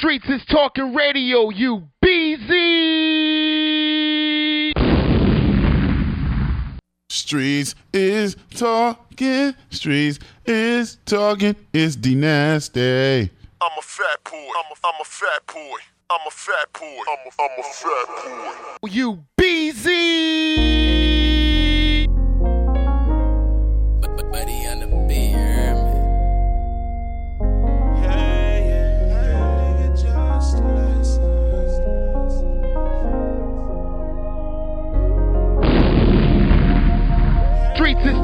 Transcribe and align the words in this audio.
Streets 0.00 0.28
is 0.28 0.44
talking 0.44 0.94
radio, 0.94 1.50
you 1.50 1.88
BZ. 2.04 2.46
Streets 7.10 7.74
is 7.92 8.36
talking, 8.54 9.56
streets 9.70 10.20
is 10.46 10.98
talking, 11.04 11.56
it's 11.72 11.96
D 11.96 12.14
Nasty. 12.14 13.28
I'm 13.60 13.70
a 13.76 13.82
fat 13.82 14.22
boy. 14.22 14.36
I'm 14.36 14.70
a, 14.70 14.76
I'm 14.84 15.00
a 15.00 15.04
fat 15.04 15.44
boy. 15.52 15.80
I'm 16.10 16.20
a 16.24 16.30
fat 16.30 16.72
boy. 16.78 17.02
I'm 17.08 17.18
a, 17.26 17.32
I'm 17.42 17.58
a 17.58 17.62
fat 17.64 18.06
boy. 18.80 18.88
You 18.88 19.24
BZ. 19.36 21.27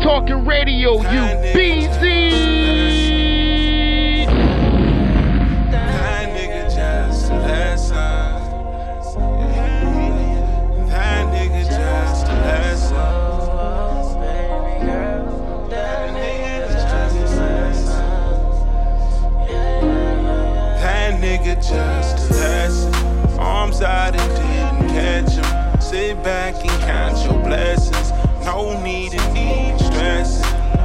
Talking 0.05 0.45
radio, 0.45 0.97
you 0.97 1.25
BZ. 1.55 1.97
That 5.71 6.29
nigga 6.29 6.65
just 6.75 7.30
a 7.30 7.35
lesson. 7.35 8.01
That 10.91 11.25
nigga 11.33 11.65
just 11.65 12.27
nigga 21.16 21.57
just. 21.57 23.39
Arms 23.39 23.80
out 23.80 24.15
and 24.15 24.30
didn't 24.37 24.89
catch 24.91 25.33
him. 25.33 25.80
Sit 25.80 26.23
back 26.23 26.55
and 26.57 26.83
count 26.83 27.16
your 27.24 27.43
blessings. 27.43 28.11
No 28.45 28.79
need 28.83 29.13
to 29.13 29.33
need. 29.33 29.74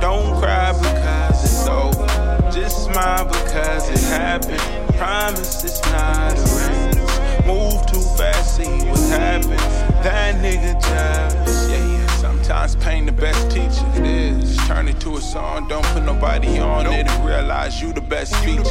Don't 0.02 0.40
cry 0.40 0.72
because 0.72 1.44
it's 1.44 1.68
over. 1.68 2.08
Just 2.52 2.86
smile 2.86 3.26
because 3.26 3.90
it 3.90 4.00
happened. 4.08 4.62
Promise 4.98 5.64
it's 5.64 5.82
not 5.92 6.34
a 6.34 6.42
race. 6.58 7.46
Move 7.46 7.86
too 7.86 8.02
fast, 8.18 8.58
see 8.58 8.64
what 8.88 9.00
happens. 9.10 9.62
That 10.04 10.36
nigga 10.36 10.74
just, 10.76 11.70
yeah, 11.70 11.86
yeah. 11.86 12.08
Sometimes 12.18 12.76
pain 12.78 13.06
the 13.06 13.12
best 13.12 13.52
teacher. 13.52 13.86
It 13.96 14.06
is. 14.06 14.58
Turn 14.68 14.88
it 14.88 15.00
to 15.02 15.18
a 15.18 15.22
song. 15.22 15.68
Don't 15.68 15.86
put 15.88 16.04
nobody 16.04 16.60
on 16.60 16.86
it 16.88 17.08
and 17.08 17.26
realize 17.26 17.82
you 17.82 17.92
the 17.92 18.02
best 18.02 18.36
feature. 18.38 18.64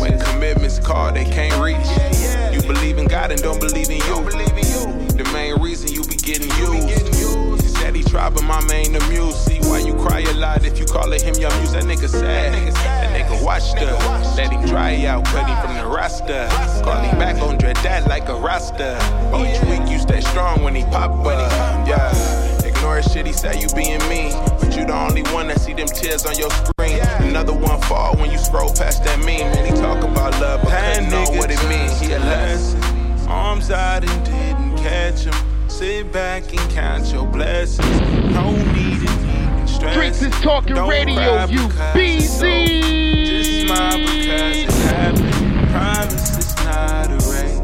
When 0.00 0.18
commitments 0.18 0.78
call, 0.78 1.12
they 1.12 1.24
can't 1.24 1.60
reach. 1.62 1.86
You 2.52 2.60
believe 2.66 2.98
in 2.98 3.06
God 3.06 3.30
and 3.30 3.40
don't 3.40 3.60
believe 3.60 3.90
in 3.90 3.98
you. 3.98 4.24
The 5.16 5.28
main 5.32 5.60
reason 5.60 5.92
you 5.92 6.02
be 6.04 6.16
getting 6.16 6.50
used. 6.58 7.15
He 8.06 8.12
said 8.12 8.18
he 8.18 8.18
tried, 8.18 8.34
but 8.34 8.44
my 8.44 8.64
main 8.66 8.94
amuse. 8.94 9.36
See 9.36 9.58
why 9.60 9.78
you 9.78 9.94
cry 9.94 10.20
a 10.20 10.32
lot 10.34 10.64
if 10.64 10.78
you 10.78 10.84
call 10.84 11.12
it 11.12 11.22
him 11.22 11.34
your 11.34 11.50
muse. 11.58 11.72
That 11.72 11.84
nigga 11.84 12.08
sad. 12.08 12.52
That 12.74 13.28
nigga 13.28 13.44
washed 13.44 13.76
up. 13.78 14.36
Let 14.36 14.52
him 14.52 14.64
dry 14.66 15.04
out, 15.06 15.24
cut 15.26 15.48
him 15.48 15.56
from 15.64 15.76
the 15.76 15.86
rasta. 15.86 16.48
Call 16.84 17.00
him 17.02 17.18
back 17.18 17.40
on 17.42 17.58
dread 17.58 17.76
that 17.76 18.06
like 18.08 18.28
a 18.28 18.34
rasta. 18.34 18.96
Each 19.34 19.60
week 19.68 19.90
you 19.90 19.98
stay 19.98 20.20
strong 20.20 20.62
when 20.62 20.74
he 20.74 20.82
pop 20.84 21.10
up. 21.26 21.88
Yeah. 21.88 22.12
Ignore 22.64 23.02
shit 23.02 23.26
he 23.26 23.32
say 23.32 23.60
you 23.60 23.68
being 23.74 24.00
mean. 24.08 24.32
But 24.60 24.76
you 24.76 24.86
the 24.86 24.94
only 24.94 25.22
one 25.32 25.48
that 25.48 25.60
see 25.60 25.72
them 25.72 25.88
tears 25.88 26.26
on 26.26 26.36
your 26.36 26.50
screen. 26.50 27.00
Another 27.20 27.54
one 27.54 27.80
fall 27.82 28.16
when 28.16 28.30
you 28.30 28.38
scroll 28.38 28.72
past 28.72 29.04
that 29.04 29.18
meme. 29.20 29.40
And 29.40 29.66
he 29.66 29.72
talk 29.80 30.02
about 30.04 30.38
love, 30.40 30.62
but 30.62 31.00
know 31.10 31.24
what 31.38 31.50
it 31.50 31.62
means. 31.68 32.00
He 32.00 32.12
a 32.12 32.18
lesson. 32.18 32.80
Arms 33.28 33.70
out 33.70 34.04
and 34.04 34.24
didn't 34.24 34.76
catch 34.78 35.24
him. 35.24 35.55
Sit 35.76 36.10
back 36.10 36.42
and 36.58 36.70
count 36.70 37.12
your 37.12 37.26
blessings. 37.26 38.00
No 38.32 38.50
need 38.72 39.06
to 39.06 39.12
even 39.12 39.66
stress. 39.68 39.92
Streets 39.92 40.22
is 40.22 40.32
talking 40.40 40.74
Don't 40.74 40.88
radio, 40.88 41.44
you 41.44 41.68
because 41.68 41.96
it's 41.96 42.38
BZ. 42.38 42.42
over. 42.46 43.26
Just 43.26 43.50
smile 43.66 43.98
because 43.98 44.56
it 44.56 44.70
happened. 44.70 45.68
Promise 45.70 46.38
it's 46.38 46.56
not 46.64 47.10
a 47.10 47.18
race. 47.30 47.60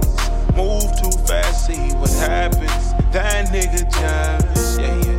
Move 0.54 0.92
too 1.00 1.18
fast, 1.26 1.66
see 1.66 1.94
what 1.96 2.10
happens. 2.10 2.92
That 3.14 3.48
nigga 3.48 3.80
just, 3.90 4.78
yeah, 4.78 4.94
yeah. 5.06 5.16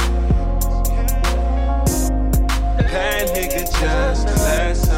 That 2.77 3.29
nigga 3.35 3.61
just. 3.81 4.92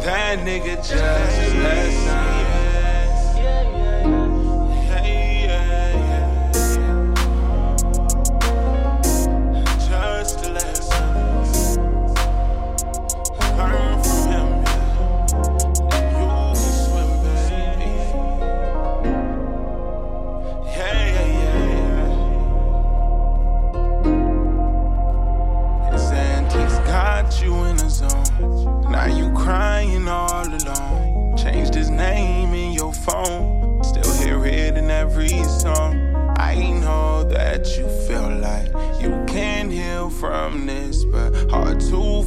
That 0.00 0.38
nigga 0.38 0.76
just 0.76 0.92
a 0.92 1.62
lesson. 1.62 2.19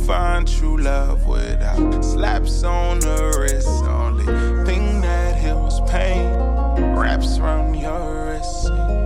Find 0.06 0.48
true 0.48 0.78
love 0.78 1.26
without 1.28 2.04
slaps 2.04 2.64
on 2.64 3.00
the 3.00 3.38
wrist. 3.40 3.84
Only 3.86 4.26
thing 4.66 5.02
that 5.02 5.40
heals 5.40 5.80
pain 5.90 6.30
wraps 6.96 7.38
around 7.38 7.76
your 7.76 8.26
wrist. 8.26 8.66
Your 8.66 8.98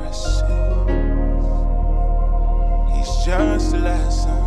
wrist. 0.00 0.44
He's 2.94 3.12
just 3.24 3.74
a 3.74 3.78
lesson. 3.78 4.40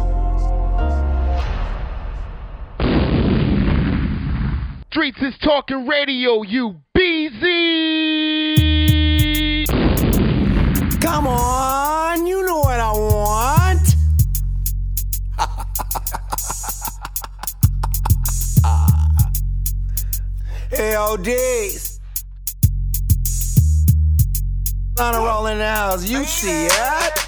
Streets 4.92 5.22
is 5.22 5.38
talking 5.40 5.88
radio, 5.88 6.44
you 6.44 6.82
Come 11.08 11.26
on, 11.26 12.28
you 12.28 12.46
know 12.46 12.60
what 12.60 12.80
I 12.82 12.92
want. 12.92 13.96
AODs. 20.72 22.00
On 25.00 25.16
a 25.16 25.18
rolling 25.20 25.60
house, 25.60 26.10
you 26.10 26.26
see 26.26 26.66
it. 26.66 27.28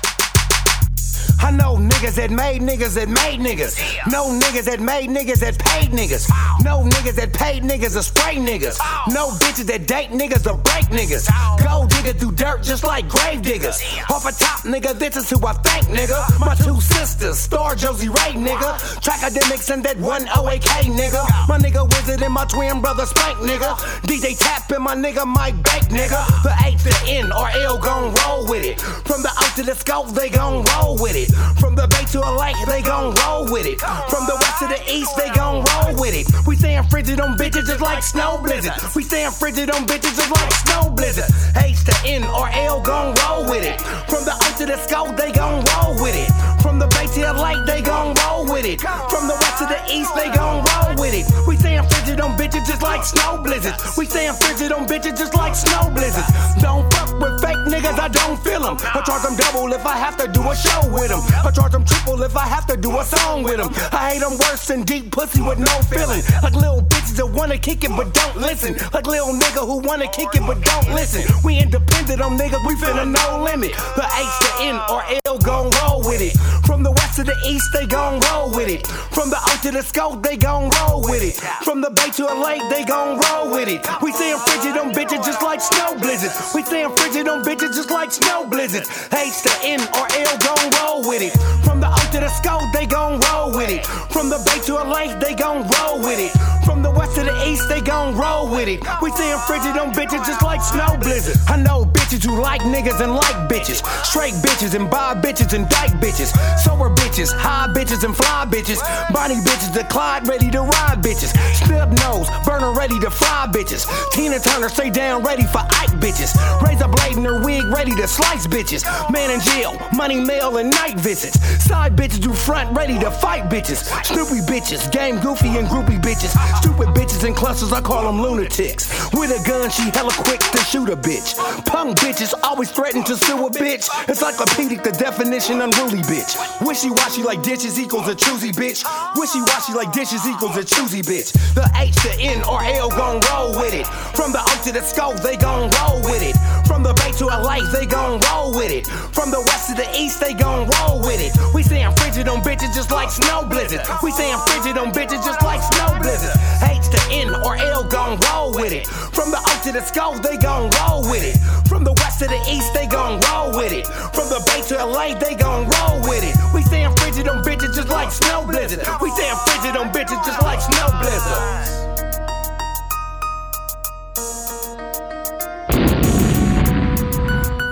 I 1.41 1.51
know 1.51 1.77
niggas 1.77 2.15
that 2.15 2.31
made 2.31 2.61
niggas 2.61 2.95
that 2.95 3.07
made 3.07 3.39
niggas. 3.39 3.79
No 4.11 4.25
niggas 4.27 4.65
that 4.65 4.81
made 4.81 5.09
niggas 5.09 5.39
that 5.39 5.57
paid 5.57 5.89
niggas. 5.91 6.29
No 6.63 6.83
niggas 6.83 7.15
that 7.15 7.31
paid 7.31 7.63
niggas 7.63 7.93
to 7.93 8.03
spray 8.03 8.35
niggas. 8.35 8.77
No 9.13 9.29
bitches 9.39 9.65
that 9.67 9.87
date 9.87 10.09
niggas 10.11 10.43
to 10.43 10.53
break 10.55 10.85
niggas. 10.91 11.27
Go 11.63 11.87
digger 12.01 12.17
through 12.17 12.31
dirt 12.31 12.63
just 12.63 12.83
like 12.83 13.07
grave 13.07 13.41
diggers. 13.41 13.81
Off 14.09 14.25
a 14.25 14.31
top 14.31 14.61
nigga, 14.61 14.97
this 14.97 15.15
is 15.15 15.29
who 15.29 15.45
I 15.45 15.53
thank 15.53 15.87
nigga. 15.87 16.39
My 16.39 16.55
two 16.55 16.79
sisters, 16.81 17.39
Star 17.39 17.75
Josie 17.75 18.09
Ray 18.09 18.33
nigga. 18.35 19.01
Track 19.01 19.23
academics 19.23 19.69
and 19.69 19.83
that 19.83 19.97
one 19.97 20.27
OAK 20.29 20.87
nigga. 20.95 21.23
My 21.47 21.57
nigga 21.57 21.83
Wizard 21.83 22.21
and 22.21 22.33
my 22.33 22.45
twin 22.45 22.81
brother 22.81 23.05
Spank 23.05 23.37
nigga. 23.39 23.75
DJ 24.03 24.37
Tap 24.37 24.69
and 24.71 24.83
my 24.83 24.95
nigga 24.95 25.25
Mike 25.25 25.55
Bake 25.63 25.89
nigga. 25.89 26.19
The 26.43 26.53
A 26.65 26.69
to 26.83 27.11
N 27.11 27.31
or 27.31 27.49
L 27.49 27.77
gon' 27.77 28.13
roll 28.23 28.47
with 28.47 28.65
it. 28.65 28.79
From 28.79 29.21
the 29.21 29.31
O 29.31 29.53
to 29.57 29.63
the 29.63 29.75
scope, 29.75 30.09
they 30.09 30.29
gon' 30.29 30.63
roll 30.75 30.97
with 30.99 31.15
it. 31.15 31.33
From 31.59 31.75
the 31.75 31.87
bay 31.87 32.05
to 32.11 32.19
a 32.19 32.31
lake, 32.39 32.55
they 32.67 32.81
gon' 32.81 33.13
roll 33.25 33.45
with 33.51 33.65
it. 33.65 33.79
From 34.09 34.25
the 34.25 34.35
west 34.35 34.59
to 34.59 34.67
the 34.67 34.81
east, 34.91 35.15
they 35.17 35.29
gon' 35.33 35.63
roll 35.63 35.99
with 35.99 36.13
it. 36.13 36.27
We 36.47 36.55
stayin' 36.55 36.85
frigid 36.85 37.19
on 37.19 37.37
bitches 37.37 37.67
just 37.67 37.81
like 37.81 38.03
snow 38.03 38.39
blizzards. 38.41 38.95
We 38.95 39.03
stayin' 39.03 39.31
frigid 39.31 39.69
on 39.71 39.85
bitches 39.85 40.15
just 40.15 40.31
like 40.31 40.51
snow 40.53 40.89
blizzards. 40.91 41.31
H 41.57 41.88
to 41.89 42.07
N 42.07 42.23
or 42.23 42.49
L 42.49 42.81
gon' 42.81 43.15
roll 43.23 43.45
with 43.45 43.63
it. 43.63 43.81
From 44.09 44.25
the 44.25 44.33
O 44.33 44.57
to 44.57 44.65
the 44.65 44.77
scope, 44.77 45.15
they 45.17 45.31
gon' 45.31 45.63
roll 45.73 45.95
with 46.01 46.15
it. 46.15 46.48
From 46.61 46.79
the 46.79 46.87
bay 46.87 47.07
to 47.07 47.19
the 47.21 47.33
lake, 47.33 47.65
they 47.65 47.81
gon' 47.81 48.13
roll 48.25 48.45
with 48.45 48.65
it. 48.65 48.81
From 48.81 49.27
the 49.27 49.35
west 49.35 49.57
to 49.59 49.65
the 49.65 49.79
east, 49.91 50.13
they 50.15 50.29
gon' 50.29 50.63
roll 50.63 50.95
with 50.97 51.13
it. 51.13 51.25
We 51.47 51.55
stayin' 51.57 51.85
frigid 51.89 52.19
on 52.21 52.37
bitches 52.37 52.65
just 52.67 52.81
like 52.81 53.03
snow 53.03 53.41
blizzards. 53.43 53.97
We 53.97 54.05
staying 54.05 54.33
frigid 54.33 54.71
on 54.71 54.87
bitches 54.87 55.17
just 55.17 55.35
like 55.35 55.55
snow 55.55 55.89
blizzards. 55.89 56.27
Don't 56.61 56.91
fuck 56.93 57.19
with 57.19 57.41
fake 57.41 57.63
niggas, 57.67 57.99
I 57.99 58.07
don't 58.07 58.37
feel 58.43 58.61
them. 58.61 58.77
I 58.79 59.01
charge 59.01 59.23
them 59.23 59.35
double 59.35 59.71
if 59.73 59.85
I 59.85 59.97
have 59.97 60.17
to 60.17 60.27
do 60.27 60.41
a 60.49 60.55
show 60.55 60.81
with 60.91 61.09
them. 61.09 61.21
I 61.45 61.51
charge 61.51 61.71
them 61.71 61.85
triple 61.85 62.21
if 62.23 62.35
I 62.35 62.47
have 62.47 62.65
to 62.67 62.77
do 62.77 62.97
a 62.99 63.03
song 63.03 63.43
with 63.43 63.57
them. 63.57 63.69
I 63.91 64.11
hate 64.11 64.19
them 64.19 64.37
worse 64.37 64.67
than 64.67 64.83
deep 64.83 65.11
pussy 65.11 65.41
with 65.41 65.59
no 65.59 65.73
feeling. 65.89 66.21
Like 66.43 66.53
little 66.53 66.81
bitches 66.81 67.15
that 67.17 67.27
wanna 67.27 67.57
kick 67.57 67.83
it 67.83 67.91
but 67.95 68.13
don't 68.13 68.37
listen. 68.37 68.75
Like 68.93 69.07
little 69.07 69.33
nigga 69.33 69.65
who 69.65 69.77
wanna 69.79 70.07
kick 70.11 70.29
it 70.33 70.43
but 70.45 70.61
don't 70.63 70.89
listen. 70.93 71.23
We 71.43 71.59
independent 71.59 72.21
on 72.21 72.37
niggas, 72.37 72.65
we 72.67 72.75
finna 72.75 73.05
no 73.09 73.43
limit. 73.43 73.73
The 73.95 74.05
H 74.05 74.35
to 74.43 74.63
N 74.63 74.75
or 74.89 75.03
L 75.25 75.37
gon' 75.39 75.71
roll 75.81 75.99
with 76.01 76.21
it. 76.21 76.35
From 76.65 76.83
the 76.83 76.91
west 76.91 77.15
to 77.17 77.23
the 77.23 77.35
east, 77.47 77.65
they 77.73 77.85
gon' 77.85 78.19
roll 78.31 78.51
with 78.51 78.69
it. 78.69 78.85
From 79.15 79.29
the 79.29 79.37
O 79.37 79.59
to 79.63 79.71
the 79.71 79.81
scope, 79.81 80.23
they 80.23 80.37
gon' 80.37 80.69
roll 80.81 81.01
with 81.01 81.23
it. 81.23 81.35
From 81.63 81.81
the 81.81 81.89
bay 81.89 82.09
to 82.17 82.31
a 82.31 82.35
lake, 82.35 82.61
they 82.69 82.83
gon' 82.83 83.19
roll 83.19 83.51
with 83.51 83.67
it. 83.67 83.85
We 84.01 84.11
staying 84.11 84.39
frigid 84.39 84.77
on 84.77 84.93
bitches 84.93 85.25
just 85.25 85.41
like 85.41 85.61
snow 85.61 85.97
blizzards. 85.99 86.53
We 86.53 86.63
staying 86.63 86.95
frigid 86.95 87.27
on 87.27 87.43
bitches 87.43 87.75
just 87.75 87.91
like 87.91 88.11
snow 88.11 88.47
blizzards. 88.47 88.89
H 89.11 89.41
to 89.43 89.53
N 89.63 89.81
or 89.93 90.05
L 90.07 90.37
gon' 90.39 90.69
roll 90.81 91.07
with 91.07 91.21
it. 91.21 91.33
From 91.65 91.79
the 91.79 91.87
O 91.87 92.01
to 92.13 92.19
the 92.19 92.29
scope, 92.29 92.63
they 92.73 92.85
gon' 92.85 93.19
roll 93.31 93.51
with 93.51 93.69
it. 93.69 93.85
From 94.13 94.29
the 94.29 94.39
bay 94.45 94.59
to 94.65 94.81
a 94.81 94.85
lake, 94.85 95.19
they 95.19 95.35
gon' 95.35 95.67
roll 95.67 95.99
with 95.99 96.19
it. 96.19 96.31
From 96.65 96.83
the 96.83 96.91
west 96.91 97.15
to 97.15 97.23
the 97.23 97.35
east, 97.49 97.67
they 97.67 97.81
gon' 97.81 98.15
roll 98.15 98.47
with 98.47 98.67
it. 98.67 98.79
We 99.01 99.11
staying 99.11 99.39
frigid 99.47 99.75
on 99.77 99.91
bitches 99.91 100.25
just 100.25 100.43
like 100.43 100.61
snow 100.61 100.97
blizzards. 100.97 101.39
I 101.47 101.57
know 101.57 101.83
bitches 101.83 102.23
who 102.23 102.39
like 102.39 102.61
niggas 102.61 103.01
and 103.01 103.15
like 103.15 103.49
bitches. 103.49 103.81
Straight 104.05 104.35
bitches 104.45 104.75
and 104.75 104.89
buy 104.89 105.15
bitches 105.15 105.53
and 105.53 105.67
dyke 105.67 105.97
bitches. 105.97 106.29
Sober 106.57 106.89
bitches, 106.89 107.31
high 107.31 107.67
bitches 107.73 108.03
and 108.03 108.15
fly 108.15 108.45
bitches. 108.49 108.79
Bonnie 109.13 109.35
bitches, 109.35 109.73
the 109.73 109.83
Clyde 109.85 110.27
ready 110.27 110.49
to 110.51 110.61
ride 110.61 111.01
bitches. 111.01 111.35
Snub 111.55 111.91
nose, 111.99 112.27
burner 112.45 112.73
ready 112.73 112.99
to 112.99 113.09
fly 113.09 113.47
bitches. 113.51 113.85
Tina 114.13 114.39
Turner 114.39 114.69
stay 114.69 114.89
down 114.89 115.23
ready 115.23 115.43
for 115.43 115.59
Ike 115.59 115.99
bitches. 116.01 116.33
Razor 116.61 116.87
blade 116.87 117.17
in 117.17 117.25
her 117.25 117.43
wig 117.43 117.65
ready 117.65 117.93
to 117.95 118.07
slice 118.07 118.47
bitches. 118.47 118.83
Man 119.11 119.29
in 119.29 119.41
jail, 119.41 119.77
money 119.93 120.19
mail 120.19 120.57
and 120.57 120.71
night 120.71 120.99
visits. 120.99 121.39
Side 121.63 121.95
bitches 121.95 122.21
do 122.21 122.33
front 122.33 122.75
ready 122.75 122.97
to 122.99 123.11
fight 123.11 123.49
bitches. 123.49 123.85
Snoopy 124.05 124.41
bitches, 124.49 124.91
game 124.91 125.19
goofy 125.19 125.49
and 125.49 125.67
groupie 125.67 126.01
bitches. 126.01 126.33
Stupid 126.57 126.89
bitches 126.89 127.27
in 127.27 127.35
clusters, 127.35 127.71
I 127.71 127.81
call 127.81 128.03
them 128.03 128.21
lunatics. 128.21 128.89
With 129.13 129.31
a 129.31 129.41
gun, 129.47 129.69
she 129.69 129.89
hella 129.91 130.13
quick 130.13 130.39
to 130.39 130.57
shoot 130.59 130.89
a 130.89 130.95
bitch. 130.95 131.37
Punk 131.65 131.97
bitches 131.99 132.33
always 132.43 132.71
threaten 132.71 133.03
to 133.03 133.15
sue 133.15 133.45
a 133.45 133.49
bitch. 133.49 133.89
It's 134.07 134.21
like 134.21 134.39
Encyclopedic, 134.39 134.83
the 134.83 134.91
definition 134.91 135.61
unruly 135.61 136.01
bitch. 136.03 136.28
Wishy 136.61 136.89
washy 136.89 137.23
like 137.23 137.41
dishes 137.41 137.79
equals 137.79 138.07
a 138.07 138.15
choosy 138.15 138.51
bitch. 138.51 138.83
Wishy 139.15 139.41
washy 139.41 139.73
like 139.73 139.91
dishes 139.91 140.25
equals 140.27 140.57
a 140.57 140.63
choosy 140.63 141.01
bitch. 141.01 141.33
The 141.53 141.69
H 141.75 141.95
to 142.03 142.11
N 142.19 142.43
or 142.43 142.63
L 142.63 142.89
gon' 142.89 143.21
roll 143.31 143.51
with 143.59 143.73
it. 143.73 143.87
From 144.15 144.31
the 144.31 144.39
O 144.39 144.61
to 144.65 144.71
the 144.71 144.81
scope, 144.81 145.17
they 145.21 145.37
gon' 145.37 145.71
roll 145.81 146.01
with 146.03 146.21
it. 146.21 146.35
From 146.69 146.83
the 146.83 146.93
bay 147.01 147.09
to 147.17 147.25
a 147.25 147.41
lake, 147.41 147.65
they 147.73 147.89
gon' 147.89 148.21
roll 148.29 148.53
with 148.53 148.69
it. 148.69 148.85
From 149.17 149.31
the 149.33 149.41
west 149.41 149.69
to 149.69 149.73
the 149.73 149.89
east, 149.97 150.21
they 150.21 150.37
gon' 150.37 150.69
roll 150.69 151.01
with 151.01 151.17
it. 151.17 151.33
We 151.51 151.63
staying 151.63 151.89
frigid 151.97 152.29
on 152.29 152.45
bitches 152.45 152.77
just 152.77 152.91
like 152.91 153.09
snow 153.09 153.41
blizzards. 153.41 153.89
We 154.03 154.11
staying 154.11 154.37
frigid 154.45 154.77
on 154.77 154.93
bitches 154.93 155.25
just 155.25 155.41
like 155.41 155.65
snow 155.65 155.97
blizzards. 155.97 156.37
H 156.61 156.85
to 156.93 157.01
N 157.09 157.33
or 157.41 157.57
L 157.57 157.89
gon' 157.89 158.21
roll 158.29 158.53
with 158.53 158.71
it. 158.71 158.85
From 158.85 159.31
the 159.33 159.41
O 159.41 159.53
to 159.65 159.71
the 159.73 159.81
skull, 159.81 160.13
they 160.21 160.37
gon' 160.37 160.69
roll 160.77 161.01
with 161.09 161.25
it. 161.25 161.41
From 161.65 161.83
the 161.83 161.93
west 162.05 162.19
to 162.21 162.27
the 162.29 162.39
east, 162.45 162.71
they 162.77 162.85
gon' 162.85 163.17
roll 163.33 163.49
with 163.57 163.73
it. 163.73 163.87
From 164.13 164.29
the 164.29 164.37
bay 164.45 164.61
to 164.69 164.77
LA, 164.77 165.17
they 165.17 165.33
gon' 165.33 165.65
roll 165.65 166.05
with 166.05 166.21
it. 166.21 166.37
We 166.53 166.61
staying 166.61 166.93
frigid 167.01 167.27
on 167.27 167.41
bitches 167.41 167.73
just 167.73 167.89
like 167.89 168.11
snow 168.11 168.45
blizzards. 168.45 168.85
We 169.01 169.09
staying 169.17 169.41
frigid 169.49 169.73
on 169.73 169.89
bitches 169.89 170.21
just 170.21 170.37
like 170.45 170.61
snow 170.61 170.85
blizzards. 171.01 171.88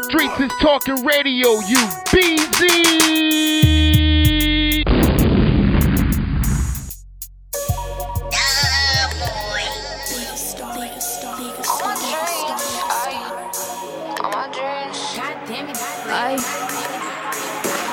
Streets 0.09 0.39
is 0.39 0.51
talking 0.62 1.04
radio, 1.04 1.59
you 1.68 1.75
BZ. 2.07 2.63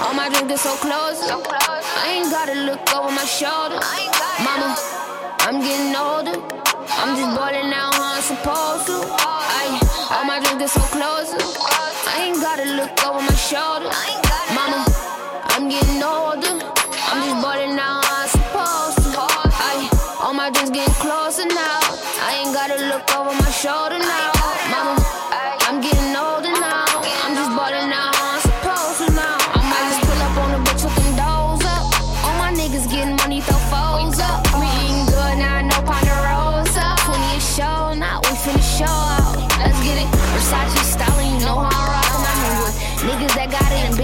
All 0.01 0.15
my 0.15 0.29
dreams 0.29 0.47
get 0.47 0.59
so 0.61 0.77
close. 0.77 1.19
So 1.19 1.41
close. 1.41 1.85
I 1.99 2.13
ain't 2.15 2.31
gotta 2.31 2.55
look 2.55 2.95
over 2.95 3.11
my 3.11 3.25
shoulder. 3.25 3.81
Mama, 4.39 4.77
I'm 5.41 5.61
getting 5.61 5.97
older. 5.97 6.39
I'm 6.95 7.17
just 7.17 7.37
balling 7.37 7.73
out 7.73 7.95
how 7.95 8.15
I'm 8.15 8.23
supposed 8.23 8.87
to. 8.87 9.03
Ay. 9.19 9.81
All 10.13 10.25
my 10.25 10.39
dreams 10.39 10.59
get 10.59 10.71
so 10.71 10.81
close. 10.81 11.54
I 12.45 12.57
gotta 12.59 12.77
look 12.77 13.07
over 13.07 13.21
my 13.23 13.35
shoulder. 13.37 13.89
Mama, 14.53 14.85
I'm 15.45 15.67
getting 15.67 16.03
older. 16.03 16.61
I'm 17.09 17.25
just 17.25 17.41
balling 17.41 17.75
how 17.79 18.03
I'm 18.05 18.29
supposed 18.29 19.15
to. 19.15 19.27
Ay. 19.65 19.89
All 20.21 20.35
my 20.35 20.51
dreams 20.51 20.69
getting 20.69 20.93
closer 20.97 21.47
now. 21.47 21.81
I 22.21 22.43
ain't 22.45 22.53
gotta 22.53 22.77
look 22.85 23.17
over 23.17 23.33
my 23.33 23.51
shoulder 23.51 23.99
now. 23.99 24.34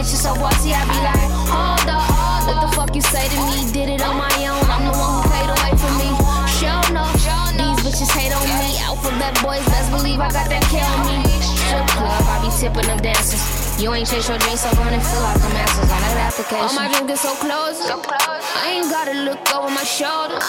Bitches 0.01 0.25
so 0.25 0.33
bossy. 0.41 0.73
I 0.73 0.81
be 0.89 0.97
like, 1.05 1.29
hold 1.53 1.89
up, 1.93 2.09
what 2.49 2.57
the 2.65 2.69
fuck 2.73 2.91
you 2.97 3.05
say 3.05 3.29
to 3.29 3.39
me? 3.53 3.69
Did 3.69 3.89
it 3.93 4.01
on 4.01 4.17
my 4.17 4.33
own. 4.49 4.65
I'm 4.73 4.89
the 4.89 4.97
one 4.97 5.13
who 5.13 5.23
paid 5.29 5.49
away 5.53 5.73
for 5.77 5.93
me. 6.01 6.09
Show 6.57 6.81
no, 6.97 7.05
these 7.53 7.79
bitches 7.85 8.09
hate 8.17 8.33
on 8.33 8.41
me. 8.49 8.81
Alphabet 8.89 9.37
boys, 9.45 9.65
best 9.69 9.93
believe 9.93 10.21
I 10.21 10.33
got 10.33 10.49
that 10.49 10.65
kill 10.73 10.89
me. 11.05 11.21
Strip 11.45 11.85
club, 11.93 12.25
I 12.33 12.41
be 12.41 12.49
tipping 12.57 12.89
them 12.89 13.01
dancers. 13.05 13.45
You 13.77 13.93
ain't 13.93 14.09
chase 14.09 14.29
your 14.29 14.39
dreams, 14.41 14.61
so 14.65 14.73
run 14.81 14.93
and 14.93 15.05
fill 15.05 15.25
out 15.25 15.37
the 15.37 15.49
answers 15.53 15.91
on 15.93 16.01
that 16.01 16.33
application. 16.33 16.65
All 16.65 16.73
my 16.73 16.89
dreams 16.89 17.09
get 17.09 17.21
so 17.21 17.33
close. 17.37 17.77
so 17.85 18.01
close. 18.01 18.45
I 18.57 18.81
ain't 18.81 18.89
gotta 18.89 19.13
look 19.29 19.41
over 19.53 19.69
my 19.69 19.85
shoulder. 19.85 20.41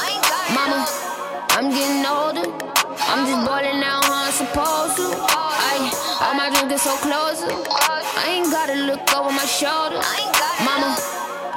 Mama, 0.56 0.88
I'm 1.60 1.68
getting 1.76 2.08
older. 2.08 2.48
I'm 3.12 3.28
just 3.28 3.44
balling 3.48 3.84
out 3.84 4.01
how 4.32 4.44
I'm 4.44 4.48
supposed 4.48 4.96
to. 4.98 5.08
Ay, 5.30 5.92
all 6.22 6.34
my 6.36 6.50
dreams 6.50 6.70
get 6.70 6.80
so 6.80 6.96
close. 6.98 7.44
I 7.44 8.26
ain't 8.30 8.52
gotta 8.52 8.76
look 8.76 9.02
over 9.14 9.32
my 9.32 9.46
shoulder. 9.46 10.00
Mama, 10.64 10.96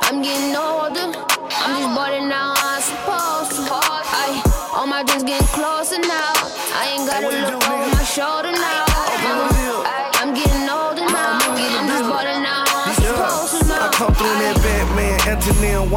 I'm 0.07 0.23
getting 0.23 0.55
older. 0.57 1.19
I'm 1.63 1.77
just 1.79 1.95
balling 1.95 2.33
out 2.33 2.59
how 2.59 2.77
I'm 2.77 2.83
supposed 2.83 3.69
to. 3.69 3.73
I, 3.73 4.43
all 4.75 4.87
my 4.87 5.03
dreams 5.05 5.25
getting 5.25 5.47
closer 5.49 5.99
now. 5.99 6.33
I 6.75 6.97
ain't 6.97 7.07
gotta 7.09 7.29
look 7.29 7.69
over 7.69 7.91
my 7.95 8.05
shoulder 8.05 8.53
now. 8.53 8.84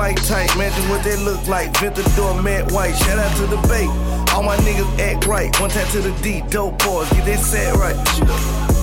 White 0.08 0.24
tight. 0.24 0.56
Imagine 0.56 0.90
what 0.90 1.04
they 1.04 1.18
look 1.18 1.48
like. 1.48 1.76
Ventador, 1.80 2.42
matte 2.42 2.72
white. 2.72 2.96
Shout 2.96 3.20
out 3.20 3.36
to 3.38 3.46
the 3.48 3.60
bay. 3.68 3.88
All 4.34 4.44
my 4.44 4.56
niggas 4.58 5.00
act 5.00 5.28
right. 5.28 5.52
One 5.60 5.70
time 5.70 5.88
to 5.92 6.02
the 6.02 6.14
D, 6.22 6.42
dope 6.50 6.78
boys. 6.84 7.10
Get 7.12 7.26
that 7.26 7.40
set 7.40 7.76
right. 7.76 7.98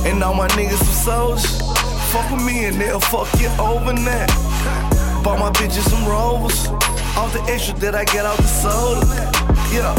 And 0.06 0.22
all 0.22 0.34
my 0.34 0.48
niggas 0.48 0.82
some 0.84 0.98
soldiers. 1.08 1.60
Fuck 2.12 2.30
with 2.30 2.44
me 2.44 2.66
and 2.66 2.76
they'll 2.80 3.00
fuck 3.00 3.28
you 3.40 3.48
over 3.58 3.92
now. 3.92 4.26
Bought 5.24 5.38
my 5.40 5.50
bitches 5.52 5.88
some 5.88 6.04
rovers. 6.06 6.68
Off 7.16 7.32
the 7.32 7.42
extra 7.48 7.74
that 7.80 7.94
I 7.94 8.04
get 8.04 8.26
out 8.26 8.36
the 8.36 8.50
soda. 8.62 9.06
Yeah. 9.72 9.94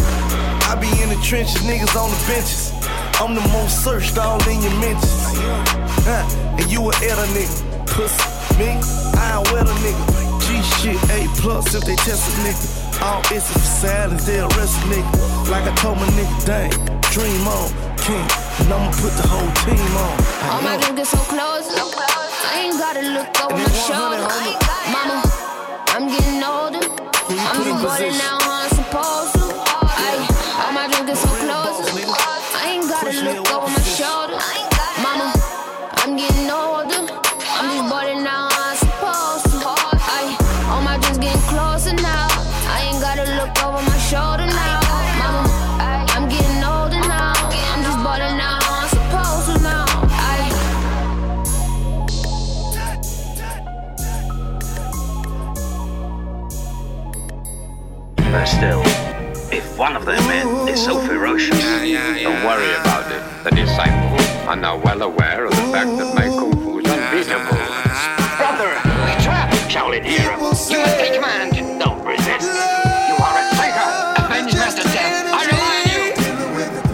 I 0.70 0.76
be 0.76 0.90
in 1.02 1.10
the 1.10 1.20
trenches, 1.24 1.62
niggas 1.64 1.96
on 1.98 2.10
the 2.12 2.22
benches. 2.28 2.72
I'm 3.20 3.34
the 3.34 3.46
most 3.54 3.84
searched 3.84 4.18
all 4.18 4.42
in 4.50 4.62
your 4.62 4.76
mentions. 4.80 5.26
Huh, 6.06 6.24
and 6.60 6.72
you 6.72 6.82
a 6.84 6.94
edder 7.02 7.28
nigga. 7.34 7.88
Pussy. 7.88 8.36
Me, 8.60 8.68
I 9.18 9.40
ain't 9.40 9.52
wet 9.52 9.68
a 9.68 9.74
nigga. 9.82 10.25
Shit, 10.82 10.98
A 11.10 11.28
plus 11.42 11.74
if 11.76 11.84
they 11.84 11.96
test 11.96 12.30
a 12.30 12.42
nigga. 12.42 13.02
All 13.02 13.22
it's 13.32 13.52
for 13.52 13.60
silence, 13.60 14.26
they 14.26 14.40
arrest 14.40 14.78
a 14.84 14.88
nigga. 14.90 15.50
Like 15.52 15.66
I 15.70 15.74
told 15.76 15.98
my 15.98 16.08
nigga, 16.18 16.46
dang, 16.46 16.72
dream 17.14 17.48
on, 17.48 17.70
king. 17.98 18.26
And 18.60 18.74
I'ma 18.74 18.92
put 19.02 19.14
the 19.20 19.28
whole 19.28 19.52
team 19.66 19.80
on. 19.98 20.16
I 20.42 20.50
All 20.56 20.62
my 20.62 20.76
know. 20.76 20.82
dreams 20.82 20.98
get 21.00 21.08
so 21.08 21.18
close. 21.30 21.68
I 21.70 22.62
ain't 22.66 22.80
gotta 22.80 23.02
look 23.02 23.30
over 23.44 23.58
my 23.58 23.72
shoulder. 23.86 24.24
Mama, 24.94 25.22
I'm 25.94 26.08
getting 26.08 26.44
older. 26.44 26.86
I'm 27.30 27.58
put 27.58 27.68
in 27.68 27.74
just 27.74 27.84
balling 27.84 28.14
position. 28.14 28.22
how 28.22 28.38
I'm 28.40 28.70
supposed 28.70 29.35
are 64.56 64.62
now 64.62 64.78
well 64.78 65.02
aware 65.02 65.46
of 65.46 65.52
the 65.52 65.68
fact 65.74 65.92
that 66.00 66.16
my 66.16 66.28
kung 66.28 66.54
fu 66.64 66.80
is 66.80 66.88
unbeatable. 66.88 67.60
brother, 68.40 68.72
we 69.04 69.12
trap 69.20 69.52
Shaolin 69.68 70.04
hero. 70.04 70.36
You 70.36 70.42
must 70.44 70.72
take 70.72 71.14
command. 71.14 71.52
Don't 71.78 72.00
resist. 72.06 72.48
You 72.48 73.16
are 73.20 73.36
a 73.36 73.44
traitor. 73.60 73.90
Avenge 74.24 74.54
Master 74.56 74.84
Death. 74.84 75.28
I 75.28 75.44
rely 75.52 75.76
on 75.76 75.88
you. 75.92 76.04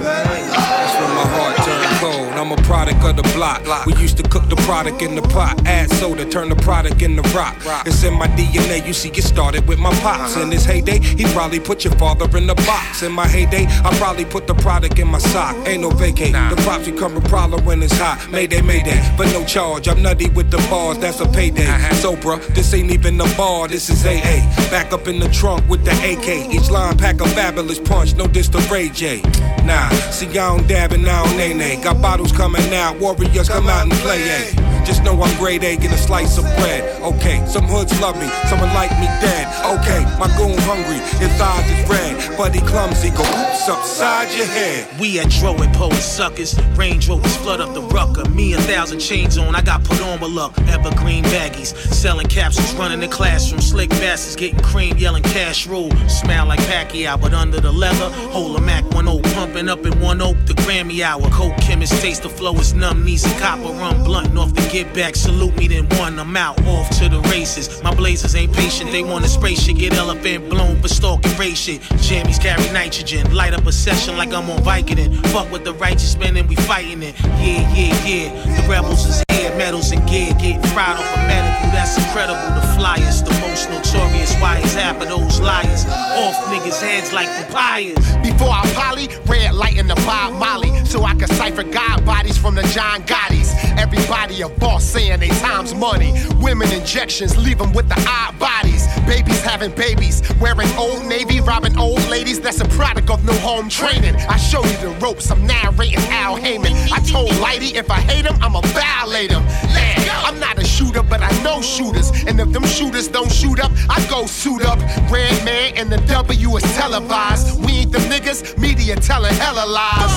That's 0.01 0.95
when 0.97 1.11
my 1.13 1.27
heart 1.37 1.55
turned 1.61 1.85
cold. 2.01 2.33
I'm 2.33 2.51
a 2.51 2.57
product 2.63 3.03
of 3.05 3.15
the 3.15 3.23
block. 3.35 3.85
We 3.85 3.93
used 4.01 4.17
to 4.17 4.23
cook 4.23 4.40
the 4.40 4.40
product 4.65 5.01
in 5.01 5.15
the 5.15 5.21
pot, 5.21 5.61
add 5.65 5.89
soda, 5.91 6.25
turn 6.25 6.49
the 6.49 6.55
product 6.55 7.01
into 7.01 7.21
rock. 7.35 7.55
It's 7.85 8.03
in 8.03 8.13
my 8.13 8.27
DNA. 8.27 8.85
You 8.85 8.93
see, 8.93 9.09
it 9.09 9.23
started 9.23 9.67
with 9.67 9.79
my 9.79 9.91
pops. 10.01 10.35
Uh-huh. 10.35 10.43
In 10.43 10.51
his 10.51 10.65
heyday, 10.65 10.99
he 10.99 11.25
probably 11.33 11.59
put 11.59 11.83
your 11.83 11.93
father 11.95 12.25
in 12.37 12.47
the 12.47 12.55
box. 12.55 13.03
In 13.03 13.11
my 13.11 13.27
heyday, 13.27 13.65
I 13.67 13.95
probably 13.97 14.25
put 14.25 14.47
the 14.47 14.53
product 14.55 14.99
in 14.99 15.07
my 15.07 15.19
sock. 15.19 15.55
Ain't 15.67 15.81
no 15.81 15.89
vacate. 15.89 16.33
The 16.33 16.61
props 16.63 16.85
become 16.85 17.17
a 17.17 17.21
problem 17.21 17.65
when 17.65 17.81
it's 17.83 17.97
hot. 17.97 18.27
Mayday, 18.31 18.61
mayday, 18.61 18.99
but 19.17 19.27
no 19.33 19.45
charge. 19.45 19.87
I'm 19.87 20.01
nutty 20.01 20.29
with 20.29 20.51
the 20.51 20.57
bars. 20.69 20.97
That's 20.97 21.19
a 21.19 21.27
payday. 21.27 21.67
Uh-huh. 21.67 21.93
So, 21.95 22.15
bruh, 22.15 22.45
this 22.55 22.73
ain't 22.73 22.91
even 22.91 23.19
a 23.19 23.35
bar. 23.35 23.67
This 23.67 23.89
is 23.89 24.05
AA. 24.05 24.39
Back 24.69 24.93
up 24.93 25.07
in 25.07 25.19
the 25.19 25.29
trunk 25.29 25.67
with 25.69 25.83
the 25.85 25.91
AK. 25.91 26.53
Each 26.53 26.69
line 26.69 26.97
pack 26.97 27.21
a 27.21 27.27
fabulous 27.27 27.79
punch. 27.79 28.15
No 28.15 28.27
diss 28.27 28.49
to 28.49 28.59
Ray 28.71 28.89
J. 28.89 29.21
Nah, 29.65 29.89
see, 30.11 30.27
I 30.27 30.33
don't 30.33 30.67
dab 30.67 30.91
and 30.93 31.07
I 31.07 31.25
don't 31.25 31.37
nay 31.37 31.53
nay. 31.53 31.81
Got 31.81 32.01
bottles 32.01 32.31
coming 32.31 32.73
out. 32.73 32.99
Warriors 32.99 33.49
come 33.49 33.67
out 33.67 33.83
and 33.83 33.93
play. 33.93 34.70
Just 34.85 35.03
know 35.03 35.21
I'm 35.21 35.37
grade 35.37 35.63
A, 35.63 35.77
get 35.77 35.91
a 35.91 35.97
slice 35.97 36.37
of 36.37 36.43
bread. 36.57 37.01
Okay, 37.01 37.45
some 37.47 37.65
hoods 37.65 37.99
love 38.01 38.15
me, 38.19 38.27
someone 38.49 38.73
like 38.73 38.91
me 38.99 39.07
dead. 39.21 39.47
Okay, 39.79 40.03
my 40.19 40.27
goon 40.37 40.57
hungry, 40.69 40.99
his 41.19 41.39
eyes 41.39 41.65
is 41.71 41.89
red, 41.89 42.53
he 42.53 42.61
clumsy. 42.61 43.09
Go 43.11 43.23
oops 43.23 43.69
upside 43.69 44.31
your 44.35 44.47
head. 44.47 44.87
We 44.99 45.19
at 45.19 45.29
Dro 45.29 45.55
and 45.55 45.73
Poe 45.73 45.91
suckers. 45.91 46.59
Range 46.75 47.07
Rovers 47.07 47.35
flood 47.37 47.61
up 47.61 47.73
the 47.73 47.81
rucker. 47.81 48.27
Me 48.29 48.53
a 48.53 48.57
thousand 48.61 48.99
chains 48.99 49.37
on, 49.37 49.55
I 49.55 49.61
got 49.61 49.83
put 49.83 50.01
on 50.01 50.19
with 50.19 50.31
luck. 50.31 50.57
Evergreen 50.67 51.23
baggies, 51.25 51.75
selling 51.93 52.27
capsules, 52.27 52.73
running 52.75 52.99
the 52.99 53.07
classroom. 53.07 53.61
Slick 53.61 53.89
bastards 53.89 54.35
getting 54.35 54.59
cream, 54.59 54.97
yelling 54.97 55.23
cash 55.23 55.67
rule. 55.67 55.91
Smell 56.07 56.47
like 56.47 56.59
Pacquiao, 56.61 57.19
but 57.21 57.33
under 57.33 57.59
the 57.59 57.71
leather, 57.71 58.09
hold 58.31 58.57
a 58.57 58.61
Mac 58.61 58.83
10 58.89 59.05
pumping 59.33 59.69
up 59.69 59.85
in 59.85 59.99
one 59.99 60.21
oak. 60.21 60.37
The 60.45 60.53
Grammy 60.53 61.01
hour, 61.01 61.29
coke 61.29 61.57
chemist 61.57 62.01
taste 62.01 62.23
the 62.23 62.29
flow 62.29 62.55
is 62.55 62.73
numb. 62.73 63.05
Knees 63.05 63.25
and 63.25 63.39
copper 63.39 63.73
run 63.73 64.03
blunt 64.03 64.37
off 64.37 64.53
the 64.53 64.61
get 64.71 64.93
back. 64.93 65.15
Salute 65.15 65.55
me 65.57 65.67
then 65.67 65.87
one. 65.99 66.17
I'm 66.17 66.35
out 66.37 66.59
off 66.65 66.89
to 66.99 67.09
the 67.09 67.19
races. 67.29 67.83
My 67.83 67.93
blazers 67.93 68.35
ain't 68.35 68.53
patient. 68.53 68.91
They 68.91 69.03
wanna 69.03 69.27
spray 69.27 69.55
shit, 69.55 69.77
get 69.77 69.93
elephant 69.93 70.49
blown 70.49 70.81
for 70.81 70.87
stalking 70.87 71.37
race 71.37 71.59
shit. 71.59 71.81
Jammies 72.07 72.41
carry 72.41 72.63
nitrogen, 72.71 73.33
light 73.33 73.53
up 73.53 73.65
a 73.65 73.71
session 73.71 74.17
like 74.17 74.33
I'm 74.33 74.49
on 74.49 74.59
Vicodin. 74.63 75.15
Fuck 75.27 75.51
with 75.51 75.65
the 75.65 75.73
righteous 75.73 76.15
men 76.17 76.37
and 76.37 76.47
we 76.47 76.55
fighting 76.55 77.03
it. 77.03 77.19
Yeah, 77.21 77.73
yeah, 77.73 78.07
yeah. 78.07 78.61
The 78.61 78.67
rebels 78.69 79.05
is 79.05 79.23
here, 79.31 79.55
medals 79.57 79.91
and 79.91 80.07
gear, 80.07 80.33
getting 80.33 80.61
fried 80.73 80.97
off 80.97 81.15
a 81.15 81.17
medical. 81.27 81.70
That's 81.81 81.97
incredible. 81.97 82.61
The 82.61 82.67
flyers, 82.77 83.23
the 83.23 83.33
most 83.41 83.67
notorious. 83.67 84.35
Why 84.35 84.59
is 84.59 84.75
half 84.75 85.01
of 85.01 85.09
those 85.09 85.39
liars 85.39 85.83
off 85.87 86.35
niggas' 86.45 86.79
heads 86.79 87.11
like 87.11 87.27
papayas? 87.27 87.97
Before 88.21 88.51
I 88.51 88.71
poly, 88.75 89.09
red 89.25 89.55
light 89.55 89.79
in 89.79 89.87
the 89.87 89.95
Bob 90.05 90.33
Molly, 90.33 90.69
so 90.85 91.03
I 91.03 91.15
can 91.15 91.27
cipher 91.29 91.63
God 91.63 92.05
bodies 92.05 92.37
from 92.37 92.53
the 92.53 92.61
John 92.67 93.01
Gotti's. 93.07 93.51
Everybody 93.79 94.41
a 94.43 94.49
boss 94.49 94.83
saying 94.83 95.21
they 95.21 95.29
time's 95.39 95.73
money. 95.73 96.13
Women 96.39 96.71
injections 96.71 97.35
leave 97.35 97.57
them 97.57 97.73
with 97.73 97.89
the 97.89 97.99
odd 98.07 98.37
bodies. 98.37 98.85
Babies 99.07 99.41
having 99.41 99.71
babies, 99.71 100.21
wearing 100.39 100.69
old 100.77 101.03
navy, 101.05 101.41
robbing 101.41 101.75
old 101.79 102.07
ladies. 102.09 102.39
That's 102.39 102.61
a 102.61 102.67
product 102.69 103.09
of 103.09 103.25
no 103.25 103.33
home 103.39 103.69
training. 103.69 104.15
I 104.29 104.37
show 104.37 104.63
you 104.63 104.77
the 104.77 104.95
ropes, 105.01 105.31
I'm 105.31 105.47
narrating 105.47 105.97
Al 106.11 106.37
Heyman. 106.37 106.75
I 106.91 106.99
told 106.99 107.31
Lighty 107.41 107.73
if 107.73 107.89
I 107.89 108.01
hate 108.01 108.25
him, 108.25 108.37
I'ma 108.39 108.61
violate 108.61 109.31
him. 109.31 109.43
Man, 109.73 109.97
I'm 110.23 110.39
not 110.39 110.59
a 110.59 110.63
shooter, 110.63 111.01
but 111.01 111.21
I 111.21 111.31
know 111.41 111.59
shooters. 111.71 112.11
And 112.27 112.39
if 112.39 112.51
them 112.51 112.65
shooters 112.65 113.07
don't 113.07 113.31
shoot 113.31 113.59
up, 113.59 113.71
I 113.89 114.05
go 114.09 114.25
suit 114.25 114.63
up. 114.65 114.79
Red 115.09 115.33
man 115.45 115.73
and 115.77 115.89
the 115.89 115.97
W 116.11 116.57
is 116.57 116.63
televised. 116.75 117.63
We 117.63 117.87
ain't 117.87 117.91
the 117.91 117.99
niggas, 118.11 118.57
media 118.59 118.95
telling 118.97 119.33
hella 119.35 119.65
lies. 119.65 120.13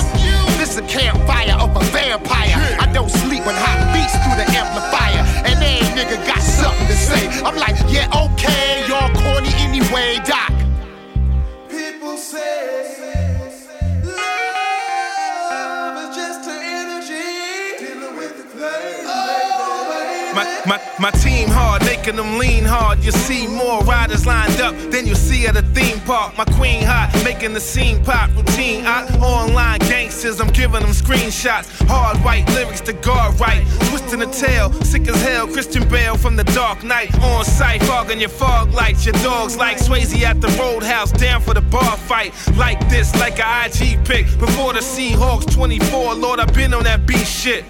This 0.59 0.77
a 0.77 0.81
campfire 0.87 1.55
of 1.59 1.75
a 1.75 1.83
vampire. 1.95 2.57
I 2.79 2.91
don't 2.91 3.09
sleep 3.09 3.45
when 3.45 3.55
hot 3.55 3.79
beats 3.93 4.15
through 4.23 4.37
the 4.41 4.47
amplifier. 4.51 5.23
And 5.47 5.55
every 5.63 5.87
nigga 5.95 6.17
got 6.27 6.41
something 6.41 6.87
to 6.87 6.97
say. 6.97 7.27
I'm 7.43 7.55
like, 7.55 7.77
yeah, 7.87 8.07
okay, 8.11 8.83
y'all 8.87 9.11
corny 9.15 9.53
anyway, 9.63 10.19
My, 20.67 20.81
my, 20.99 21.11
team 21.11 21.47
hard, 21.47 21.85
making 21.85 22.15
them 22.15 22.39
lean 22.39 22.63
hard. 22.63 23.03
You 23.03 23.11
see 23.11 23.45
more 23.45 23.83
riders 23.83 24.25
lined 24.25 24.59
up 24.61 24.75
than 24.89 25.05
you 25.05 25.13
see 25.13 25.45
at 25.45 25.55
a 25.55 25.61
theme 25.61 25.99
park. 26.01 26.35
My 26.37 26.45
queen 26.45 26.81
hot, 26.81 27.11
making 27.23 27.53
the 27.53 27.59
scene 27.59 28.03
pop. 28.03 28.31
Routine 28.35 28.83
out, 28.83 29.11
online 29.21 29.77
gangsters, 29.79 30.41
I'm 30.41 30.47
giving 30.47 30.81
them 30.81 30.89
screenshots. 30.89 31.69
Hard 31.87 32.17
white 32.23 32.47
lyrics 32.49 32.81
to 32.81 32.93
guard 32.93 33.39
right. 33.39 33.63
Twisting 33.89 34.19
the 34.19 34.25
tail, 34.25 34.73
sick 34.81 35.07
as 35.07 35.21
hell. 35.21 35.45
Christian 35.47 35.87
Bale 35.87 36.17
from 36.17 36.35
the 36.35 36.43
Dark 36.45 36.83
Knight. 36.83 37.13
On 37.21 37.45
site, 37.45 37.83
fogging 37.83 38.19
your 38.19 38.29
fog 38.29 38.73
lights. 38.73 39.05
Your 39.05 39.13
dogs 39.21 39.57
like 39.57 39.77
Swayze 39.77 40.19
at 40.23 40.41
the 40.41 40.47
roadhouse, 40.59 41.11
down 41.11 41.41
for 41.41 41.53
the 41.53 41.61
bar 41.61 41.95
fight. 41.95 42.33
Like 42.57 42.79
this, 42.89 43.13
like 43.19 43.37
a 43.37 43.65
IG 43.65 44.03
pic. 44.03 44.25
Before 44.39 44.73
the 44.73 44.79
Seahawks 44.79 45.53
24, 45.53 46.15
Lord, 46.15 46.39
I've 46.39 46.53
been 46.55 46.73
on 46.73 46.83
that 46.85 47.05
beat 47.05 47.27
shit. 47.27 47.65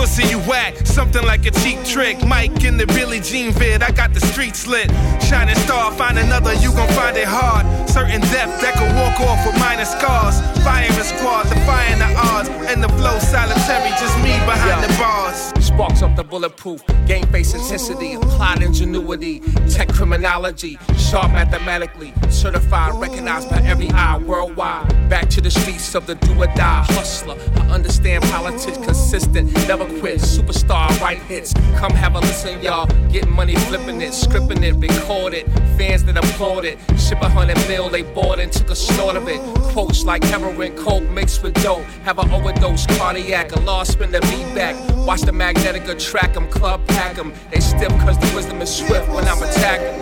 Pussy, 0.00 0.24
you 0.28 0.38
whack, 0.48 0.78
something 0.86 1.22
like 1.24 1.44
a 1.44 1.50
cheap 1.60 1.78
trick. 1.84 2.24
Mike 2.24 2.64
in 2.64 2.78
the 2.78 2.86
Billie 2.86 3.20
Jean 3.20 3.52
vid, 3.52 3.82
I 3.82 3.90
got 3.90 4.14
the 4.14 4.20
streets 4.20 4.66
lit. 4.66 4.88
Shining 5.20 5.54
star, 5.56 5.92
find 5.92 6.18
another, 6.18 6.54
you 6.54 6.72
gon' 6.72 6.88
find 6.96 7.18
it 7.18 7.28
hard. 7.28 7.66
Certain 7.86 8.22
depth 8.32 8.62
that 8.62 8.72
can 8.80 8.96
walk 8.96 9.20
off 9.20 9.44
with 9.44 9.60
minor 9.60 9.84
scars. 9.84 10.40
Firing 10.64 10.90
squad, 11.04 11.42
defying 11.50 11.98
the 11.98 12.08
odds. 12.16 12.48
And 12.72 12.82
the 12.82 12.88
flow 12.96 13.18
solitary, 13.18 13.90
just 14.00 14.16
me 14.24 14.32
behind 14.48 14.82
the 14.82 14.88
bars. 14.96 15.69
Sparks 15.80 16.02
up 16.02 16.14
the 16.14 16.22
bulletproof, 16.22 16.82
game 17.06 17.26
face 17.28 17.54
intensity, 17.54 18.12
applied 18.12 18.60
ingenuity, 18.60 19.40
tech 19.70 19.88
criminology, 19.88 20.78
sharp 20.98 21.32
mathematically, 21.32 22.12
certified, 22.28 23.00
recognized 23.00 23.48
by 23.48 23.62
every 23.62 23.88
eye 23.92 24.18
worldwide. 24.18 24.86
Back 25.08 25.30
to 25.30 25.40
the 25.40 25.50
streets 25.50 25.94
of 25.94 26.06
the 26.06 26.16
do 26.16 26.34
or 26.38 26.48
die 26.48 26.84
hustler. 26.90 27.38
I 27.62 27.70
understand 27.70 28.24
politics 28.24 28.76
consistent, 28.76 29.54
never 29.66 29.86
quit. 30.00 30.20
Superstar, 30.20 31.00
right 31.00 31.16
hits. 31.16 31.54
Come 31.78 31.92
have 31.92 32.14
a 32.14 32.20
listen, 32.20 32.60
y'all. 32.60 32.84
Getting 33.10 33.32
money, 33.32 33.54
flipping 33.54 34.02
it, 34.02 34.12
scripting 34.12 34.62
it, 34.62 34.74
record 34.74 35.32
it. 35.32 35.46
Fans 35.78 36.04
that 36.04 36.18
applaud 36.18 36.66
it. 36.66 36.78
Ship 36.98 37.18
a 37.22 37.28
hundred 37.30 37.56
mil, 37.68 37.88
they 37.88 38.02
bought 38.02 38.38
and 38.38 38.52
took 38.52 38.68
a 38.68 38.76
snort 38.76 39.16
of 39.16 39.26
it. 39.28 39.40
Quotes 39.72 40.04
like 40.04 40.24
heroin, 40.24 40.76
coke 40.76 41.08
mixed 41.08 41.42
with 41.42 41.54
dope. 41.62 41.84
Have 42.04 42.18
an 42.18 42.30
overdose, 42.32 42.86
cardiac, 42.98 43.52
a 43.52 43.60
lost 43.60 43.92
spin 43.92 44.12
the 44.12 44.20
beat 44.20 44.54
back. 44.54 44.76
Watch 45.10 45.22
the 45.22 45.32
magnetic 45.32 45.82
track 45.98 46.36
'em, 46.36 46.46
club 46.46 46.86
pack 46.86 47.18
'em. 47.18 47.32
They 47.50 47.58
stiff 47.58 47.88
cause 47.98 48.16
the 48.16 48.30
wisdom 48.32 48.62
is 48.62 48.72
swift 48.72 49.08
when 49.08 49.26
I'm 49.26 49.42
attacking 49.42 49.88
'em. 49.88 50.00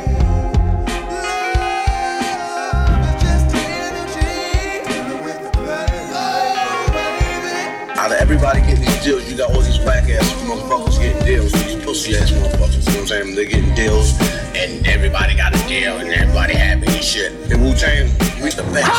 Out 7.97 8.13
of 8.13 8.19
everybody 8.21 8.61
getting 8.61 8.85
these 8.85 9.03
deals, 9.03 9.25
you 9.31 9.39
got 9.39 9.51
all 9.55 9.63
these 9.63 9.79
black 9.79 10.11
ass 10.11 10.31
motherfuckers 10.45 11.01
getting 11.01 11.25
deals. 11.25 11.53
These 11.53 11.77
pussy 11.83 12.15
ass 12.15 12.31
motherfuckers, 12.31 12.77
you 12.77 12.83
know 12.93 12.95
what 13.01 13.01
I'm 13.01 13.07
saying? 13.07 13.35
They're 13.35 13.47
getting 13.47 13.75
deals, 13.75 14.13
and 14.55 14.87
everybody 14.87 15.35
got 15.35 15.55
a 15.55 15.59
deal, 15.67 15.97
and 15.97 16.13
everybody 16.13 16.53
happy 16.53 16.87
and 16.87 17.03
shit. 17.03 17.33
And 17.51 17.65
Wu 17.65 17.75
Tang, 17.75 18.11
we 18.43 18.51
the 18.51 18.63
best. 18.75 18.93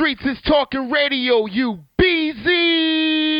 Streets 0.00 0.24
is 0.24 0.40
talking 0.48 0.90
radio, 0.90 1.44
you 1.44 1.80
BZ. 2.00 3.39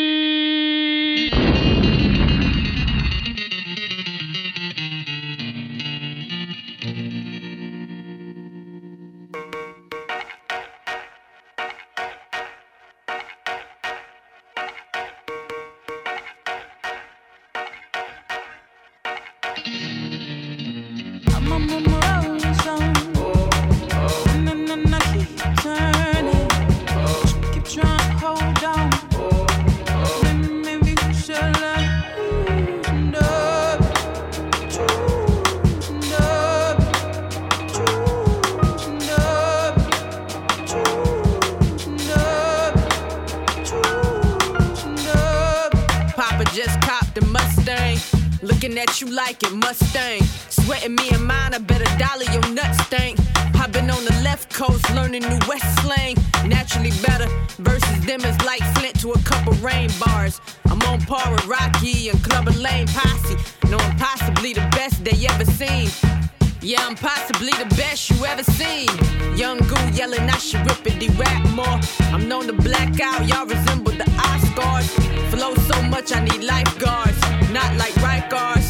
Yelling, 70.20 70.34
I 70.34 70.38
should 70.38 70.66
rip 70.66 70.86
it, 70.86 71.18
rap 71.18 71.48
more. 71.50 71.80
I'm 72.12 72.28
known 72.28 72.46
to 72.46 72.52
black 72.52 73.00
out, 73.00 73.26
y'all 73.26 73.46
resemble 73.46 73.92
the 73.92 74.04
Oscars. 74.04 74.88
Flow 75.30 75.54
so 75.54 75.82
much, 75.82 76.12
I 76.12 76.20
need 76.24 76.44
lifeguards. 76.44 77.20
Not 77.50 77.76
like 77.76 77.92
Rikers, 77.94 78.68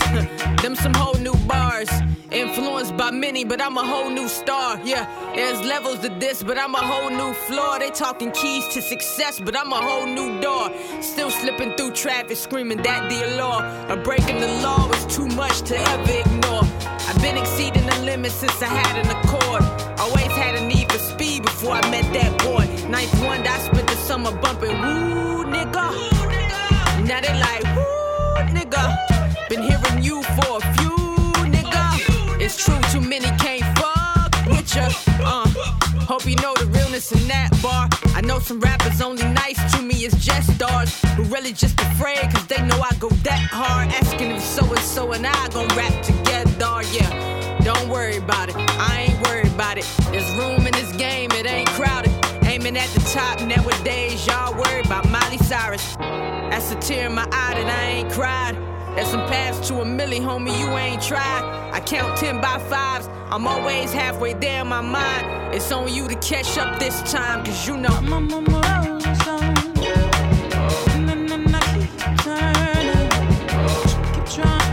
them 0.62 0.75
some 0.75 0.95
whole 0.95 1.21
new 1.21 1.35
bars. 1.47 1.90
Influenced 2.30 2.97
by 2.97 3.11
many, 3.11 3.45
but 3.45 3.61
I'm 3.61 3.76
a 3.76 3.85
whole 3.85 4.09
new 4.09 4.28
star. 4.28 4.80
Yeah, 4.85 5.04
there's 5.35 5.61
levels 5.62 5.99
to 6.00 6.09
this, 6.21 6.45
but 6.45 6.57
I'm 6.57 6.75
a 6.76 6.78
whole 6.78 7.11
new 7.11 7.33
floor. 7.33 7.80
They 7.80 7.90
talking 7.90 8.30
keys 8.30 8.69
to 8.75 8.80
success, 8.80 9.40
but 9.40 9.57
I'm 9.57 9.73
a 9.73 9.83
whole 9.83 10.07
new 10.07 10.40
door. 10.40 10.71
Still 11.02 11.30
slipping 11.30 11.75
through 11.76 11.92
traffic, 11.92 12.37
screaming 12.37 12.83
that 12.83 13.11
the 13.11 13.37
law. 13.37 13.59
Or 13.90 13.97
breaking 13.97 14.38
the 14.38 14.61
law 14.62 14.87
was 14.87 15.04
too 15.07 15.26
much 15.26 15.62
to 15.62 15.76
ever 15.76 16.12
ignore. 16.21 16.62
I've 17.09 17.21
been 17.21 17.37
exceeding 17.37 17.85
the 17.87 17.99
limit 18.02 18.30
since 18.30 18.62
I 18.62 18.66
had 18.66 19.04
an 19.04 19.11
accord. 19.11 19.62
Always 19.99 20.29
before 21.70 21.84
I 21.84 21.90
met 21.90 22.12
that 22.12 22.32
boy. 22.42 22.88
Ninth 22.88 23.14
one, 23.24 23.46
I 23.46 23.58
spent 23.58 23.88
the 23.88 23.96
summer 23.96 24.32
bumping 24.32 24.80
woo 24.80 25.44
nigga. 25.44 25.86
Now 27.06 27.20
they 27.20 27.34
like 27.38 27.64
woo 27.76 28.56
nigga. 28.56 29.48
Been 29.48 29.62
hearing 29.62 30.02
you 30.02 30.22
for 30.22 30.58
a 30.58 30.74
few 30.74 30.96
nigga. 31.54 32.40
It's 32.40 32.56
true, 32.64 32.80
too 32.92 33.00
many 33.00 33.26
can't 33.38 33.64
fuck 33.78 34.32
with 34.46 34.74
ya. 34.74 34.88
Uh, 35.20 35.48
hope 36.10 36.26
you 36.26 36.36
know 36.36 36.54
the 36.54 36.66
realness 36.66 37.12
in 37.12 37.26
that 37.28 37.50
bar. 37.62 37.88
I 38.14 38.20
know 38.22 38.38
some 38.38 38.60
rappers 38.60 39.00
only 39.00 39.26
nice 39.28 39.60
to 39.74 39.82
me 39.82 40.04
is 40.04 40.14
just 40.14 40.54
stars 40.54 40.90
who 41.14 41.22
really 41.24 41.52
just 41.52 41.80
afraid 41.80 42.22
cause 42.32 42.46
they 42.46 42.62
know 42.62 42.80
I 42.80 42.94
go 42.98 43.08
that 43.08 43.40
hard. 43.50 43.88
Asking 43.88 44.32
if 44.32 44.42
so 44.42 44.64
and 44.64 44.78
so 44.80 45.12
and 45.12 45.26
I 45.26 45.48
gon' 45.48 45.68
rap 45.76 46.02
together, 46.02 46.82
yeah. 46.92 47.58
Don't 47.62 47.88
worry 47.88 48.16
about 48.16 48.48
it, 48.48 48.56
I 48.56 49.06
ain't 49.06 49.09
it. 49.80 50.12
There's 50.12 50.30
room 50.34 50.66
in 50.66 50.72
this 50.72 50.92
game, 50.96 51.30
it 51.32 51.46
ain't 51.46 51.68
crowded. 51.70 52.12
Aiming 52.44 52.76
at 52.76 52.88
the 52.90 53.00
top 53.12 53.40
nowadays, 53.42 54.26
y'all 54.26 54.54
worried 54.54 54.87
about 54.87 55.08
Miley 55.08 55.38
Cyrus. 55.38 55.96
That's 55.96 56.70
a 56.72 56.76
tear 56.76 57.06
in 57.06 57.14
my 57.14 57.25
eye 57.25 57.54
that 57.54 57.66
I 57.66 57.84
ain't 57.96 58.12
cried. 58.12 58.54
There's 58.94 59.08
some 59.08 59.26
paths 59.28 59.68
to 59.68 59.80
a 59.80 59.84
milli, 59.84 60.20
homie, 60.20 60.58
you 60.58 60.68
ain't 60.76 61.02
tried. 61.02 61.70
I 61.72 61.80
count 61.80 62.18
10 62.18 62.40
by 62.40 62.58
fives, 62.58 63.08
I'm 63.30 63.46
always 63.46 63.92
halfway 63.92 64.34
there 64.34 64.62
in 64.62 64.68
my 64.68 64.80
mind. 64.80 65.54
It's 65.54 65.71
on 65.73 65.93
you 65.93 66.08
to 66.08 66.14
catch 66.16 66.58
up 66.58 66.78
this 66.78 67.00
time, 67.10 67.45
cause 67.45 67.66
you 67.66 67.76
know. 67.76 67.88
I'm 67.90 68.12
on 68.12 68.45
my 68.45 68.84
road, 68.84 69.00
Dropped 74.32 74.70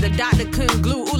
the 0.00 0.08
doctor 0.16 0.46
couldn't 0.46 0.80
glue. 0.80 1.02
Ooh, 1.02 1.18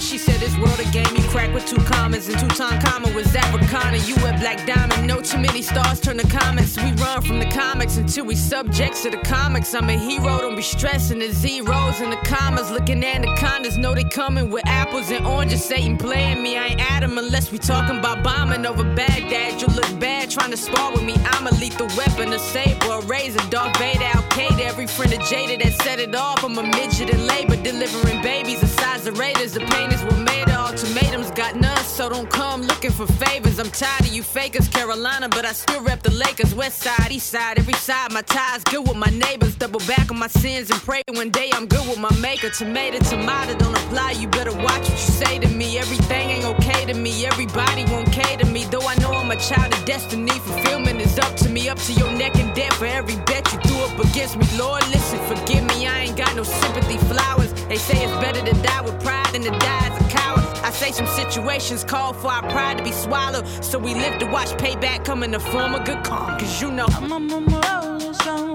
she 0.00 0.18
said 0.18 0.40
this 0.40 0.56
world 0.58 0.78
a 0.78 0.84
game 0.90 1.06
you 1.16 1.22
crack 1.28 1.52
with 1.54 1.64
two 1.66 1.80
commas. 1.84 2.28
And 2.28 2.38
two 2.38 2.48
time 2.48 2.80
comma 2.80 3.12
was 3.14 3.34
Africana. 3.34 3.98
You 3.98 4.14
a 4.16 4.32
black 4.38 4.66
diamond. 4.66 5.06
No 5.06 5.20
too 5.20 5.38
many 5.38 5.62
stars 5.62 6.00
turn 6.00 6.18
to 6.18 6.26
comments. 6.26 6.76
We 6.76 6.92
run 6.92 7.22
from 7.22 7.38
the 7.38 7.46
comics 7.46 7.96
until 7.96 8.24
we 8.26 8.36
subjects 8.36 9.02
to 9.02 9.10
the 9.10 9.18
comics. 9.18 9.74
I'm 9.74 9.88
a 9.88 9.98
hero, 9.98 10.38
don't 10.38 10.56
be 10.56 10.62
stressing 10.62 11.18
the 11.18 11.30
zeros 11.30 12.00
and 12.00 12.12
the 12.12 12.20
commas. 12.24 12.70
Looking 12.70 13.02
anacondas, 13.02 13.78
know 13.78 13.94
they 13.94 14.04
coming 14.04 14.50
with 14.50 14.66
apples 14.66 15.10
and 15.10 15.26
oranges. 15.26 15.64
Satan 15.64 15.96
playing 15.96 16.42
me, 16.42 16.56
I 16.56 16.66
ain't 16.66 16.80
Adam 16.80 17.18
unless 17.18 17.50
we 17.50 17.58
talking 17.58 17.98
about 17.98 18.22
bombing 18.22 18.66
over 18.66 18.84
Baghdad. 18.84 19.60
You 19.60 19.68
look 19.68 19.98
bad 19.98 20.30
trying 20.30 20.50
to 20.50 20.56
spar 20.56 20.92
with 20.92 21.04
me. 21.04 21.14
I'm 21.26 21.46
a 21.46 21.50
lethal 21.52 21.88
weapon, 21.96 22.32
a 22.32 22.38
saber, 22.38 22.86
a 22.92 23.00
razor, 23.02 23.40
Darth 23.50 23.76
Vader, 23.78 24.04
Al 24.04 24.22
Qaeda. 24.34 24.60
Every 24.60 24.86
friend 24.86 25.12
of 25.12 25.20
Jada 25.20 25.62
that 25.62 25.72
set 25.82 26.00
it 26.00 26.14
off. 26.14 26.44
I'm 26.44 26.58
a 26.58 26.62
midget 26.62 27.10
in 27.10 27.26
labor, 27.26 27.56
delivering 27.56 28.22
babies 28.22 28.60
the 28.60 28.66
size 28.66 29.06
of 29.06 29.18
Raiders. 29.18 29.52
The 29.52 29.60
pain 29.60 29.85
is 29.92 30.02
what 30.04 30.18
made 30.18 30.48
it. 30.48 30.54
Ultimatums 30.54 31.30
got 31.32 31.56
none, 31.56 31.84
so 31.84 32.08
don't 32.08 32.28
come 32.30 32.62
looking 32.62 32.90
for 32.90 33.06
favors. 33.06 33.58
I'm 33.58 33.70
tired 33.70 34.02
of 34.02 34.12
you 34.12 34.22
fakers, 34.22 34.68
Carolina, 34.68 35.28
but 35.28 35.44
I 35.44 35.52
still 35.52 35.82
rep 35.82 36.02
the 36.02 36.12
Lakers. 36.12 36.54
West 36.54 36.82
side, 36.82 37.10
east 37.10 37.30
side, 37.30 37.58
every 37.58 37.74
side. 37.74 38.12
My 38.12 38.22
ties 38.22 38.62
good 38.64 38.86
with 38.86 38.96
my 38.96 39.10
neighbors. 39.10 39.54
Double 39.56 39.80
back 39.80 40.10
on 40.10 40.18
my 40.18 40.26
sins 40.28 40.70
and 40.70 40.80
pray 40.80 41.02
one 41.14 41.30
day 41.30 41.50
I'm 41.52 41.66
good 41.66 41.86
with 41.88 41.98
my 41.98 42.14
maker. 42.20 42.50
Tomato, 42.50 42.98
tomato, 42.98 43.56
don't 43.58 43.76
apply. 43.76 44.12
You 44.12 44.28
better 44.28 44.54
watch 44.54 44.88
what 44.88 44.90
you 44.90 44.96
say 44.96 45.38
to 45.38 45.48
me. 45.48 45.78
Everything 45.78 46.30
ain't 46.30 46.44
okay 46.44 46.84
to 46.86 46.94
me. 46.94 47.26
Everybody 47.26 47.84
won't 47.84 48.10
cater 48.12 48.46
me. 48.46 48.64
Though 48.64 48.86
I 48.86 48.94
know 48.96 49.12
I'm 49.12 49.30
a 49.30 49.36
child 49.36 49.72
of 49.72 49.84
destiny. 49.84 50.32
Fulfillment 50.38 51.00
is 51.00 51.18
up 51.18 51.34
to 51.36 51.48
me, 51.48 51.68
up 51.68 51.78
to 51.78 51.92
your 51.94 52.10
neck 52.12 52.36
and 52.36 52.54
dead 52.54 52.72
for 52.74 52.86
every 52.86 53.16
bet 53.26 53.50
you 53.52 53.58
threw 53.60 53.78
up 53.84 53.98
against 53.98 54.36
me. 54.36 54.46
Lord, 54.58 54.86
listen, 54.88 55.18
forgive 55.26 55.64
me. 55.64 55.86
I 55.86 56.04
ain't 56.04 56.16
got 56.16 56.34
no 56.36 56.42
sympathy 56.42 56.98
flowers. 56.98 57.45
They 57.68 57.76
say 57.76 58.04
it's 58.04 58.12
better 58.24 58.44
to 58.44 58.62
die 58.62 58.80
with 58.82 59.00
pride 59.02 59.32
than 59.32 59.42
to 59.42 59.50
die 59.50 59.88
as 59.88 60.00
a 60.00 60.08
coward. 60.08 60.44
I 60.64 60.70
say 60.70 60.92
some 60.92 61.06
situations 61.06 61.82
call 61.82 62.12
for 62.12 62.28
our 62.28 62.42
pride 62.42 62.78
to 62.78 62.84
be 62.84 62.92
swallowed. 62.92 63.46
So 63.64 63.78
we 63.78 63.94
live 63.94 64.18
to 64.20 64.26
watch 64.26 64.50
payback 64.50 65.04
come 65.04 65.24
in 65.24 65.32
the 65.32 65.40
form 65.40 65.74
of 65.74 65.84
good 65.84 66.04
calm. 66.04 66.38
Cause 66.38 66.62
you 66.62 66.70
know 66.70 66.86
I'm 66.90 67.12
on 67.12 67.26
my 67.26 67.82
rolling 67.82 68.14
stone. 68.14 68.54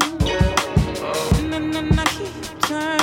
And 1.54 1.74
then 1.74 2.00
I 2.00 2.06
keep 2.06 2.60
turning. 2.62 3.00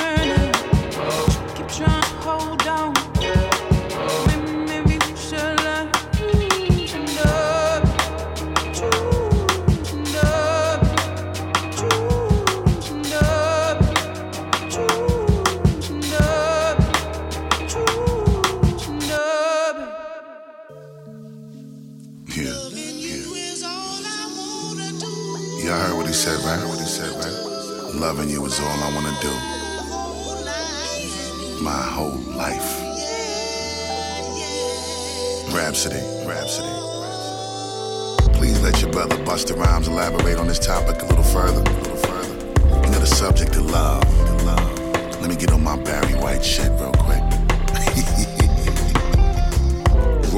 Loving 27.99 28.29
you 28.29 28.45
is 28.45 28.57
all 28.61 28.65
I 28.65 28.93
wanna 28.95 29.13
do. 29.19 29.31
My 31.61 31.81
whole 31.81 32.17
life. 32.33 32.79
Rapsody, 35.53 35.99
Rapsody. 36.25 36.69
Please 38.37 38.61
let 38.61 38.81
your 38.81 38.89
brother 38.93 39.17
Busta 39.25 39.53
Rhymes 39.53 39.89
elaborate 39.89 40.37
on 40.37 40.47
this 40.47 40.59
topic 40.59 41.01
a 41.01 41.05
little 41.07 41.25
further. 41.25 41.59
A 41.59 41.73
little 41.73 41.97
further. 41.97 42.35
You 42.85 42.91
know 42.93 42.99
the 42.99 43.05
subject 43.05 43.57
of 43.57 43.69
love. 43.69 44.05
Let 45.19 45.29
me 45.29 45.35
get 45.35 45.51
on 45.51 45.61
my 45.61 45.75
Barry 45.75 46.13
White 46.13 46.45
shit 46.45 46.71
real 46.79 46.93
quick. 46.93 47.08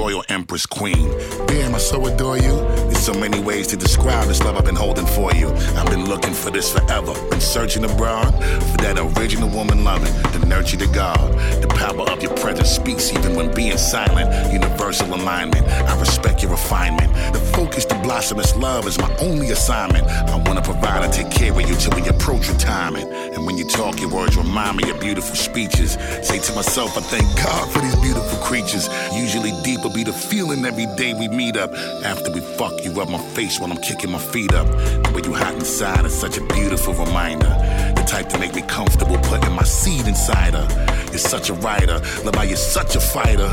Royal 0.01 0.23
Empress 0.29 0.65
Queen. 0.65 1.11
Damn, 1.45 1.75
I 1.75 1.77
so 1.77 2.03
adore 2.07 2.35
you. 2.35 2.55
There's 2.89 3.05
so 3.05 3.13
many 3.13 3.39
ways 3.39 3.67
to 3.67 3.77
describe 3.77 4.27
this 4.27 4.41
love 4.41 4.57
I've 4.57 4.65
been 4.65 4.75
holding 4.75 5.05
for 5.05 5.31
you. 5.35 5.47
I've 5.77 5.91
been 5.91 6.05
looking 6.05 6.33
for 6.33 6.49
this 6.49 6.73
forever. 6.73 7.13
Been 7.29 7.39
searching 7.39 7.85
abroad 7.85 8.31
for 8.71 8.77
that 8.77 8.97
original 8.97 9.47
woman 9.49 9.83
loving, 9.83 10.11
the 10.31 10.43
nurture 10.47 10.77
to 10.77 10.87
God. 10.87 11.31
The 11.61 11.67
power 11.67 12.09
of 12.09 12.23
your 12.23 12.35
presence 12.37 12.71
speaks 12.71 13.13
even 13.13 13.35
when 13.35 13.53
being 13.53 13.77
silent. 13.77 14.51
Universal 14.51 15.13
alignment. 15.13 15.67
I 15.67 15.99
respect 15.99 16.41
your 16.41 16.49
refinement. 16.49 17.13
The 17.31 17.39
focus 17.55 17.85
to 17.85 17.95
blossom 17.99 18.39
this 18.39 18.55
love 18.55 18.87
is 18.87 18.97
my 18.97 19.15
only 19.17 19.51
assignment. 19.51 20.07
I 20.07 20.35
wanna 20.47 20.63
provide 20.63 21.03
and 21.03 21.13
take 21.13 21.29
care 21.29 21.51
of 21.51 21.61
you 21.61 21.75
till 21.75 21.93
we 21.95 22.07
approach 22.07 22.49
retirement. 22.49 23.07
And 23.35 23.45
when 23.45 23.55
you 23.55 23.65
talk 23.69 24.01
Your 24.01 24.09
words 24.09 24.35
remind 24.35 24.77
me 24.77 24.89
of 24.89 24.99
beautiful 24.99 25.35
speeches. 25.35 25.93
Say 26.23 26.39
to 26.39 26.55
myself, 26.55 26.97
I 26.97 27.01
thank 27.01 27.27
God 27.37 27.69
for 27.71 27.79
these 27.79 27.95
beautiful 27.97 28.39
creatures. 28.39 28.89
Usually 29.13 29.51
deeper 29.61 29.90
be 29.93 30.03
the 30.03 30.13
feeling 30.13 30.65
every 30.65 30.85
day 30.95 31.13
we 31.13 31.27
meet 31.27 31.57
up. 31.57 31.73
After 32.03 32.31
we 32.31 32.39
fuck, 32.39 32.83
you 32.83 32.91
rub 32.91 33.09
my 33.09 33.21
face 33.35 33.59
when 33.59 33.71
I'm 33.71 33.81
kicking 33.81 34.11
my 34.11 34.19
feet 34.19 34.53
up. 34.53 34.67
The 34.67 35.11
way 35.13 35.21
you 35.23 35.33
hot 35.33 35.53
inside 35.55 36.05
is 36.05 36.13
such 36.13 36.37
a 36.37 36.45
beautiful 36.47 36.93
reminder. 36.93 37.49
The 37.95 38.03
type 38.07 38.29
to 38.29 38.39
make 38.39 38.55
me 38.55 38.61
comfortable 38.63 39.17
putting 39.17 39.53
my 39.53 39.63
seed 39.63 40.07
inside 40.07 40.53
her. 40.53 40.67
You're 41.09 41.17
such 41.17 41.49
a 41.49 41.53
writer, 41.55 41.99
love 42.23 42.35
how 42.35 42.43
you're 42.43 42.55
such 42.55 42.95
a 42.95 42.99
fighter. 42.99 43.51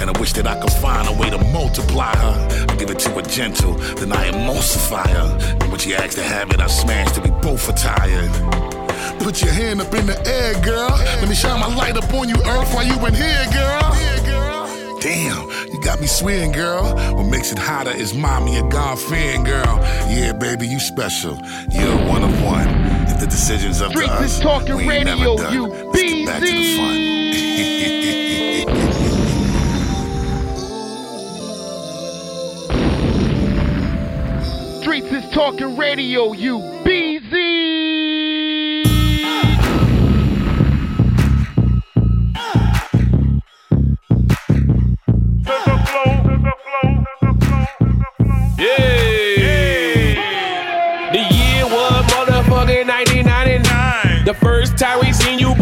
And 0.00 0.10
I 0.10 0.20
wish 0.20 0.32
that 0.34 0.46
I 0.46 0.60
could 0.60 0.72
find 0.72 1.08
a 1.08 1.12
way 1.12 1.30
to 1.30 1.38
multiply 1.52 2.14
her. 2.16 2.66
I 2.68 2.76
give 2.76 2.90
it 2.90 2.98
to 3.00 3.10
her 3.10 3.22
gentle, 3.22 3.74
then 3.74 4.12
I 4.12 4.30
emulsify 4.30 5.08
her. 5.08 5.56
And 5.60 5.70
when 5.70 5.78
she 5.78 5.94
asks 5.94 6.16
to 6.16 6.22
have 6.22 6.50
it, 6.50 6.60
I 6.60 6.66
smash 6.66 7.12
till 7.12 7.24
we 7.24 7.30
both 7.40 7.68
are 7.68 7.76
tired. 7.76 8.30
Put 9.20 9.42
your 9.42 9.52
hand 9.52 9.80
up 9.80 9.92
in 9.94 10.06
the 10.06 10.18
air, 10.26 10.54
girl. 10.62 10.90
Let 11.20 11.28
me 11.28 11.34
shine 11.34 11.60
my 11.60 11.74
light 11.74 11.96
up 11.96 12.12
on 12.12 12.28
you, 12.28 12.36
Earth, 12.46 12.72
while 12.74 12.86
you 12.86 12.94
in 13.06 13.14
here, 13.14 13.46
girl. 13.52 14.47
Damn, 15.00 15.48
you 15.72 15.80
got 15.80 16.00
me 16.00 16.08
swaying, 16.08 16.52
girl. 16.52 16.94
What 17.14 17.30
makes 17.30 17.52
it 17.52 17.58
hotter 17.58 17.92
is 17.92 18.14
mommy 18.14 18.56
a 18.58 18.62
God 18.68 18.98
girl. 19.44 19.78
Yeah, 20.10 20.32
baby, 20.32 20.66
you 20.66 20.80
special. 20.80 21.38
You're 21.70 21.96
one 22.08 22.24
of 22.24 22.42
one. 22.42 22.68
If 23.08 23.20
the 23.20 23.26
decision's 23.26 23.80
up 23.80 23.92
to 23.92 24.04
us, 24.04 24.40
talking 24.40 24.76
we 24.76 24.82
ain't 24.90 25.06
radio, 25.06 25.36
never 25.36 25.42
done. 25.42 25.54
you 25.54 25.66
Let's 25.66 26.02
get 26.02 26.26
back 26.26 26.40
to 26.40 26.46
the 26.46 26.76
fun. 26.76 27.18
Streets 34.80 35.12
is 35.12 35.30
talking 35.30 35.76
radio, 35.76 36.32
you 36.32 36.58
BZ. 36.84 37.07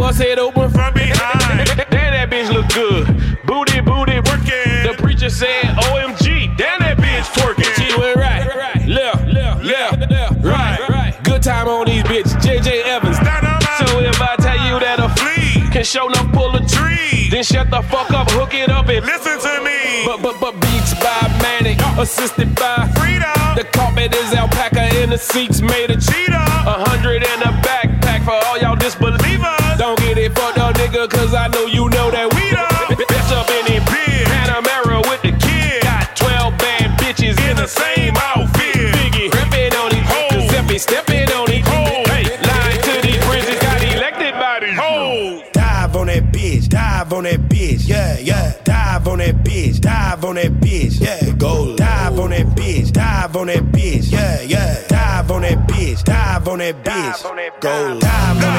Bust 0.07 0.21
it 0.21 0.39
open 0.39 0.71
from 0.71 0.95
behind. 0.95 1.67
Damn, 1.91 2.13
that 2.15 2.31
bitch 2.31 2.53
look 2.55 2.69
good. 2.71 3.07
Booty, 3.45 3.81
booty, 3.81 4.19
working. 4.31 4.87
The 4.87 4.95
preacher 4.97 5.31
said, 5.31 5.65
OMG. 5.91 6.57
Damn, 6.57 6.79
that 6.79 6.97
bitch 6.99 7.27
twerking. 7.35 7.73
She 7.75 7.91
went 7.99 8.15
right, 8.15 8.47
left, 8.87 9.27
left, 9.27 10.09
left, 10.09 10.45
right, 10.45 10.79
right. 10.89 11.13
Good 11.25 11.43
time 11.43 11.67
on 11.67 11.87
these 11.87 12.05
bitches. 12.05 12.39
JJ 12.39 12.85
Evans. 12.85 13.17
So 13.17 13.99
if 13.99 14.21
I 14.23 14.37
tell 14.37 14.61
you 14.67 14.79
that 14.79 15.03
a 15.03 15.11
flea 15.19 15.69
can 15.73 15.83
show 15.85 16.07
enough 16.07 16.31
pull 16.33 16.55
a 16.55 16.63
tree, 16.67 17.29
then 17.31 17.43
shut 17.43 17.69
the 17.71 17.83
fuck 17.83 18.11
up, 18.13 18.31
hook 18.31 18.55
it 18.55 18.71
up 18.71 18.89
and 18.89 19.05
listen 19.05 19.41
to 19.41 19.55
me. 19.65 20.07
But 20.07 20.23
but 20.23 20.39
but 20.41 20.55
beats 20.61 20.95
by 21.03 21.19
Manic, 21.43 21.83
assisted 21.99 22.55
by 22.55 22.87
Freedom. 22.95 23.35
The 23.57 23.65
carpet 23.73 24.15
is 24.15 24.33
alpaca 24.33 24.87
and 25.03 25.11
the 25.11 25.19
seats 25.19 25.61
made 25.61 25.91
of 25.91 25.99
cheetah. 25.99 26.47
A 26.71 26.77
hundred 26.87 27.25
in 27.25 27.43
a 27.43 27.53
backpack 27.67 28.25
for 28.25 28.39
all 28.47 28.57
y'all 28.59 28.77
disbelievers. 28.77 29.36
Nigga, 31.07 31.19
cause 31.19 31.35
I 31.35 31.49
know 31.49 31.67
you 31.67 31.89
know 31.91 32.11
that 32.11 32.33
we 32.35 32.51
done. 32.51 32.97
Bitch 32.97 33.33
up 33.33 33.49
in 33.51 33.75
it 33.75 33.85
big. 33.87 34.27
Panamera 34.27 35.09
with 35.09 35.23
the 35.23 35.33
kid. 35.45 35.83
Got 35.83 36.17
12 36.17 36.59
bad 36.59 36.99
bitches 36.99 37.39
in 37.49 37.57
the 37.57 37.67
same 37.67 38.15
outfit. 38.17 38.75
Biggie 38.95 39.31
gripping 39.31 39.75
on 39.79 39.91
these 39.91 40.07
hoes. 40.07 40.51
Zippy 40.51 40.79
stepping 40.79 41.31
on 41.33 41.47
these 41.47 41.67
hoes. 41.67 42.07
Hey, 42.09 42.25
lying 42.47 42.81
to 42.83 43.07
these 43.07 43.25
bridges. 43.27 43.59
Got 43.61 43.83
elected 43.83 44.35
by 44.35 44.61
these 44.61 44.79
hoes. 44.79 45.43
Dive 45.53 45.97
on 45.97 46.07
that 46.09 46.33
bitch, 46.33 46.69
dive 46.69 47.13
on 47.13 47.25
that 47.25 47.41
bitch, 47.49 47.89
yeah, 47.89 48.19
yeah. 48.19 48.53
Dive 48.65 49.07
on 49.09 49.19
that 49.19 49.37
bitch, 49.45 49.81
dive 49.81 50.25
on 50.25 50.35
that 50.35 50.53
bitch, 50.61 51.01
yeah. 51.01 51.33
Go. 51.35 51.77
Dive 51.77 52.19
on 52.19 52.31
that 52.31 52.47
bitch, 52.57 52.93
dive 52.93 53.37
on 53.37 53.47
that 53.47 53.63
bitch, 53.65 54.11
yeah, 54.11 54.43
yeah. 54.43 54.87
Dive 54.89 55.31
on 55.31 55.43
that 55.43 55.67
bitch, 55.69 56.03
dive 56.03 56.49
on 56.49 56.59
that 56.59 56.83
bitch. 56.83 57.61
Go. 57.61 57.99
Dive 58.01 58.37
on 58.37 58.41
that 58.41 58.56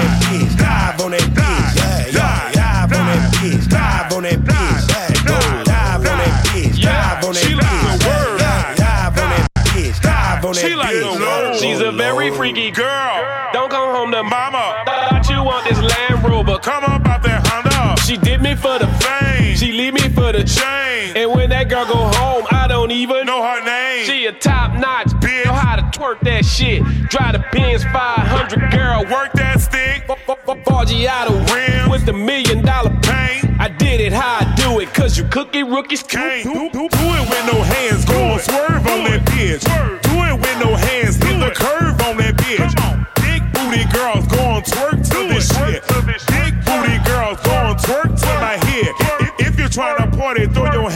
She 10.58 10.76
like 10.76 10.96
the 10.96 11.18
world. 11.20 11.56
She's 11.60 11.80
a 11.80 11.92
very 11.92 12.32
freaky 12.32 12.72
girl. 12.72 13.50
Don't 13.54 13.70
come 13.70 13.96
home 13.96 14.12
to 14.12 14.24
mama. 14.24 14.84
Thought 14.86 15.28
you 15.30 15.44
want 15.44 15.68
this 15.68 15.80
Land 15.80 16.24
Rover. 16.24 16.58
Come 16.60 16.84
on, 16.84 17.02
about 17.02 17.24
that 17.24 17.46
Honda. 17.48 18.02
She 18.02 18.18
did 18.18 18.42
me 18.42 18.56
for 18.56 18.80
the 18.80 18.88
fame. 18.88 19.56
She 19.56 19.72
leave 19.72 19.94
me 19.94 20.10
for 20.10 20.32
the 20.32 20.44
chain. 20.44 21.16
And 21.16 21.32
when 21.32 21.50
that 21.52 21.70
girl 21.70 21.86
go 21.86 21.96
home, 22.18 22.46
I 22.52 22.68
don't 22.68 22.92
even 22.92 23.26
know 23.26 23.44
her 23.44 23.64
name. 23.64 24.06
She 24.06 24.26
a 24.26 24.32
top 24.32 24.74
notch 24.80 25.08
bitch. 25.22 25.46
Know 25.46 25.54
how 25.54 25.76
to 25.76 25.84
twerk 25.98 26.20
that 26.22 26.46
shit. 26.46 26.84
Drive 27.10 27.34
the 27.34 27.46
Benz 27.52 27.84
500 27.84 28.72
girl. 28.72 29.06
Work 29.12 29.34
that 29.34 29.62
stick. 29.62 30.04
Forgiato 30.08 31.54
rim 31.54 31.90
with 31.90 32.06
the 32.06 32.14
million 32.14 32.64
dollar 32.64 32.92
paint. 33.02 33.46
I 33.60 33.70
did 33.70 34.00
it 34.00 34.14
how 34.14 34.40
I 34.42 34.56
do 34.56 34.80
it, 34.80 34.94
cause 34.94 35.18
you 35.18 35.24
cookie 35.26 35.64
rookies 35.64 36.04
can't. 36.04 36.44
Do, 36.44 36.70
do, 36.70 36.88
do 36.88 36.88
it 36.90 37.30
with 37.30 37.46
no 37.54 37.62
hands, 37.64 38.06
go 38.06 38.34
on 38.34 38.40
swerve 38.40 38.88
on 38.88 39.04
that 39.06 39.26
bitch. 39.26 40.07
Party, 50.28 50.46
throw 50.48 50.70
your 50.74 50.92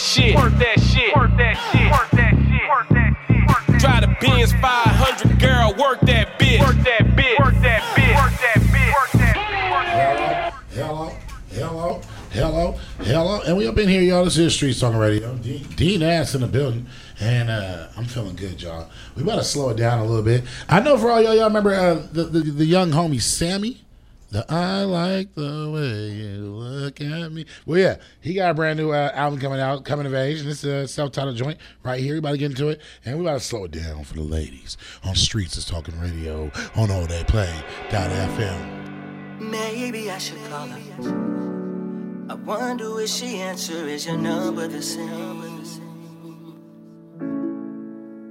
shit. 0.00 0.34
Twerk 0.34 0.56
that 0.58 0.78
shit. 0.78 1.12
Twerk 1.12 1.36
that 1.36 1.56
shit. 1.56 1.92
Twerk 1.92 2.10
that 2.16 2.32
shit. 2.32 2.64
Twerk 2.68 2.88
that 2.88 3.70
shit. 3.70 3.80
Try 3.80 4.00
the 4.00 4.16
Benz 4.20 4.52
500 4.52 5.40
girl, 5.40 5.74
work 5.78 6.00
that 6.02 6.38
bitch. 6.38 6.60
Work 6.60 6.76
that 6.84 7.04
bitch. 7.16 7.38
Work 7.38 7.54
that 7.62 7.82
bitch. 7.94 8.16
Work 8.16 8.32
that 8.40 8.60
bitch. 8.72 8.92
Work 8.92 9.12
that 9.12 9.36
bitch. 9.36 9.70
Work. 9.72 10.54
Hello, 10.70 11.12
hello, 11.50 12.00
hello, 12.30 12.78
hello, 13.00 13.40
and 13.42 13.56
we 13.56 13.66
up 13.66 13.76
in 13.78 13.88
here, 13.88 14.00
y'all. 14.00 14.24
This 14.24 14.38
is 14.38 14.54
Streets 14.54 14.80
Talking 14.80 14.98
Radio. 14.98 15.34
Dean, 15.36 15.62
Dean 15.76 16.02
Ass 16.02 16.34
in 16.34 16.40
the 16.40 16.46
building, 16.46 16.86
and 17.20 17.50
uh, 17.50 17.88
I'm 17.96 18.04
feeling 18.06 18.36
good, 18.36 18.62
y'all. 18.62 18.88
We 19.16 19.22
about 19.22 19.36
to 19.36 19.44
slow 19.44 19.70
it 19.70 19.76
down 19.76 19.98
a 19.98 20.04
little 20.04 20.22
bit. 20.22 20.44
I 20.68 20.80
know 20.80 20.96
for 20.96 21.10
all 21.10 21.20
y'all, 21.22 21.34
y'all 21.34 21.48
remember 21.48 21.74
uh, 21.74 22.06
the, 22.12 22.24
the 22.24 22.40
the 22.40 22.64
young 22.64 22.90
homie 22.90 23.20
Sammy. 23.20 23.82
The 24.30 24.46
I 24.48 24.84
like 24.84 25.34
the 25.34 25.68
way 25.74 26.10
you 26.10 26.44
look 26.44 27.00
at 27.00 27.32
me. 27.32 27.46
Well, 27.66 27.80
yeah, 27.80 27.96
he 28.20 28.34
got 28.34 28.52
a 28.52 28.54
brand 28.54 28.78
new 28.78 28.92
uh, 28.92 29.10
album 29.12 29.40
coming 29.40 29.58
out, 29.58 29.84
coming 29.84 30.06
of 30.06 30.14
age, 30.14 30.38
and 30.38 30.48
it's 30.48 30.62
a 30.62 30.86
self-titled 30.86 31.36
joint 31.36 31.58
right 31.82 31.98
here. 32.00 32.12
We 32.12 32.18
about 32.20 32.32
to 32.32 32.38
get 32.38 32.52
into 32.52 32.68
it, 32.68 32.80
and 33.04 33.18
we 33.18 33.24
about 33.24 33.40
to 33.40 33.44
slow 33.44 33.64
it 33.64 33.72
down 33.72 34.04
for 34.04 34.14
the 34.14 34.22
ladies 34.22 34.76
on 35.02 35.16
Streets 35.16 35.56
is 35.56 35.64
Talking 35.64 35.98
Radio 36.00 36.48
on 36.76 36.92
all 36.92 37.06
they 37.06 37.24
play. 37.24 37.52
Dot 37.90 38.08
FM. 38.10 39.40
Maybe 39.40 40.12
I 40.12 40.18
should 40.18 40.38
call 40.48 40.68
her. 40.68 42.26
I 42.30 42.34
wonder 42.34 43.00
if 43.00 43.10
she 43.10 43.38
answer 43.38 43.88
is 43.88 44.06
your 44.06 44.16
number 44.16 44.68
the 44.68 44.80
same. 44.80 45.64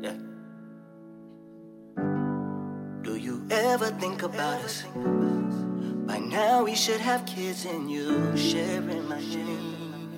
Yeah. 0.01 0.15
Do 3.01 3.17
you 3.17 3.45
ever 3.51 3.87
think 3.87 4.23
about 4.23 4.61
us? 4.61 4.85
By 6.09 6.17
now 6.17 6.63
we 6.63 6.73
should 6.73 6.99
have 7.01 7.23
kids 7.27 7.65
and 7.65 7.87
you 7.91 8.35
sharing 8.35 9.07
my 9.07 9.21
shame. 9.21 10.17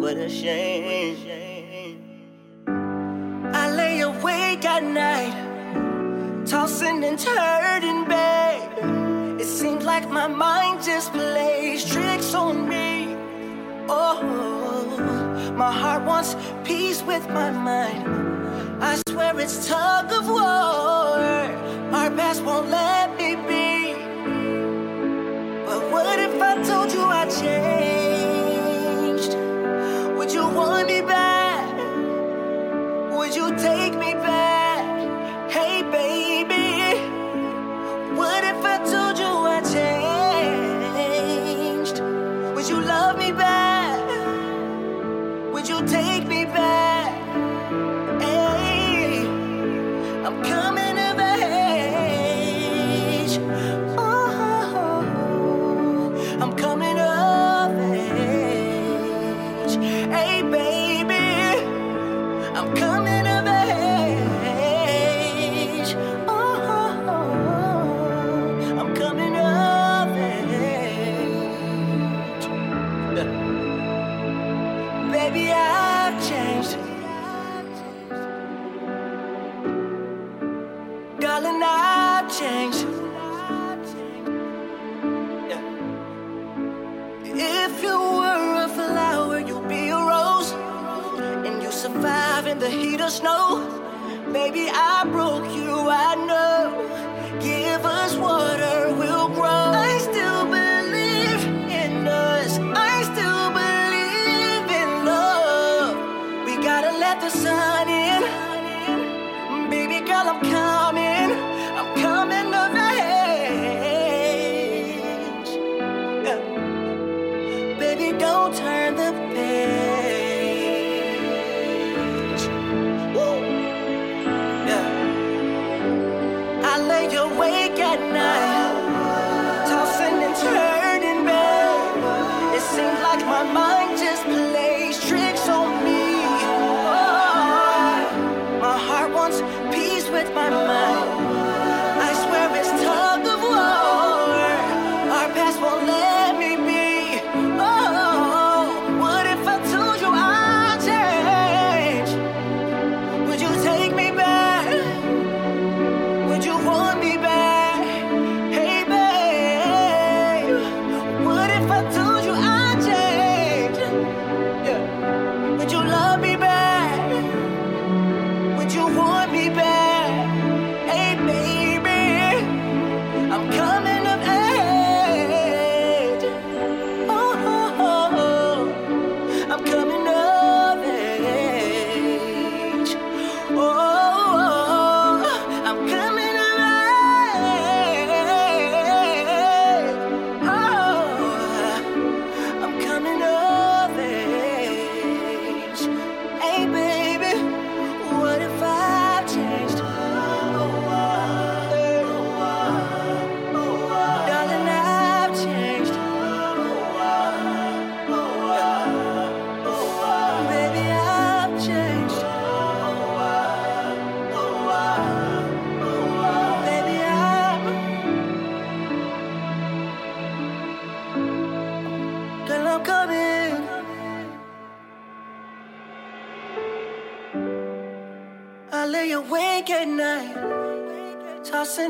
What 0.00 0.16
a 0.16 0.26
shame. 0.26 2.00
I 3.52 3.70
lay 3.70 4.00
awake 4.00 4.64
at 4.64 4.82
night, 4.82 5.36
tossing 6.46 7.04
and 7.04 7.18
turning, 7.18 8.06
babe. 8.08 9.38
It 9.38 9.44
seems 9.44 9.84
like 9.84 10.08
my 10.08 10.26
mind 10.26 10.82
just 10.82 11.12
plays 11.12 11.84
tricks 11.84 12.32
on 12.32 12.66
me. 12.66 13.16
Oh, 13.86 14.22
my 15.58 15.70
heart 15.70 16.04
wants 16.04 16.36
peace 16.64 17.02
with 17.02 17.28
my 17.28 17.50
mind. 17.50 18.08
I 18.82 18.98
swear 19.10 19.38
it's 19.40 19.68
tug 19.68 20.10
of 20.10 20.26
war. 20.26 21.18
Our 21.90 22.10
past 22.10 22.42
won't 22.44 22.68
let 22.68 23.16
me 23.18 23.27
changed? 29.18 29.34
Would 30.16 30.30
you 30.32 30.46
want 30.48 30.86
me 30.88 31.00
back? 31.02 31.66
Would 33.16 33.34
you 33.34 33.56
take 33.56 33.94
me 33.94 34.14
back? 34.14 34.37
Hey, 60.10 60.42
baby, 60.42 61.64
I'm 62.56 62.74
coming. 62.76 63.27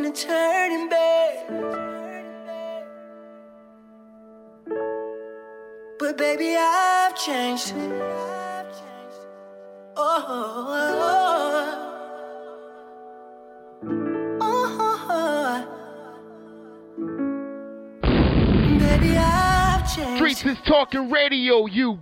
no 0.09 0.15
turning 0.15 0.89
back. 0.89 1.49
But 5.99 6.17
baby, 6.17 6.57
I've 6.57 7.15
changed. 7.17 7.75
Oh, 9.97 10.25
oh, 10.29 10.67
oh. 10.71 10.95
oh, 14.41 14.77
oh, 14.81 15.07
oh. 15.11 15.65
Streets 20.17 20.45
is 20.45 20.59
talking 20.67 21.11
radio, 21.11 21.67
you 21.67 21.99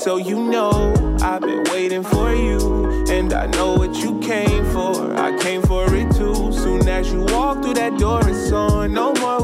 so 0.00 0.16
you 0.16 0.42
know 0.42 0.94
I've 1.20 1.42
been 1.42 1.62
waiting 1.64 2.02
for 2.02 2.34
you. 2.34 3.04
And 3.10 3.34
I 3.34 3.46
know 3.46 3.74
what 3.74 3.94
you 3.96 4.18
came 4.20 4.64
for. 4.72 5.14
I 5.14 5.36
came 5.38 5.60
for 5.62 5.94
it 5.94 6.10
too. 6.16 6.52
Soon 6.52 6.88
as 6.88 7.12
you 7.12 7.20
walk 7.24 7.62
through 7.62 7.74
that 7.74 7.98
door, 7.98 8.20
it's 8.26 8.50
on. 8.50 8.94
No 8.94 9.12
more 9.14 9.39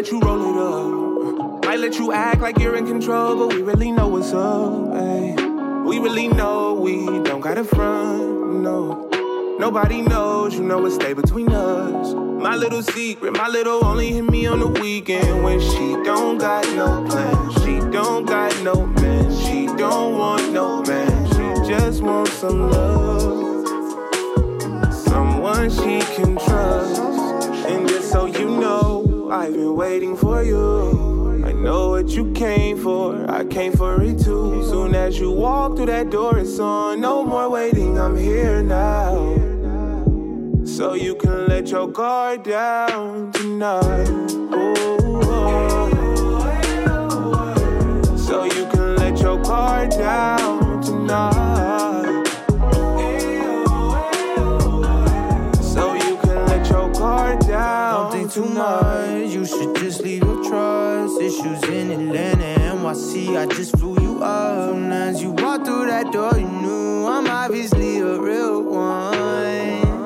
let 0.00 0.10
you 0.10 0.20
roll 0.20 0.40
it 0.40 0.56
up. 0.56 1.64
Might 1.66 1.78
let 1.78 1.98
you 1.98 2.10
act 2.10 2.40
like 2.40 2.58
you're 2.58 2.74
in 2.74 2.86
control, 2.86 3.36
but 3.36 3.54
we 3.54 3.60
really 3.60 3.92
know 3.92 4.08
what's 4.08 4.32
up. 4.32 4.94
Ay. 4.94 5.34
We 5.84 5.98
really 5.98 6.26
know 6.26 6.72
we 6.72 7.04
don't 7.22 7.42
got 7.42 7.58
a 7.58 7.64
front, 7.64 8.62
no. 8.62 9.06
Nobody 9.58 10.00
knows, 10.00 10.54
you 10.54 10.62
know 10.62 10.78
what's 10.78 10.94
stay 10.94 11.12
between 11.12 11.52
us. 11.52 12.14
My 12.14 12.56
little 12.56 12.82
secret, 12.82 13.32
my 13.32 13.46
little 13.48 13.84
only 13.84 14.10
hit 14.10 14.22
me 14.22 14.46
on 14.46 14.60
the 14.60 14.68
weekend 14.68 15.44
when 15.44 15.60
she 15.60 16.02
don't 16.02 16.38
got 16.38 16.64
no 16.74 17.04
plan. 17.06 17.52
She 17.60 17.78
don't 17.90 18.24
got 18.24 18.58
no 18.62 18.86
man, 18.86 19.30
she 19.44 19.66
don't 19.66 20.16
want 20.16 20.50
no 20.50 20.80
man. 20.84 21.26
She 21.26 21.68
just 21.68 22.00
wants 22.02 22.32
some 22.32 22.70
love, 22.70 23.68
someone 24.94 25.68
she 25.68 26.00
can 26.14 26.38
trust. 26.38 26.99
I've 29.30 29.52
been 29.52 29.76
waiting 29.76 30.16
for 30.16 30.42
you. 30.42 31.44
I 31.44 31.52
know 31.52 31.90
what 31.90 32.08
you 32.08 32.32
came 32.32 32.76
for. 32.76 33.30
I 33.30 33.44
came 33.44 33.72
for 33.72 34.02
it 34.02 34.18
too. 34.18 34.64
Soon 34.68 34.96
as 34.96 35.20
you 35.20 35.30
walk 35.30 35.76
through 35.76 35.86
that 35.86 36.10
door, 36.10 36.36
it's 36.38 36.58
on. 36.58 37.00
No 37.00 37.24
more 37.24 37.48
waiting, 37.48 37.96
I'm 37.96 38.16
here 38.16 38.60
now. 38.60 39.36
So 40.64 40.94
you 40.94 41.14
can 41.14 41.46
let 41.46 41.68
your 41.70 41.86
guard 41.86 42.42
down 42.42 43.30
tonight. 43.30 44.08
Ooh, 44.08 45.20
oh. 45.22 45.88
So 48.16 48.44
you 48.44 48.66
can 48.66 48.96
let 48.96 49.20
your 49.20 49.38
guard 49.42 49.90
down 49.90 50.82
tonight. 50.82 51.59
Too 58.30 58.44
much, 58.44 59.32
you 59.32 59.44
should 59.44 59.74
just 59.76 60.02
leave 60.02 60.22
your 60.22 60.44
trust. 60.44 61.20
Issues 61.20 61.62
in 61.64 61.90
Atlanta, 61.90 62.60
NYC, 62.60 63.36
I 63.36 63.46
just 63.46 63.76
flew 63.76 64.00
you 64.00 64.22
up. 64.22 64.70
Soon 64.70 64.92
as 64.92 65.20
you 65.20 65.32
walked 65.32 65.66
through 65.66 65.86
that 65.86 66.12
door, 66.12 66.38
you 66.38 66.46
knew 66.46 67.08
I'm 67.08 67.26
obviously 67.26 67.98
a 67.98 68.20
real 68.20 68.62
one. 68.62 70.04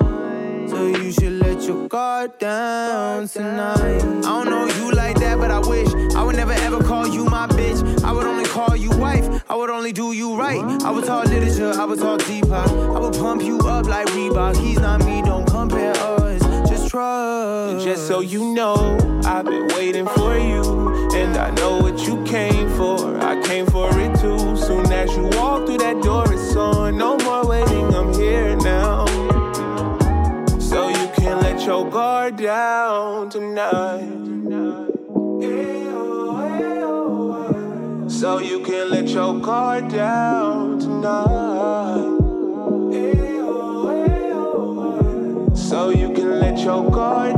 So 0.71 0.87
you 0.87 1.13
should 1.13 1.35
let 1.35 1.63
your 1.65 1.87
guard 1.87 2.39
down 2.39 3.29
tonight. 3.29 4.03
I 4.03 4.23
don't 4.23 4.49
know 4.49 4.67
you 4.69 4.93
like 4.93 5.19
that, 5.21 5.37
but 5.39 5.51
I 5.51 5.59
wish 5.59 5.89
I 6.15 6.23
would 6.23 6.37
never 6.37 6.53
ever 6.53 6.83
call 6.83 7.07
you 7.07 7.27
my 7.27 7.47
bitch. 7.49 8.03
I 8.05 8.13
would 8.13 8.27
only 8.27 8.47
call 8.47 8.75
you 8.75 8.91
wife. 8.97 9.45
I 9.51 9.55
would 9.55 9.69
only 9.69 9.93
do 9.93 10.13
you 10.13 10.35
right. 10.35 10.63
I 10.83 10.91
would 10.91 11.05
talk 11.05 11.27
literature, 11.27 11.73
I 11.79 11.85
would 11.85 11.99
talk 11.99 12.25
deep. 12.25 12.47
I 12.47 12.99
would 12.99 13.15
pump 13.15 13.43
you 13.43 13.59
up 13.59 13.87
like 13.87 14.07
Reebok. 14.09 14.57
He's 14.57 14.79
not 14.79 15.05
me, 15.05 15.21
don't 15.21 15.47
compare 15.47 15.95
us. 15.95 16.43
Trust. 16.88 17.85
Just 17.85 18.07
so 18.07 18.20
you 18.20 18.55
know, 18.55 18.99
I've 19.25 19.44
been 19.44 19.68
waiting 19.68 20.07
for 20.07 20.37
you. 20.37 21.09
And 21.14 21.37
I 21.37 21.51
know 21.51 21.79
what 21.79 22.07
you 22.07 22.23
came 22.25 22.68
for. 22.77 23.16
I 23.18 23.40
came 23.42 23.66
for 23.66 23.88
it 24.01 24.18
too. 24.20 24.57
Soon 24.57 24.90
as 24.92 25.16
you 25.16 25.25
walk 25.38 25.66
through 25.66 25.79
that 25.79 26.03
door, 26.03 26.25
it's 26.33 26.57
on. 26.57 26.99
No 26.99 27.16
more 27.18 27.47
waiting, 27.47 27.94
I'm 27.94 28.12
here 28.14 28.57
now. 28.57 29.07
So 30.59 30.88
you 30.88 31.09
can 31.14 31.40
let 31.40 31.64
your 31.64 31.88
guard 31.88 32.37
down 32.37 33.31
tonight. 33.31 34.11
So 38.09 38.38
you 38.38 38.61
can 38.61 38.90
let 38.90 39.09
your 39.09 39.38
guard 39.40 39.88
down 39.88 40.79
tonight. 40.79 42.13
Can 46.64 46.90
let 46.90 47.34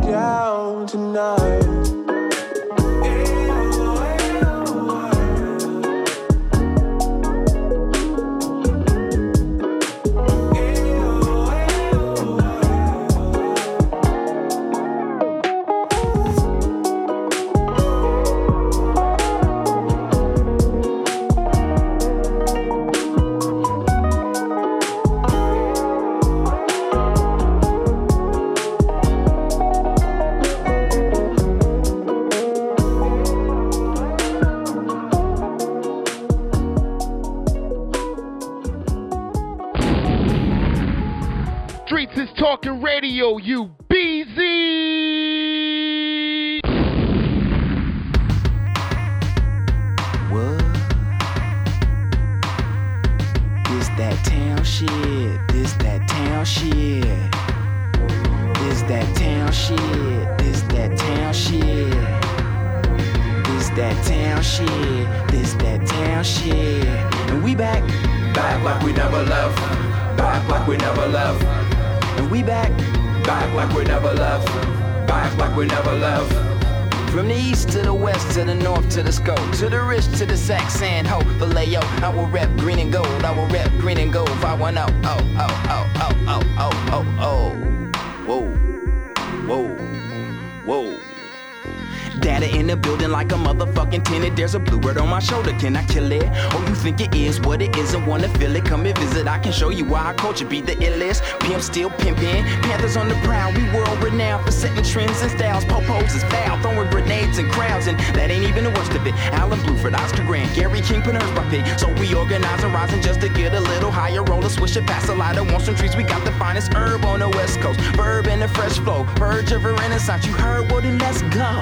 Swish, 114.76 114.86
pass 114.86 115.08
a 115.08 115.14
lighter. 115.14 115.42
Want 115.42 115.62
some 115.62 115.74
trees? 115.74 115.96
We 115.96 116.02
got 116.02 116.24
the 116.24 116.32
finest 116.32 116.74
herb 116.74 117.04
on 117.04 117.20
the 117.20 117.28
west 117.30 117.60
coast. 117.60 117.80
Verb 117.96 118.26
and 118.26 118.42
a 118.42 118.48
fresh 118.48 118.78
flow. 118.78 119.04
Verge 119.16 119.52
of 119.52 119.64
a 119.64 119.72
renaissance. 119.72 120.26
You 120.26 120.32
heard? 120.32 120.70
Well, 120.70 120.82
then 120.82 120.98
let's 120.98 121.22
go. 121.22 121.60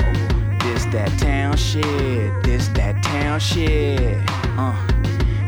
This 0.60 0.84
that 0.86 1.16
town 1.18 1.56
shit. 1.56 2.42
This 2.42 2.68
that 2.68 3.02
town 3.02 3.38
shit. 3.38 4.18
Uh. 4.58 4.74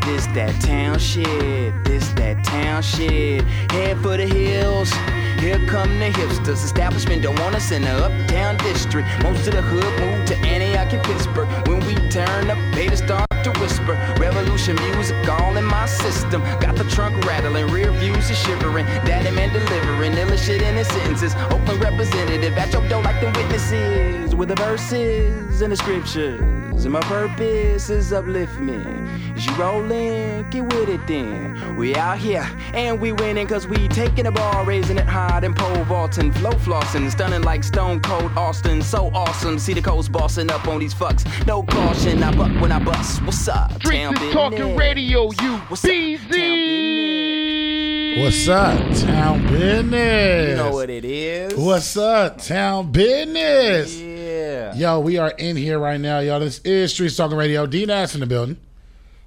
This 0.05 0.27
that 0.29 0.55
town 0.63 0.99
shit. 0.99 1.75
This 1.85 2.09
that 2.13 2.45
town 2.45 2.83
shit. 2.83 3.43
Head 3.73 3.99
for 3.99 4.17
the 4.17 4.27
hills. 4.27 4.93
Here 5.39 5.59
come 5.67 5.99
the 5.99 6.11
hipsters. 6.11 6.65
Establishment 6.65 7.23
don't 7.23 7.39
want 7.41 7.55
us 7.55 7.71
in 7.71 7.83
the 7.83 7.93
uptown 8.07 8.57
district. 8.59 9.09
Most 9.23 9.47
of 9.47 9.55
the 9.55 9.63
hood 9.63 9.93
moved 10.01 10.29
to 10.29 10.37
Antioch 10.39 10.93
and 10.93 11.03
Pittsburgh. 11.05 11.49
When 11.69 11.81
we 11.87 11.95
turn 12.09 12.51
up, 12.51 12.59
haters 12.75 13.03
start 13.03 13.29
to 13.45 13.51
whisper. 13.61 13.95
Revolution 14.19 14.77
music 14.77 15.29
all 15.29 15.57
in 15.57 15.65
my 15.65 15.87
system. 15.87 16.41
Got 16.61 16.77
the 16.77 16.85
trunk 16.85 17.25
rattling, 17.25 17.69
rear 17.69 17.93
views 17.93 18.31
are 18.31 18.35
shivering. 18.35 18.87
Daddy 19.05 19.31
man 19.31 19.53
delivering, 19.53 20.15
ill 20.15 20.37
shit 20.37 20.63
in 20.63 20.75
his 20.75 20.89
sentences. 20.89 21.35
Open 21.51 21.79
representative 21.79 22.57
at 22.59 22.73
your 22.73 22.87
door 22.89 23.03
like 23.03 23.21
the 23.21 23.27
witnesses. 23.39 24.35
With 24.35 24.49
the 24.49 24.57
verses 24.57 25.61
and 25.61 25.73
the 25.73 25.77
scriptures. 25.77 26.56
And 26.85 26.93
my 26.93 27.01
purpose 27.01 27.91
is 27.91 28.13
uplift 28.13 28.61
me. 28.61 28.77
As 29.35 29.45
you 29.45 29.53
roll 29.57 29.91
in, 29.91 30.49
get 30.51 30.63
with 30.73 30.89
it 30.89 31.05
then. 31.09 31.75
We 31.77 31.97
out 31.97 32.19
here 32.19 32.49
and 32.75 33.01
we 33.01 33.11
winning 33.13 33.47
cause 33.49 33.67
we 33.67 33.89
taking 33.89 34.25
the 34.25 34.31
ball, 34.31 34.65
raising 34.65 34.97
it 34.99 35.07
high 35.07 35.41
and 35.43 35.57
pole 35.57 35.83
vaulting, 35.85 36.31
flow 36.33 36.53
flossing, 36.53 37.11
stunning 37.11 37.43
like 37.43 37.65
Stone 37.65 38.03
Cold 38.03 38.31
Austin. 38.37 38.83
So 38.83 39.11
awesome, 39.15 39.59
see 39.59 39.73
the 39.73 39.83
coast 39.83 40.13
bossing 40.13 40.49
up 40.51 40.69
on 40.69 40.79
these 40.79 40.95
fucks. 40.95 41.25
No 41.47 41.65
caution, 41.65 42.23
I 42.23 42.31
buck 42.37 42.53
when 42.61 42.71
I 42.71 42.79
bust. 42.79 43.21
What's 43.23 43.49
up? 43.49 43.73
Streets 43.73 43.97
Town 43.97 44.15
is 44.23 44.33
talking 44.33 44.59
business. 44.59 44.79
radio, 44.79 45.31
you 45.43 45.57
What's 45.69 45.85
up? 45.85 45.91
BZ. 45.91 46.97
What's 48.23 48.49
up, 48.49 48.79
town 48.97 49.47
business? 49.49 50.51
You 50.51 50.57
know 50.57 50.73
what 50.73 50.89
it 50.89 51.05
is. 51.05 51.55
What's 51.55 51.97
up, 51.97 52.39
town 52.39 52.93
business? 52.93 54.01
Yeah. 54.01 54.16
Yo, 54.77 55.01
we 55.01 55.19
are 55.19 55.31
in 55.31 55.57
here 55.57 55.79
right 55.79 56.01
now, 56.01 56.21
y'all. 56.21 56.41
This 56.41 56.59
is 56.61 56.93
Streets 56.93 57.17
Talking 57.17 57.37
Radio. 57.37 57.67
D 57.67 57.85
Nass 57.87 58.15
in 58.15 58.21
the 58.21 58.27
building. 58.27 58.57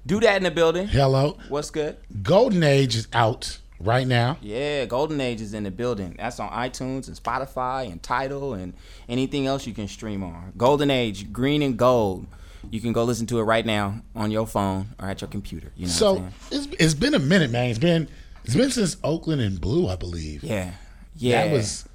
Do 0.06 0.18
that 0.20 0.36
in 0.38 0.42
the 0.44 0.50
building. 0.50 0.86
Hello. 0.88 1.36
What's 1.48 1.70
good? 1.70 1.96
Golden 2.22 2.62
Age 2.62 2.96
is 2.96 3.06
out. 3.12 3.58
right 3.80 4.06
now. 4.06 4.38
Yeah, 4.40 4.84
Golden 4.86 5.20
Age 5.20 5.40
is 5.40 5.52
in 5.54 5.64
the 5.64 5.70
building. 5.70 6.16
That's 6.18 6.40
on 6.40 6.50
iTunes 6.50 7.06
and 7.08 7.16
Spotify 7.16 7.90
and 7.90 8.02
Tidal 8.02 8.54
and 8.54 8.72
anything 9.08 9.46
else 9.46 9.66
you 9.66 9.74
can 9.74 9.88
stream 9.88 10.22
on. 10.22 10.52
Golden 10.56 10.90
Age, 10.90 11.32
Green 11.32 11.60
and 11.62 11.76
Gold. 11.76 12.26
You 12.70 12.80
can 12.80 12.92
go 12.92 13.04
listen 13.04 13.26
to 13.28 13.38
it 13.40 13.42
right 13.44 13.64
now 13.64 14.02
on 14.14 14.30
your 14.30 14.46
phone 14.46 14.88
or 14.98 15.08
at 15.08 15.20
your 15.22 15.28
computer. 15.28 15.72
You 15.76 15.86
know 15.86 15.92
So 15.92 16.26
it's, 16.50 16.68
it's 16.78 16.94
been 16.94 17.14
a 17.14 17.18
minute, 17.18 17.50
man. 17.50 17.70
It's 17.70 17.78
been 17.78 18.08
it's 18.44 18.54
been 18.54 18.70
since 18.70 18.96
Oakland 19.04 19.40
and 19.42 19.60
Blue, 19.60 19.88
I 19.88 19.96
believe. 19.96 20.42
Yeah, 20.44 20.72
yeah. 21.16 21.44
That 21.46 21.52
was 21.52 21.86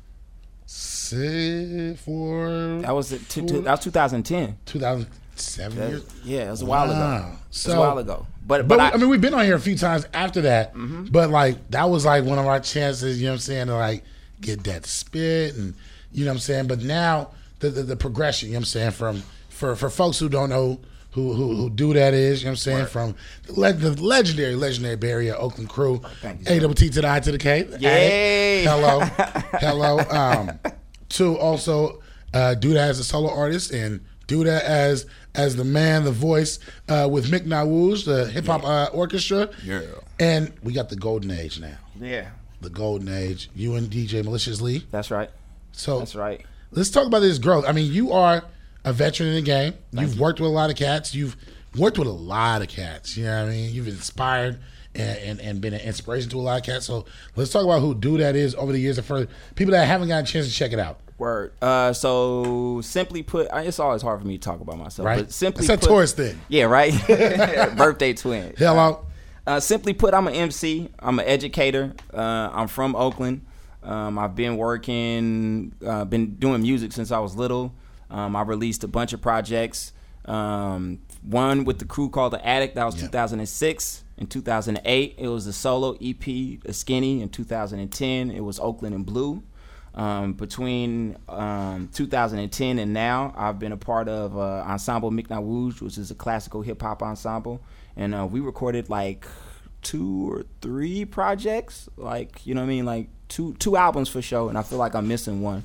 six, 0.66 2.01
four. 2.01 2.80
That 2.82 2.93
was 2.95 3.11
it, 3.11 3.28
two, 3.30 3.45
two, 3.45 3.61
that 3.61 3.72
was 3.72 3.80
2010. 3.82 4.57
2007 4.66 5.78
That- 5.78 5.89
years. 5.89 6.03
yeah, 6.24 6.47
it 6.47 6.51
was 6.51 6.61
a 6.61 6.66
while 6.66 6.86
ago. 6.89 6.99
Wow. 6.99 7.32
It 7.34 7.49
was 7.51 7.68
a 7.68 7.80
while 7.80 7.97
ago. 7.97 8.28
But 8.45 8.68
but, 8.68 8.78
we- 8.78 8.84
I, 8.84 8.88
Mm-hmm. 8.88 8.95
I, 8.95 8.99
mean, 8.99 9.09
we've 9.09 9.22
been 9.22 9.34
on 9.34 9.45
here 9.45 9.55
a 9.55 9.59
few 9.59 9.78
times 9.78 10.05
after 10.13 10.41
that. 10.41 10.74
But 11.11 11.30
like 11.30 11.72
that 11.72 11.89
was 11.89 12.05
like 12.05 12.24
one 12.24 12.38
of 12.39 12.45
our 12.45 12.59
chances. 12.59 13.20
You 13.20 13.26
know 13.28 13.32
what 13.32 13.36
I'm 13.36 13.39
saying? 13.41 13.68
To 13.68 13.76
like 13.76 14.03
get 14.41 14.63
that 14.66 14.86
spit 14.86 15.55
and 15.55 15.74
you 16.11 16.26
know 16.26 16.32
what 16.32 16.36
I'm 16.36 16.39
saying. 16.39 16.68
But 16.68 16.82
now 16.82 17.30
the 17.59 17.70
the, 17.70 17.84
the 17.84 17.95
progression. 17.95 18.49
You 18.49 18.53
know 18.53 18.57
what 18.59 18.61
I'm 18.61 18.66
saying? 18.66 18.91
From 18.91 19.24
for 19.49 19.76
for 19.76 19.89
folks 19.89 20.20
who 20.20 20.30
don't 20.30 20.49
know. 20.49 20.80
Who, 21.16 21.34
who, 21.34 21.55
who 21.55 21.70
do 21.70 21.93
that 21.93 22.13
is, 22.13 22.41
you 22.41 22.45
know 22.45 22.51
what 22.51 22.51
I'm 22.51 22.55
saying? 22.57 22.86
From 22.88 23.16
the, 23.47 23.72
the 23.72 24.03
legendary, 24.03 24.55
legendary 24.55 24.97
Barrier 24.97 25.36
Oakland 25.38 25.70
crew. 25.70 26.01
A 26.45 26.59
double 26.59 26.76
T 26.76 26.89
to 26.89 27.01
the 27.01 27.09
I 27.09 27.20
to 27.22 27.32
the 27.32 27.38
K. 27.38 27.66
Yay. 27.80 28.63
Hello. 28.66 28.99
Hello. 29.59 29.99
Um, 29.99 30.59
to 31.09 31.38
also 31.38 32.01
uh, 32.34 32.55
do 32.55 32.74
that 32.74 32.89
as 32.89 32.99
a 32.99 33.03
solo 33.05 33.30
artist 33.34 33.72
and 33.72 34.01
do 34.28 34.43
that 34.43 34.63
as 34.66 35.05
as 35.36 35.55
the 35.55 35.63
man, 35.63 36.03
the 36.03 36.11
voice 36.11 36.59
uh, 36.89 37.07
with 37.09 37.32
Mik 37.32 37.45
Nawooj, 37.45 38.05
the 38.05 38.26
hip 38.30 38.45
hop 38.47 38.63
uh, 38.66 38.89
orchestra. 38.93 39.49
Yeah. 39.63 39.82
And 40.20 40.51
we 40.63 40.74
got 40.74 40.89
the 40.89 40.95
golden 40.97 41.32
age 41.32 41.59
now. 41.59 41.78
yeah, 41.99 42.30
The 42.61 42.70
golden 42.70 43.07
age. 43.07 43.49
You 43.55 43.76
and 43.76 43.89
DJ 43.89 44.24
Malicious 44.24 44.59
Lee. 44.61 44.86
that's 44.91 45.11
right. 45.11 45.30
So 45.72 45.99
That's 45.99 46.16
right. 46.16 46.45
let's 46.72 46.89
talk 46.89 47.05
about 47.07 47.20
this 47.20 47.38
growth. 47.38 47.66
I 47.68 47.72
mean, 47.74 47.91
you 47.91 48.11
are 48.13 48.43
a 48.86 48.93
veteran 48.93 49.29
in 49.29 49.36
the 49.36 49.41
game. 49.41 49.73
You've 49.91 50.19
worked 50.19 50.39
with 50.39 50.49
a 50.49 50.53
lot 50.53 50.69
of 50.69 50.77
cats. 50.77 51.13
You've 51.13 51.36
worked 51.77 51.97
with 51.97 52.07
a 52.07 52.11
lot 52.11 52.61
of 52.61 52.69
cats. 52.69 53.17
You 53.17 53.25
know 53.25 53.43
what 53.43 53.49
I 53.49 53.53
mean? 53.53 53.73
You've 53.73 53.88
inspired 53.88 54.59
and, 54.93 55.17
and, 55.19 55.41
and 55.41 55.61
been 55.61 55.73
an 55.73 55.81
inspiration 55.81 56.29
to 56.29 56.38
a 56.38 56.41
lot 56.41 56.59
of 56.59 56.65
cats. 56.65 56.86
So 56.86 57.05
let's 57.36 57.51
talk 57.51 57.63
about 57.63 57.81
who 57.81 57.95
Do 57.95 58.17
That 58.19 58.36
is 58.36 58.55
over 58.55 58.71
the 58.71 58.79
years 58.79 58.97
and 58.97 59.05
for 59.05 59.27
people 59.55 59.71
that 59.71 59.86
haven't 59.86 60.07
gotten 60.07 60.23
a 60.23 60.27
chance 60.27 60.47
to 60.47 60.53
check 60.53 60.71
it 60.71 60.79
out. 60.79 60.99
Word. 61.17 61.53
Uh, 61.61 61.93
so 61.93 62.81
simply 62.81 63.23
put, 63.23 63.47
it's 63.51 63.79
always 63.79 64.01
hard 64.01 64.21
for 64.21 64.27
me 64.27 64.38
to 64.38 64.43
talk 64.43 64.59
about 64.59 64.77
myself. 64.77 65.05
Right. 65.05 65.19
But 65.19 65.31
simply 65.31 65.65
It's 65.65 65.73
a 65.73 65.77
put, 65.77 65.88
Taurus 65.88 66.13
thing. 66.13 66.39
Yeah, 66.47 66.65
right. 66.65 66.93
Birthday 67.77 68.13
twin. 68.13 68.53
Hello. 68.57 69.05
Uh, 69.47 69.59
simply 69.59 69.93
put, 69.93 70.13
I'm 70.13 70.27
an 70.27 70.36
MC. 70.36 70.89
I'm 70.99 71.19
an 71.19 71.25
educator. 71.25 71.93
Uh, 72.13 72.49
I'm 72.53 72.67
from 72.67 72.95
Oakland. 72.95 73.45
Um, 73.81 74.17
I've 74.19 74.36
been 74.36 74.57
working, 74.57 75.73
uh, 75.86 76.05
been 76.05 76.36
doing 76.36 76.63
music 76.63 76.91
since 76.91 77.11
I 77.11 77.19
was 77.19 77.36
little. 77.36 77.73
Um, 78.10 78.36
I 78.36 78.41
released 78.43 78.84
a 78.84 78.88
bunch 78.88 79.14
of 79.14 79.22
projects. 79.22 79.93
Um, 80.26 80.99
one 81.22 81.66
with 81.66 81.80
the 81.80 81.86
crew 81.86 82.10
called 82.10 82.34
The 82.34 82.45
Attic. 82.45 82.76
That 82.76 82.86
was 82.86 82.95
2006. 82.95 84.03
In 84.18 84.28
2008, 84.28 85.16
it 85.18 85.28
was 85.28 85.45
a 85.45 85.53
solo 85.53 85.97
EP, 86.01 86.26
a 86.66 86.74
Skinny. 86.74 87.22
In 87.22 87.30
2010, 87.30 88.32
it 88.32 88.39
was 88.41 88.60
Oakland 88.60 88.95
and 88.95 89.06
Blue. 89.06 89.43
Um, 89.95 90.34
between 90.34 91.18
um, 91.30 91.89
2010 91.93 92.80
and 92.80 92.93
now, 92.93 93.34
I've 93.36 93.60
been 93.60 93.72
a 93.72 93.78
part 93.78 94.10
of 94.10 94.38
uh, 94.38 94.64
Ensemble 94.68 95.10
Mik 95.10 95.30
Nawooj, 95.30 95.82
which 95.82 95.97
is 95.97 96.12
a 96.12 96.16
classical 96.16 96.62
hip 96.62 96.82
hop 96.82 97.01
ensemble, 97.01 97.62
and 97.95 98.14
uh, 98.14 98.28
we 98.30 98.41
recorded 98.41 98.89
like 98.89 99.26
two 99.82 100.30
or 100.30 100.45
three 100.60 101.06
projects, 101.06 101.88
like 101.95 102.45
you 102.45 102.53
know 102.53 102.62
what 102.62 102.66
I 102.66 102.70
mean, 102.70 102.86
like 102.86 103.08
two 103.30 103.53
two 103.53 103.78
albums 103.78 104.10
for 104.10 104.22
show, 104.22 104.49
and 104.49 104.58
I 104.58 104.64
feel 104.64 104.80
like 104.80 104.95
I'm 104.95 105.08
missing 105.08 105.41
one. 105.41 105.64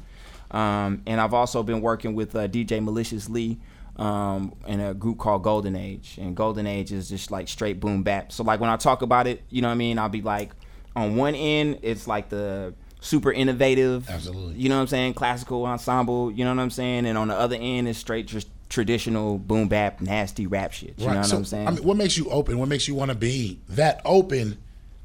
Um, 0.50 1.02
and 1.06 1.20
I've 1.20 1.34
also 1.34 1.62
been 1.62 1.80
working 1.80 2.14
with 2.14 2.34
uh, 2.34 2.48
DJ 2.48 2.82
Malicious 2.82 3.28
Lee 3.28 3.58
um, 3.96 4.54
in 4.66 4.80
a 4.80 4.94
group 4.94 5.18
called 5.18 5.42
Golden 5.42 5.76
Age, 5.76 6.18
and 6.20 6.34
Golden 6.34 6.66
Age 6.66 6.92
is 6.92 7.08
just 7.08 7.30
like 7.30 7.48
straight 7.48 7.80
boom 7.80 8.02
bap. 8.02 8.32
So 8.32 8.42
like 8.42 8.60
when 8.60 8.70
I 8.70 8.76
talk 8.76 9.02
about 9.02 9.26
it, 9.26 9.42
you 9.50 9.62
know 9.62 9.68
what 9.68 9.74
I 9.74 9.76
mean, 9.76 9.98
I'll 9.98 10.08
be 10.08 10.22
like, 10.22 10.52
on 10.96 11.16
one 11.16 11.34
end, 11.34 11.80
it's 11.82 12.06
like 12.06 12.30
the 12.30 12.74
super 13.00 13.32
innovative, 13.32 14.08
absolutely, 14.10 14.54
you 14.56 14.68
know 14.68 14.76
what 14.76 14.82
I'm 14.82 14.86
saying, 14.88 15.14
classical 15.14 15.64
ensemble, 15.66 16.30
you 16.32 16.44
know 16.44 16.54
what 16.54 16.62
I'm 16.62 16.70
saying, 16.70 17.06
and 17.06 17.16
on 17.16 17.28
the 17.28 17.34
other 17.36 17.56
end, 17.58 17.88
it's 17.88 17.98
straight 17.98 18.26
just 18.26 18.48
traditional 18.70 19.38
boom 19.38 19.68
bap, 19.68 20.00
nasty 20.00 20.46
rap 20.46 20.72
shit. 20.72 20.94
You 20.96 21.08
know 21.08 21.16
what 21.16 21.26
so, 21.26 21.36
I'm 21.36 21.44
saying? 21.44 21.68
I 21.68 21.70
mean, 21.72 21.84
what 21.84 21.96
makes 21.96 22.16
you 22.16 22.28
open? 22.30 22.58
What 22.58 22.68
makes 22.68 22.88
you 22.88 22.94
want 22.94 23.10
to 23.10 23.16
be 23.16 23.60
that 23.68 24.00
open 24.04 24.56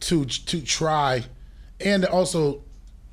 to 0.02 0.26
to 0.26 0.62
try 0.62 1.26
and 1.82 2.06
also 2.06 2.64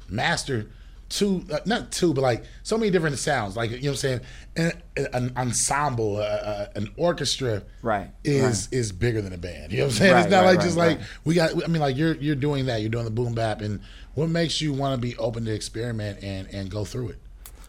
master 0.09 0.71
two, 1.13 1.45
uh, 1.53 1.59
not 1.67 1.93
two, 1.93 2.15
but 2.15 2.23
like 2.23 2.45
so 2.63 2.79
many 2.79 2.91
different 2.91 3.19
sounds. 3.19 3.57
Like 3.57 3.71
you 3.71 3.77
know 3.77 3.91
what 3.91 3.91
I'm 3.91 3.97
saying, 3.97 4.21
an, 4.57 4.73
an 5.13 5.33
ensemble, 5.37 6.17
uh, 6.17 6.21
uh, 6.21 6.67
an 6.75 6.89
orchestra, 6.97 7.63
right? 7.83 8.11
Is 8.25 8.69
right. 8.73 8.79
is 8.79 8.93
bigger 8.93 9.21
than 9.21 9.33
a 9.33 9.39
band. 9.39 9.73
You 9.73 9.79
know 9.79 9.85
what 9.85 9.93
I'm 9.93 9.99
saying? 9.99 10.13
Right, 10.15 10.23
it's 10.23 10.31
not 10.31 10.45
right, 10.45 10.57
like 10.57 10.61
just 10.61 10.77
like 10.77 11.01
we 11.25 11.35
got. 11.35 11.63
I 11.63 11.67
mean, 11.69 11.81
like 11.81 11.97
you're 11.97 12.15
you're 12.15 12.35
doing 12.35 12.67
that. 12.67 12.81
You're 12.81 12.91
doing 12.91 13.05
the 13.05 13.11
boom 13.11 13.35
bap, 13.35 13.61
and 13.61 13.81
what 14.15 14.29
makes 14.31 14.61
you 14.61 14.73
want 14.73 15.01
to 15.01 15.07
be 15.07 15.17
open 15.19 15.45
to 15.45 15.55
experiment 15.55 16.23
and 16.23 16.49
and 16.53 16.71
go 16.71 16.85
through 16.85 17.11
it? 17.11 17.19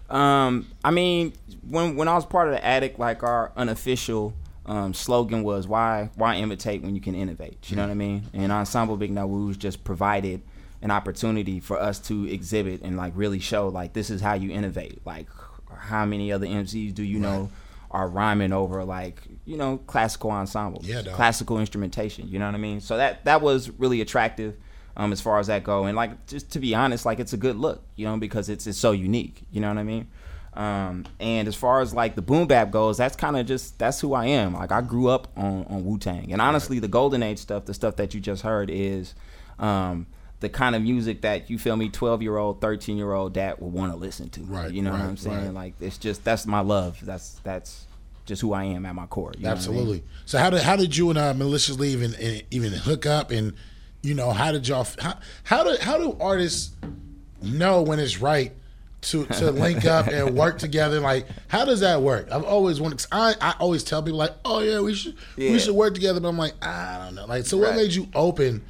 Um, 0.09 0.67
I 0.83 0.91
mean, 0.91 1.33
when 1.67 1.95
when 1.95 2.07
I 2.07 2.15
was 2.15 2.25
part 2.25 2.47
of 2.47 2.53
the 2.53 2.65
Attic, 2.65 2.97
like 2.97 3.23
our 3.23 3.51
unofficial 3.57 4.33
um, 4.65 4.93
slogan 4.93 5.43
was 5.43 5.67
"Why 5.67 6.09
why 6.15 6.37
imitate 6.37 6.81
when 6.81 6.95
you 6.95 7.01
can 7.01 7.13
innovate?" 7.13 7.69
You 7.69 7.75
know 7.75 7.83
what 7.83 7.91
I 7.91 7.95
mean? 7.95 8.23
And 8.33 8.53
Ensemble 8.53 8.95
Big 8.95 9.11
Now 9.11 9.27
Nawooj 9.27 9.57
just 9.57 9.83
provided 9.83 10.41
an 10.83 10.91
opportunity 10.91 11.59
for 11.59 11.79
us 11.79 11.97
to 11.97 12.27
exhibit 12.27 12.81
and 12.83 12.95
like 12.97 13.13
really 13.15 13.39
show 13.39 13.69
like 13.69 13.93
this 13.93 14.09
is 14.11 14.21
how 14.21 14.33
you 14.35 14.51
innovate. 14.51 15.01
Like, 15.05 15.27
how 15.75 16.05
many 16.05 16.31
other 16.31 16.45
MCs 16.45 16.93
do 16.93 17.01
you 17.01 17.17
know 17.17 17.49
are 17.89 18.07
rhyming 18.07 18.51
over 18.53 18.83
like 18.83 19.21
you 19.45 19.57
know 19.57 19.77
classical 19.87 20.29
ensembles, 20.31 20.85
Yeah, 20.85 21.01
dog. 21.01 21.15
classical 21.15 21.57
instrumentation? 21.59 22.27
You 22.27 22.37
know 22.37 22.45
what 22.45 22.53
I 22.55 22.59
mean? 22.59 22.81
So 22.81 22.97
that 22.97 23.25
that 23.25 23.41
was 23.41 23.71
really 23.71 24.01
attractive 24.01 24.55
um, 24.95 25.11
as 25.11 25.21
far 25.21 25.39
as 25.39 25.47
that 25.47 25.63
go. 25.63 25.85
And 25.85 25.95
like, 25.95 26.27
just 26.27 26.51
to 26.51 26.59
be 26.59 26.75
honest, 26.75 27.05
like 27.05 27.19
it's 27.19 27.33
a 27.33 27.37
good 27.37 27.55
look, 27.55 27.81
you 27.95 28.05
know, 28.05 28.17
because 28.17 28.49
it's 28.49 28.67
it's 28.67 28.77
so 28.77 28.91
unique. 28.91 29.41
You 29.51 29.61
know 29.61 29.69
what 29.69 29.77
I 29.79 29.83
mean? 29.83 30.07
Um, 30.55 31.05
and 31.19 31.47
as 31.47 31.55
far 31.55 31.81
as 31.81 31.95
like 31.95 32.13
the 32.15 32.21
boom 32.21 32.45
bap 32.47 32.69
goes, 32.69 32.97
that's 32.97 33.15
kind 33.15 33.35
of 33.37 33.47
just 33.47 33.79
that's 33.79 33.99
who 34.01 34.13
I 34.13 34.25
am. 34.27 34.53
Like 34.53 34.71
I 34.71 34.81
grew 34.81 35.07
up 35.07 35.29
on 35.35 35.65
on 35.69 35.83
Wu 35.85 35.97
Tang, 35.97 36.31
and 36.31 36.41
honestly, 36.41 36.77
the 36.79 36.87
Golden 36.87 37.23
Age 37.23 37.39
stuff, 37.39 37.65
the 37.65 37.73
stuff 37.73 37.95
that 37.95 38.13
you 38.13 38.19
just 38.19 38.43
heard, 38.43 38.69
is 38.69 39.15
um, 39.57 40.05
the 40.43 40.49
kind 40.49 40.75
of 40.75 40.81
music 40.81 41.21
that 41.21 41.49
you 41.49 41.57
feel 41.57 41.77
me, 41.77 41.87
twelve 41.87 42.21
year 42.21 42.35
old, 42.35 42.59
thirteen 42.59 42.97
year 42.97 43.13
old 43.13 43.31
dad 43.33 43.55
would 43.59 43.71
want 43.71 43.93
to 43.93 43.97
listen 43.97 44.29
to. 44.31 44.41
Right, 44.41 44.69
You 44.71 44.81
know 44.81 44.91
what 44.91 44.99
I'm 44.99 45.15
saying? 45.17 45.45
right. 45.45 45.53
Like 45.53 45.73
it's 45.79 45.97
just 45.97 46.23
that's 46.25 46.45
my 46.45 46.59
love. 46.59 46.99
That's 47.01 47.39
that's 47.43 47.87
just 48.25 48.41
who 48.41 48.51
I 48.53 48.65
am 48.65 48.85
at 48.85 48.93
my 48.93 49.05
core. 49.05 49.31
You 49.37 49.43
know 49.43 49.49
I 49.49 49.51
mean? 49.53 49.57
Absolutely. 49.57 50.03
So 50.25 50.37
how 50.39 50.49
did 50.49 50.61
how 50.61 50.75
did 50.75 50.95
you 50.97 51.09
and 51.09 51.17
uh, 51.17 51.33
maliciously 51.33 51.89
even 51.89 52.13
even 52.51 52.73
hook 52.73 53.05
up 53.05 53.31
and 53.31 53.53
you 54.01 54.13
know 54.13 54.31
how 54.31 54.51
did 54.51 54.67
y'all 54.67 54.85
how 54.99 55.17
how 55.45 55.63
do 55.63 55.77
how 55.81 55.97
do 55.97 56.17
artists 56.19 56.75
know 57.41 57.81
when 57.81 57.99
it's 57.99 58.19
right 58.19 58.51
to 59.01 59.25
to 59.25 59.49
link 59.65 59.85
up 59.85 60.07
and 60.07 60.35
work 60.35 60.59
together? 60.59 60.99
Like 60.99 61.25
how 61.47 61.63
does 61.63 61.79
that 61.79 62.01
work? 62.01 62.27
I've 62.31 62.43
always 62.43 62.81
wanted. 62.81 63.05
I 63.13 63.35
I 63.39 63.55
always 63.61 63.81
tell 63.85 64.03
people 64.03 64.19
like, 64.19 64.33
oh 64.43 64.59
yeah, 64.59 64.81
we 64.81 64.93
should 64.93 65.15
Yeah. 65.37 65.51
we 65.51 65.59
should 65.59 65.75
work 65.75 65.93
together, 65.93 66.19
but 66.19 66.27
I'm 66.27 66.37
like 66.37 66.53
I 66.61 67.05
don't 67.05 67.15
know. 67.15 67.27
Like 67.27 67.45
so, 67.45 67.57
what 67.57 67.75
made 67.77 67.93
you 67.93 68.09
open 68.13 68.61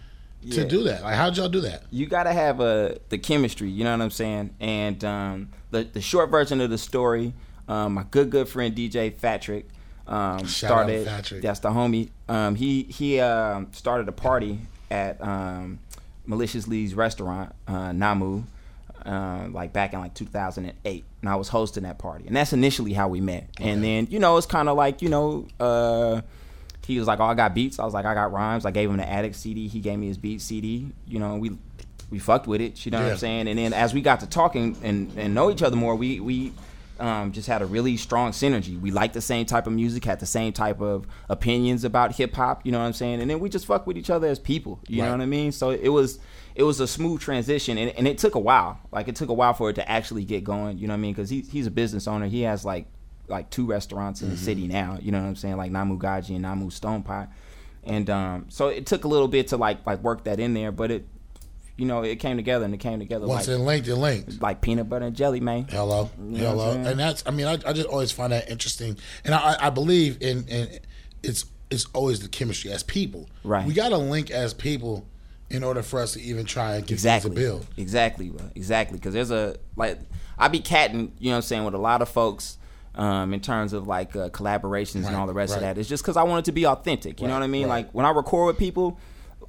to 0.51 0.67
do 0.67 0.83
that? 0.83 1.03
Like 1.03 1.15
how'd 1.15 1.37
y'all 1.37 1.49
do 1.49 1.61
that? 1.61 1.83
you 1.91 2.05
gotta 2.05 2.33
have 2.33 2.59
a 2.59 2.99
the 3.09 3.17
chemistry. 3.17 3.69
You 3.69 3.83
know 3.83 3.91
what 3.91 4.01
I'm 4.01 4.11
saying? 4.11 4.55
And 4.59 5.03
um, 5.03 5.49
the 5.71 5.83
the 5.83 6.01
short 6.01 6.29
version 6.29 6.61
of 6.61 6.69
the 6.69 6.77
story, 6.77 7.33
um, 7.67 7.95
my 7.95 8.03
good 8.11 8.29
good 8.29 8.47
friend 8.47 8.75
DJ 8.75 9.13
Fatrick 9.13 9.65
um, 10.07 10.45
started. 10.47 11.05
That's 11.41 11.59
the 11.59 11.69
homie. 11.69 12.09
Um, 12.27 12.55
he 12.55 12.83
he 12.83 13.19
um, 13.19 13.71
started 13.73 14.07
a 14.07 14.11
party 14.11 14.59
at 14.91 15.21
um, 15.21 15.79
Malicious 16.25 16.67
Lee's 16.67 16.93
restaurant, 16.93 17.53
uh, 17.67 17.91
Namu. 17.91 18.43
Uh, 19.05 19.49
like 19.51 19.73
back 19.73 19.91
in 19.91 19.99
like 19.99 20.13
2008, 20.13 21.03
and 21.19 21.29
I 21.29 21.35
was 21.35 21.49
hosting 21.49 21.83
that 21.83 21.99
party, 21.99 22.25
and 22.25 22.33
that's 22.33 22.53
initially 22.53 22.93
how 22.93 23.09
we 23.09 23.19
met. 23.19 23.49
And 23.59 23.83
then 23.83 24.07
you 24.09 24.17
know 24.17 24.37
it's 24.37 24.47
kind 24.47 24.69
of 24.69 24.77
like 24.77 25.01
you 25.01 25.09
know 25.09 25.45
uh, 25.59 26.21
he 26.85 26.97
was 26.99 27.07
like, 27.07 27.19
"Oh, 27.19 27.25
I 27.25 27.33
got 27.33 27.53
beats." 27.53 27.79
I 27.79 27.85
was 27.85 27.93
like, 27.93 28.05
"I 28.05 28.13
got 28.13 28.31
rhymes." 28.31 28.65
I 28.65 28.71
gave 28.71 28.89
him 28.89 28.97
the 28.97 29.09
Attic 29.09 29.35
CD. 29.35 29.67
He 29.67 29.79
gave 29.79 29.99
me 29.99 30.07
his 30.07 30.17
beat 30.17 30.41
CD. 30.41 30.91
You 31.07 31.19
know, 31.19 31.35
we 31.37 31.57
we 32.09 32.19
fucked 32.19 32.47
with 32.47 32.61
it. 32.61 32.85
You 32.85 32.91
know 32.91 33.01
what 33.01 33.11
I'm 33.11 33.17
saying? 33.17 33.47
And 33.47 33.57
then 33.57 33.73
as 33.73 33.93
we 33.93 34.01
got 34.01 34.19
to 34.19 34.27
talking 34.27 34.77
and, 34.83 35.11
and 35.17 35.33
know 35.33 35.49
each 35.49 35.63
other 35.63 35.75
more, 35.75 35.95
we 35.95 36.19
we 36.19 36.53
um, 36.99 37.31
just 37.31 37.47
had 37.47 37.61
a 37.61 37.65
really 37.65 37.97
strong 37.97 38.31
synergy. 38.31 38.79
We 38.79 38.91
liked 38.91 39.13
the 39.13 39.21
same 39.21 39.45
type 39.45 39.67
of 39.67 39.73
music, 39.73 40.05
had 40.05 40.19
the 40.19 40.25
same 40.25 40.53
type 40.53 40.79
of 40.79 41.07
opinions 41.27 41.83
about 41.83 42.15
hip 42.15 42.35
hop. 42.35 42.65
You 42.65 42.71
know 42.71 42.79
what 42.79 42.85
I'm 42.85 42.93
saying? 42.93 43.21
And 43.21 43.29
then 43.29 43.39
we 43.39 43.49
just 43.49 43.65
fuck 43.65 43.87
with 43.87 43.97
each 43.97 44.09
other 44.09 44.27
as 44.27 44.39
people. 44.39 44.79
You 44.87 45.01
know 45.01 45.11
what 45.11 45.21
I 45.21 45.25
mean? 45.25 45.51
So 45.51 45.71
it 45.71 45.89
was 45.89 46.19
it 46.55 46.63
was 46.63 46.79
a 46.79 46.87
smooth 46.87 47.19
transition, 47.19 47.77
and, 47.77 47.91
and 47.97 48.07
it 48.07 48.19
took 48.19 48.35
a 48.35 48.39
while. 48.39 48.79
Like 48.91 49.07
it 49.07 49.15
took 49.15 49.29
a 49.29 49.33
while 49.33 49.53
for 49.53 49.69
it 49.69 49.73
to 49.73 49.89
actually 49.89 50.23
get 50.23 50.43
going. 50.43 50.77
You 50.77 50.87
know 50.87 50.93
what 50.93 50.99
I 50.99 51.01
mean? 51.01 51.13
Because 51.13 51.29
he's 51.29 51.51
he's 51.51 51.67
a 51.67 51.71
business 51.71 52.07
owner. 52.07 52.27
He 52.27 52.41
has 52.41 52.63
like 52.63 52.85
like 53.27 53.49
two 53.49 53.65
restaurants 53.65 54.21
in 54.21 54.29
the 54.29 54.35
Mm-hmm. 54.35 54.43
city 54.45 54.67
now. 54.67 54.97
You 55.01 55.11
know 55.11 55.21
what 55.21 55.27
I'm 55.27 55.35
saying? 55.35 55.57
Like 55.57 55.71
Namu 55.71 55.97
Gaji 55.97 56.31
and 56.31 56.41
Namu 56.41 56.69
Stone 56.69 57.03
Pot. 57.03 57.29
And 57.83 58.09
um, 58.09 58.45
so 58.49 58.67
it 58.67 58.85
took 58.85 59.03
a 59.03 59.07
little 59.07 59.27
bit 59.27 59.49
to 59.49 59.57
like 59.57 59.85
like 59.85 59.99
work 60.03 60.23
that 60.25 60.39
in 60.39 60.53
there, 60.53 60.71
but 60.71 60.91
it 60.91 61.07
you 61.75 61.85
know, 61.85 62.03
it 62.03 62.17
came 62.17 62.37
together 62.37 62.65
and 62.65 62.73
it 62.73 62.77
came 62.77 62.99
together 62.99 63.25
Once 63.25 63.47
like 63.47 63.55
it 63.55 63.59
linked, 63.59 63.87
it 63.87 63.95
linked. 63.95 64.41
like 64.41 64.61
peanut 64.61 64.87
butter 64.87 65.05
and 65.05 65.15
jelly, 65.15 65.39
man. 65.39 65.65
Hello, 65.69 66.09
You 66.19 66.41
know 66.43 66.49
hello, 66.51 66.71
and 66.73 66.99
that's. 66.99 67.23
I 67.25 67.31
mean, 67.31 67.47
I, 67.47 67.53
I 67.65 67.73
just 67.73 67.87
always 67.87 68.11
find 68.11 68.31
that 68.31 68.47
interesting, 68.49 68.95
and 69.25 69.33
I, 69.33 69.57
I 69.59 69.69
believe 69.71 70.21
in, 70.21 70.47
in 70.47 70.79
it's 71.23 71.45
it's 71.71 71.87
always 71.95 72.19
the 72.19 72.27
chemistry 72.29 72.71
as 72.71 72.83
people. 72.83 73.27
Right. 73.43 73.65
We 73.65 73.73
got 73.73 73.89
to 73.89 73.97
link 73.97 74.29
as 74.29 74.53
people 74.53 75.07
in 75.49 75.63
order 75.63 75.81
for 75.81 75.99
us 75.99 76.13
to 76.13 76.21
even 76.21 76.45
try 76.45 76.75
and 76.75 76.85
get 76.85 76.93
exactly 76.93 77.29
things 77.31 77.39
to 77.39 77.47
build. 77.49 77.67
exactly 77.77 78.29
bro. 78.29 78.49
exactly 78.55 78.97
because 78.99 79.13
there's 79.13 79.29
a 79.31 79.55
like 79.75 79.99
i 80.37 80.47
be 80.47 80.59
catting 80.59 81.11
you 81.19 81.29
know 81.29 81.31
what 81.31 81.35
i'm 81.37 81.41
saying 81.43 81.63
with 81.63 81.75
a 81.75 81.77
lot 81.77 82.01
of 82.01 82.09
folks 82.09 82.57
um, 82.95 83.33
in 83.33 83.39
terms 83.39 83.73
of 83.73 83.87
like 83.87 84.15
uh, 84.15 84.29
collaborations 84.29 85.05
and 85.07 85.15
all 85.15 85.27
the 85.27 85.33
rest 85.33 85.55
of 85.55 85.61
that 85.61 85.77
it's 85.77 85.89
just 85.89 86.03
because 86.03 86.17
i 86.17 86.23
want 86.23 86.39
it 86.39 86.45
to 86.45 86.51
be 86.51 86.65
authentic 86.65 87.19
you 87.21 87.27
know 87.27 87.33
what 87.33 87.43
i 87.43 87.47
mean 87.47 87.67
right. 87.67 87.85
like 87.85 87.91
when 87.91 88.05
i 88.05 88.09
record 88.11 88.47
with 88.47 88.57
people 88.57 88.97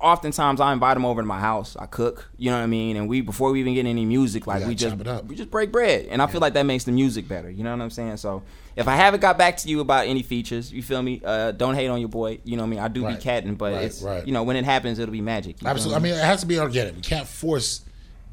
oftentimes 0.00 0.60
i 0.60 0.72
invite 0.72 0.94
them 0.94 1.04
over 1.06 1.22
to 1.22 1.26
my 1.26 1.38
house 1.38 1.76
i 1.78 1.86
cook 1.86 2.28
you 2.36 2.50
know 2.50 2.56
what 2.56 2.62
i 2.62 2.66
mean 2.66 2.96
and 2.96 3.08
we 3.08 3.20
before 3.20 3.50
we 3.52 3.60
even 3.60 3.74
get 3.74 3.86
any 3.86 4.04
music 4.04 4.46
like 4.46 4.66
we 4.66 4.74
just 4.74 5.00
up. 5.06 5.24
we 5.26 5.36
just 5.36 5.50
break 5.50 5.70
bread 5.70 6.06
and 6.10 6.20
i 6.20 6.26
feel 6.26 6.40
like 6.40 6.54
that 6.54 6.64
makes 6.64 6.84
the 6.84 6.92
music 6.92 7.28
better 7.28 7.48
you 7.50 7.62
know 7.62 7.70
what 7.70 7.80
i'm 7.80 7.90
saying 7.90 8.16
so 8.16 8.42
if 8.76 8.88
i 8.88 8.96
haven't 8.96 9.20
got 9.20 9.38
back 9.38 9.56
to 9.56 9.68
you 9.68 9.80
about 9.80 10.06
any 10.06 10.22
features 10.22 10.72
you 10.72 10.82
feel 10.82 11.00
me 11.02 11.22
uh, 11.24 11.52
don't 11.52 11.74
hate 11.74 11.88
on 11.88 12.00
your 12.00 12.08
boy 12.08 12.38
you 12.44 12.56
know 12.56 12.62
what 12.64 12.66
i 12.66 12.70
mean 12.70 12.80
i 12.80 12.88
do 12.88 13.04
Right, 13.04 13.16
be 13.16 13.22
catting 13.22 13.54
but 13.54 13.72
right, 13.72 13.84
it's 13.84 14.02
right. 14.02 14.26
you 14.26 14.32
know 14.32 14.42
when 14.42 14.56
it 14.56 14.64
happens 14.64 14.98
it'll 14.98 15.12
be 15.12 15.20
magic 15.20 15.56
you 15.56 15.66
feel 15.66 15.68
Absolutely. 15.68 15.96
I 15.96 16.12
mean, 16.12 16.20
it 16.20 16.24
has 16.24 16.40
to 16.40 16.46
be 16.46 16.58
organic. 16.58 16.96
We 16.96 17.00
can't 17.02 17.26
force 17.26 17.82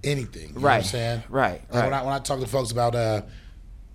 anything. 0.04 0.48
You 0.50 0.56
know 0.56 0.62
what 0.62 0.64
Right, 0.64 0.78
I'm 0.78 0.84
saying? 0.84 1.24
right, 1.30 1.62
Like 1.72 1.84
When. 1.84 1.94
I 1.94 2.04
when 2.04 2.14
I 2.14 2.20
talk 2.20 2.40
to 2.40 2.48
folks 2.48 2.72
about 2.72 2.96
uh, 2.96 3.22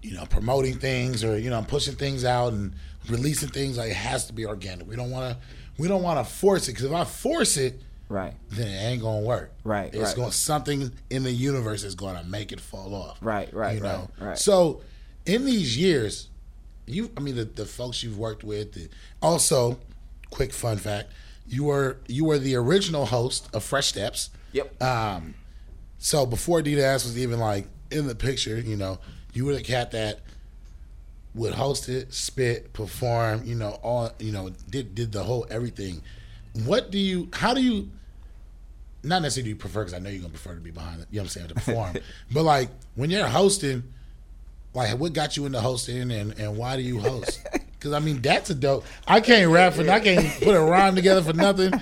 you 0.07 0.15
know, 0.15 0.25
promoting 0.27 0.79
things 0.79 1.25
or 1.25 1.37
you 1.37 1.51
know, 1.51 1.61
pushing 1.67 1.97
things 1.97 2.25
out 2.25 2.53
and 2.53 2.73
releasing 3.09 3.49
things, 3.49 3.77
like 3.77 3.91
it 3.91 3.97
has 3.97 4.27
to 4.27 4.33
be 4.33 4.47
organic. 4.47 4.87
We 4.89 4.95
don't 4.95 5.11
want 5.11 5.35
to 5.35 5.39
we 5.79 5.89
don't 5.89 6.03
want 6.03 6.25
to 6.25 6.33
force 6.33 6.69
it 6.69 6.73
because 6.73 6.85
if 6.85 6.93
I 6.93 7.05
force 7.05 7.57
it, 7.57 7.81
right 8.09 8.35
then 8.51 8.69
it 8.69 8.93
ain't 8.93 9.03
gonna 9.03 9.21
work. 9.27 9.53
Right, 9.65 9.93
It's 9.93 9.97
right. 10.05 10.17
going 10.17 10.31
something 10.31 10.93
in 11.11 11.25
the 11.25 11.33
universe 11.33 11.83
is 11.83 11.97
going 11.97 12.17
to 12.17 12.25
make 12.25 12.53
it 12.53 12.61
fall 12.61 12.95
off. 12.95 13.19
Right, 13.21 13.53
right, 13.53 13.75
You 13.75 13.81
know. 13.81 14.09
right, 14.21 14.29
right. 14.29 14.39
So, 14.39 14.83
in 15.27 15.45
these 15.45 15.77
years, 15.77 16.29
you 16.87 17.11
I 17.17 17.21
mean 17.21 17.35
the, 17.35 17.45
the 17.45 17.67
folks 17.67 18.05
you've 18.05 18.19
worked 18.19 18.45
with. 18.45 18.75
The, 18.75 18.89
also, 19.21 19.77
quick 20.31 20.53
fun 20.53 20.77
fact: 20.77 21.11
you 21.49 21.65
were 21.65 21.99
you 22.07 22.25
were 22.25 22.39
the 22.39 22.55
original 22.55 23.07
host 23.07 23.49
of 23.53 23.65
Fresh 23.65 23.89
Steps. 23.89 24.31
Yep. 24.53 24.81
Um, 24.81 25.35
so 25.99 26.27
before 26.27 26.63
Adidas 26.63 27.05
was 27.05 27.19
even 27.19 27.41
like 27.41 27.67
in 27.91 28.07
the 28.07 28.15
picture, 28.15 28.59
you 28.59 28.77
know, 28.77 28.99
you 29.37 29.45
were 29.45 29.55
the 29.55 29.63
cat 29.63 29.91
that 29.91 30.21
would 31.35 31.53
host 31.53 31.91
it, 31.91 32.13
spit, 32.15 32.73
perform, 32.73 33.43
you 33.45 33.55
know, 33.55 33.79
all 33.83 34.11
you 34.19 34.33
know, 34.33 34.51
did 34.71 34.95
did 34.95 35.13
the 35.13 35.23
whole 35.23 35.47
everything. 35.51 36.01
What 36.65 36.91
do 36.91 36.99
you? 36.99 37.29
How 37.33 37.53
do 37.53 37.63
you? 37.63 37.91
Not 39.03 39.23
necessarily 39.23 39.45
do 39.45 39.51
you 39.51 39.57
prefer 39.57 39.81
because 39.83 39.95
I 39.95 39.99
know 39.99 40.09
you're 40.09 40.23
gonna 40.23 40.31
prefer 40.31 40.55
to 40.55 40.61
be 40.61 40.71
behind 40.71 41.03
it. 41.03 41.09
You 41.11 41.19
know 41.19 41.25
what 41.25 41.25
I'm 41.25 41.29
saying 41.29 41.49
to 41.49 41.55
perform, 41.55 41.97
but 42.33 42.45
like 42.45 42.71
when 42.95 43.11
you're 43.11 43.27
hosting, 43.27 43.83
like 44.73 44.99
what 44.99 45.13
got 45.13 45.37
you 45.37 45.45
into 45.45 45.61
hosting 45.61 46.11
and 46.11 46.39
and 46.39 46.57
why 46.57 46.77
do 46.77 46.83
you 46.83 46.99
host? 46.99 47.41
Because 47.53 47.93
I 47.93 47.99
mean 47.99 48.23
that's 48.23 48.49
a 48.49 48.55
dope. 48.55 48.87
I 49.07 49.21
can't 49.21 49.53
rap 49.53 49.75
for 49.75 49.89
I 49.89 50.01
can't 50.01 50.27
put 50.43 50.55
a 50.55 50.61
rhyme 50.61 50.95
together 50.95 51.23
for 51.23 51.35
nothing. 51.35 51.75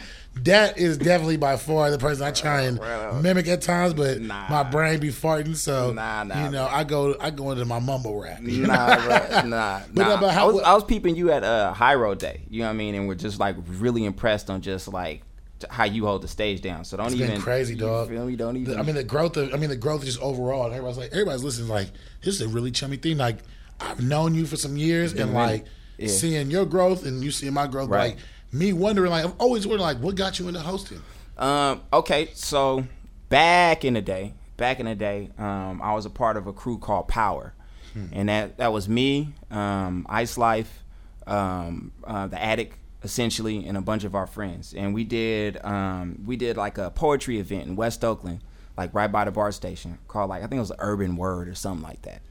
That 0.43 0.78
is 0.78 0.99
definitely 0.99 1.37
by 1.37 1.57
far 1.57 1.91
the 1.91 1.99
person 1.99 2.26
I 2.26 2.30
try 2.32 2.62
and 2.62 2.78
mimic 3.22 3.47
at 3.49 3.62
times, 3.62 3.95
but 3.95 4.20
my 4.20 4.62
brain 4.64 4.99
be 5.01 5.09
farting. 5.09 5.57
So 5.57 5.93
Nah, 5.93 6.24
nah, 6.24 6.45
you 6.45 6.51
know 6.51 6.66
I 6.66 6.85
go 6.85 7.16
I 7.20 7.30
go 7.30 7.51
into 7.53 7.64
my 7.64 7.78
mumble 7.78 8.20
rap. 8.20 8.41
you 8.43 8.66
nah, 8.66 8.97
bro, 8.97 9.09
nah, 9.49 9.80
But, 9.93 9.95
nah. 9.95 10.20
but 10.20 10.35
how- 10.35 10.49
I, 10.49 10.53
was, 10.53 10.62
I 10.62 10.74
was 10.74 10.85
peeping 10.85 11.14
you 11.16 11.30
at 11.30 11.45
uh, 11.45 11.72
High 11.72 11.95
Road 11.95 12.18
Day. 12.18 12.43
You 12.51 12.61
know 12.61 12.66
what 12.66 12.72
I 12.72 12.76
mean? 12.76 12.95
And 12.95 13.07
we're 13.09 13.14
just 13.14 13.39
like 13.39 13.57
really 13.66 14.05
impressed 14.05 14.51
on 14.51 14.61
just 14.61 14.89
like 14.89 15.22
how 15.70 15.85
you 15.85 16.05
hold 16.05 16.20
the 16.22 16.28
stage 16.28 16.61
down. 16.61 16.85
So 16.85 16.97
don't 16.97 17.07
It's 17.07 17.14
even 17.14 17.41
crazy, 17.41 17.74
you 17.74 17.80
dog. 17.80 18.09
Feel 18.11 18.26
me? 18.26 18.37
Don't 18.37 18.57
even. 18.57 18.78
I 18.78 18.82
mean, 18.82 18.97
the 18.97 19.05
growth 19.05 19.37
of, 19.39 19.55
I 19.55 19.57
mean, 19.57 19.70
the 19.70 19.76
growth 19.76 20.05
just 20.05 20.20
overall. 20.20 20.64
And 20.64 20.74
everybody's 20.74 20.99
like, 20.99 21.12
everybody's 21.12 21.45
listening. 21.45 21.68
Like, 21.68 21.89
this 22.22 22.35
is 22.35 22.41
a 22.43 22.49
really 22.49 22.70
chummy 22.72 22.97
thing. 22.99 23.16
Like, 23.16 23.39
I've 23.80 24.03
known 24.03 24.35
you 24.35 24.45
for 24.47 24.57
some 24.57 24.76
years, 24.76 25.12
and 25.12 25.30
a 25.30 25.32
like. 25.32 25.64
Yeah. 25.97 26.09
seeing 26.09 26.51
your 26.51 26.66
growth 26.66 27.07
and 27.07 27.22
you 27.22 27.30
seeing 27.30 27.55
my 27.55 27.68
growth. 27.68 27.89
Right. 27.89 28.16
Like 28.16 28.18
me 28.55 28.72
wondering, 28.72 29.11
like, 29.11 29.24
I've 29.24 29.34
always 29.38 29.66
wondered, 29.66 29.82
like, 29.82 29.98
what 29.98 30.14
got 30.14 30.38
you 30.38 30.48
into 30.48 30.61
hosting? 30.61 31.02
Um, 31.36 31.82
okay, 31.92 32.30
so 32.34 32.86
back 33.28 33.84
in 33.84 33.94
the 33.94 34.02
day, 34.02 34.34
back 34.57 34.78
in 34.80 34.86
the 34.86 34.94
day, 34.94 35.30
um, 35.38 35.80
I 35.82 35.92
was 35.94 36.07
a 36.07 36.11
part 36.11 36.36
of 36.36 36.46
a 36.46 36.52
crew 36.52 36.78
called 36.78 37.09
Power, 37.09 37.52
Hmm. 37.92 38.07
and 38.12 38.28
that 38.28 38.57
that 38.59 38.72
was 38.72 38.88
me, 38.88 39.34
um, 39.50 40.07
Ice 40.09 40.36
Life, 40.38 40.82
um, 41.26 41.92
uh, 42.05 42.26
the 42.28 42.42
Attic, 42.42 42.78
essentially, 43.02 43.66
and 43.66 43.76
a 43.76 43.80
bunch 43.80 44.05
of 44.05 44.14
our 44.14 44.26
friends, 44.26 44.74
and 44.74 44.94
we 44.94 45.05
did 45.05 45.62
um, 45.64 46.20
we 46.26 46.36
did 46.36 46.57
like 46.57 46.76
a 46.78 46.90
poetry 46.90 47.38
event 47.38 47.66
in 47.66 47.76
West 47.76 48.05
Oakland, 48.05 48.40
like 48.76 48.92
right 48.94 49.11
by 49.12 49.24
the 49.24 49.30
BART 49.30 49.55
station, 49.55 49.98
called 50.09 50.28
like 50.30 50.42
I 50.42 50.46
think 50.46 50.59
it 50.59 50.61
was 50.61 50.72
Urban 50.78 51.16
Word 51.16 51.48
or 51.48 51.55
something 51.55 51.82
like 51.84 52.02
that. 52.02 52.22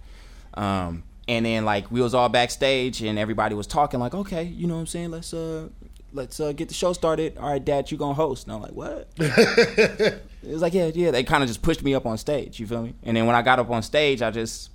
Um, 0.54 1.04
and 1.28 1.46
then 1.46 1.64
like 1.66 1.90
we 1.92 2.02
was 2.02 2.14
all 2.14 2.28
backstage 2.30 3.02
and 3.02 3.18
everybody 3.18 3.56
was 3.56 3.66
talking 3.68 4.00
like, 4.00 4.14
okay, 4.14 4.44
you 4.44 4.68
know 4.68 4.76
what 4.76 4.82
I'm 4.82 4.88
saying? 4.88 5.12
Let's 5.12 5.34
uh 5.34 5.70
let's 6.14 6.40
uh 6.40 6.52
get 6.52 6.68
the 6.68 6.74
show 6.74 6.94
started. 6.94 7.38
All 7.38 7.50
right, 7.50 7.64
dad, 7.64 7.92
you 7.92 7.98
gonna 7.98 8.14
host. 8.14 8.48
And 8.48 8.56
I'm 8.56 8.62
like, 8.62 8.72
what? 8.72 9.10
it 9.18 10.22
was 10.44 10.62
like, 10.62 10.74
yeah, 10.74 10.92
yeah. 10.94 11.12
They 11.12 11.24
kind 11.24 11.44
of 11.44 11.50
just 11.50 11.62
pushed 11.62 11.84
me 11.84 11.94
up 11.94 12.06
on 12.06 12.18
stage, 12.18 12.60
you 12.60 12.68
feel 12.68 12.84
me? 12.84 12.94
And 13.04 13.18
then 13.18 13.26
when 13.26 13.36
I 13.36 13.42
got 13.42 13.60
up 13.60 13.70
on 13.70 13.84
stage, 13.84 14.22
I 14.22 14.32
just 14.32 14.70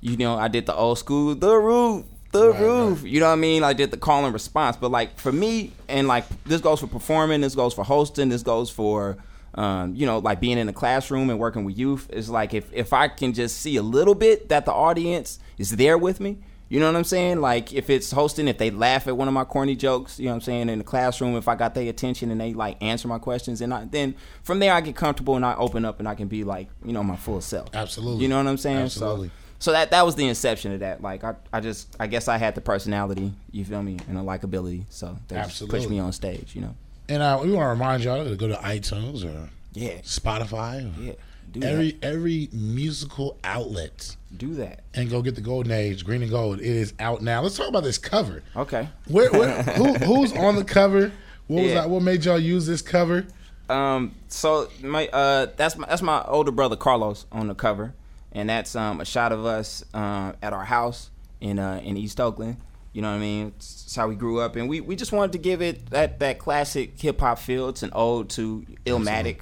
you 0.00 0.16
know, 0.18 0.36
I 0.36 0.48
did 0.48 0.66
the 0.66 0.74
old 0.74 0.98
school, 0.98 1.34
the 1.34 1.56
roof, 1.56 2.04
the 2.30 2.52
roof. 2.52 3.04
You 3.04 3.20
know 3.20 3.26
what 3.26 3.32
I 3.32 3.36
mean? 3.36 3.64
I 3.64 3.72
did 3.72 3.90
the 3.90 3.96
call 3.96 4.24
and 4.24 4.34
response. 4.34 4.76
But 4.76 4.90
like 4.90 5.18
for 5.18 5.32
me, 5.32 5.72
and 5.88 6.06
like 6.06 6.26
this 6.44 6.60
goes 6.60 6.80
for 6.80 6.86
performing, 6.86 7.40
this 7.40 7.54
goes 7.54 7.72
for 7.72 7.84
hosting, 7.84 8.28
this 8.28 8.42
goes 8.42 8.70
for 8.70 9.16
um, 9.54 9.94
you 9.94 10.04
know, 10.04 10.18
like 10.18 10.40
being 10.40 10.58
in 10.58 10.66
the 10.66 10.72
classroom 10.72 11.30
and 11.30 11.38
working 11.38 11.64
with 11.64 11.78
youth. 11.78 12.10
Is 12.10 12.28
like 12.28 12.54
if 12.54 12.72
if 12.72 12.92
I 12.92 13.08
can 13.08 13.32
just 13.32 13.60
see 13.60 13.76
a 13.76 13.82
little 13.82 14.14
bit 14.14 14.48
that 14.48 14.66
the 14.66 14.72
audience 14.72 15.38
is 15.58 15.70
there 15.70 15.96
with 15.96 16.20
me. 16.20 16.38
You 16.68 16.80
know 16.80 16.86
what 16.86 16.96
I'm 16.96 17.04
saying? 17.04 17.40
Like 17.40 17.72
if 17.72 17.90
it's 17.90 18.10
hosting, 18.10 18.48
if 18.48 18.58
they 18.58 18.70
laugh 18.70 19.06
at 19.06 19.16
one 19.16 19.28
of 19.28 19.34
my 19.34 19.44
corny 19.44 19.76
jokes, 19.76 20.18
you 20.18 20.24
know 20.26 20.30
what 20.32 20.36
I'm 20.36 20.40
saying, 20.40 20.68
in 20.70 20.78
the 20.78 20.84
classroom, 20.84 21.36
if 21.36 21.46
I 21.46 21.54
got 21.54 21.74
their 21.74 21.88
attention 21.88 22.30
and 22.30 22.40
they 22.40 22.54
like 22.54 22.82
answer 22.82 23.06
my 23.06 23.18
questions, 23.18 23.60
and 23.60 23.72
I, 23.72 23.84
then 23.84 24.14
from 24.42 24.58
there 24.58 24.72
I 24.72 24.80
get 24.80 24.96
comfortable 24.96 25.36
and 25.36 25.44
I 25.44 25.54
open 25.56 25.84
up 25.84 25.98
and 25.98 26.08
I 26.08 26.14
can 26.14 26.26
be 26.28 26.42
like, 26.42 26.68
you 26.84 26.92
know, 26.92 27.02
my 27.04 27.16
full 27.16 27.40
self. 27.40 27.68
Absolutely. 27.74 28.22
You 28.22 28.28
know 28.28 28.38
what 28.38 28.46
I'm 28.46 28.56
saying? 28.56 28.78
Absolutely. 28.78 29.28
So, 29.28 29.32
so 29.58 29.72
that 29.72 29.90
that 29.92 30.04
was 30.04 30.14
the 30.16 30.26
inception 30.26 30.72
of 30.72 30.80
that. 30.80 31.00
Like 31.02 31.22
I, 31.22 31.34
I 31.52 31.60
just 31.60 31.94
I 32.00 32.06
guess 32.06 32.28
I 32.28 32.38
had 32.38 32.54
the 32.54 32.60
personality, 32.60 33.32
you 33.52 33.64
feel 33.64 33.82
me, 33.82 33.98
and 34.08 34.16
the 34.16 34.22
likability. 34.22 34.84
So 34.90 35.16
they 35.28 35.36
just 35.36 35.68
pushed 35.68 35.88
me 35.88 35.98
on 35.98 36.12
stage, 36.12 36.54
you 36.54 36.62
know. 36.62 36.74
And 37.08 37.22
uh, 37.22 37.38
we 37.42 37.52
want 37.52 37.64
to 37.66 37.68
remind 37.68 38.02
y'all 38.04 38.24
to 38.24 38.34
go 38.36 38.48
to 38.48 38.54
iTunes 38.56 39.24
or 39.24 39.50
Yeah. 39.74 39.98
Spotify. 39.98 40.86
Or 40.98 41.02
Yeah, 41.02 41.12
do 41.54 41.66
every 41.66 41.98
every 42.02 42.48
musical 42.52 43.38
outlet. 43.44 44.16
Do 44.36 44.54
that. 44.54 44.80
And 44.94 45.08
go 45.08 45.22
get 45.22 45.34
the 45.36 45.40
Golden 45.40 45.72
Age, 45.72 46.04
Green 46.04 46.20
and 46.22 46.30
Gold. 46.30 46.60
It 46.60 46.66
is 46.66 46.92
out 46.98 47.22
now. 47.22 47.40
Let's 47.42 47.56
talk 47.56 47.68
about 47.68 47.84
this 47.84 47.98
cover. 47.98 48.42
Okay. 48.56 48.88
Where, 49.08 49.30
where 49.32 49.62
who, 49.62 49.94
who's 49.94 50.32
on 50.32 50.56
the 50.56 50.64
cover? 50.64 51.12
What 51.46 51.62
was 51.62 51.72
Yeah. 51.72 51.82
that? 51.82 51.90
What 51.90 52.02
made 52.02 52.24
y'all 52.24 52.38
use 52.38 52.66
this 52.66 52.82
cover? 52.82 53.26
Um, 53.68 54.14
so 54.28 54.68
my 54.82 55.06
uh, 55.08 55.46
that's 55.56 55.76
my 55.76 55.86
that's 55.88 56.02
my 56.02 56.22
older 56.26 56.50
brother 56.50 56.76
Carlos 56.76 57.24
on 57.32 57.46
the 57.46 57.54
cover, 57.54 57.94
and 58.32 58.48
that's 58.50 58.74
um 58.76 59.00
a 59.00 59.04
shot 59.04 59.32
of 59.32 59.46
us 59.46 59.82
uh, 59.94 60.32
at 60.42 60.52
our 60.52 60.64
house 60.64 61.10
in 61.40 61.58
uh 61.58 61.80
in 61.82 61.96
East 61.96 62.20
Oakland. 62.20 62.56
You 62.92 63.02
know 63.02 63.08
what 63.10 63.16
I 63.16 63.20
mean? 63.20 63.52
It's 63.56 63.94
how 63.96 64.06
we 64.08 64.14
grew 64.16 64.38
up, 64.40 64.54
and 64.56 64.68
we, 64.68 64.80
we 64.80 64.94
just 64.96 65.10
wanted 65.12 65.32
to 65.32 65.38
give 65.38 65.60
it 65.62 65.90
that 65.90 66.18
that 66.20 66.38
classic 66.38 67.00
hip 67.00 67.20
hop 67.20 67.38
feel. 67.38 67.68
It's 67.68 67.82
an 67.82 67.90
ode 67.92 68.28
to 68.30 68.64
Illmatic. 68.84 69.38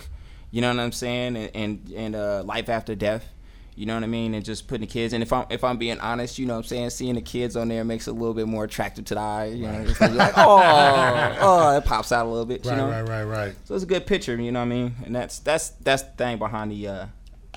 You 0.52 0.60
know 0.60 0.68
what 0.68 0.78
I'm 0.78 0.92
saying? 0.92 1.36
And 1.36 1.50
and, 1.56 1.92
and 1.96 2.14
uh, 2.14 2.42
life 2.44 2.68
after 2.68 2.94
death. 2.94 3.28
You 3.74 3.86
know 3.86 3.94
what 3.94 4.04
I 4.04 4.06
mean? 4.06 4.34
And 4.34 4.44
just 4.44 4.68
putting 4.68 4.82
the 4.86 4.92
kids. 4.92 5.14
And 5.14 5.22
if 5.22 5.32
I'm 5.32 5.46
if 5.48 5.64
I'm 5.64 5.78
being 5.78 5.98
honest, 5.98 6.38
you 6.38 6.44
know 6.44 6.52
what 6.52 6.58
I'm 6.58 6.64
saying, 6.64 6.90
seeing 6.90 7.14
the 7.14 7.22
kids 7.22 7.56
on 7.56 7.68
there 7.68 7.84
makes 7.84 8.06
it 8.06 8.10
a 8.10 8.12
little 8.12 8.34
bit 8.34 8.46
more 8.46 8.64
attractive 8.64 9.06
to 9.06 9.14
the 9.14 9.20
eye. 9.20 9.46
You 9.46 9.66
know, 9.66 9.80
it's 9.88 9.98
like 9.98 10.34
oh 10.36 11.36
oh, 11.40 11.76
it 11.78 11.84
pops 11.86 12.12
out 12.12 12.26
a 12.26 12.28
little 12.28 12.44
bit. 12.44 12.66
Right, 12.66 12.72
you 12.72 12.76
know? 12.76 12.90
right, 12.90 13.08
right, 13.08 13.24
right. 13.24 13.54
So 13.64 13.74
it's 13.74 13.82
a 13.82 13.86
good 13.86 14.06
picture, 14.06 14.36
you 14.36 14.52
know 14.52 14.60
what 14.60 14.66
I 14.66 14.68
mean? 14.68 14.94
And 15.06 15.16
that's 15.16 15.38
that's 15.38 15.70
that's 15.80 16.02
the 16.02 16.10
thing 16.10 16.36
behind 16.38 16.70
the 16.70 16.86
uh 16.86 17.06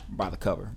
by 0.07 0.29
the 0.29 0.37
cover. 0.37 0.71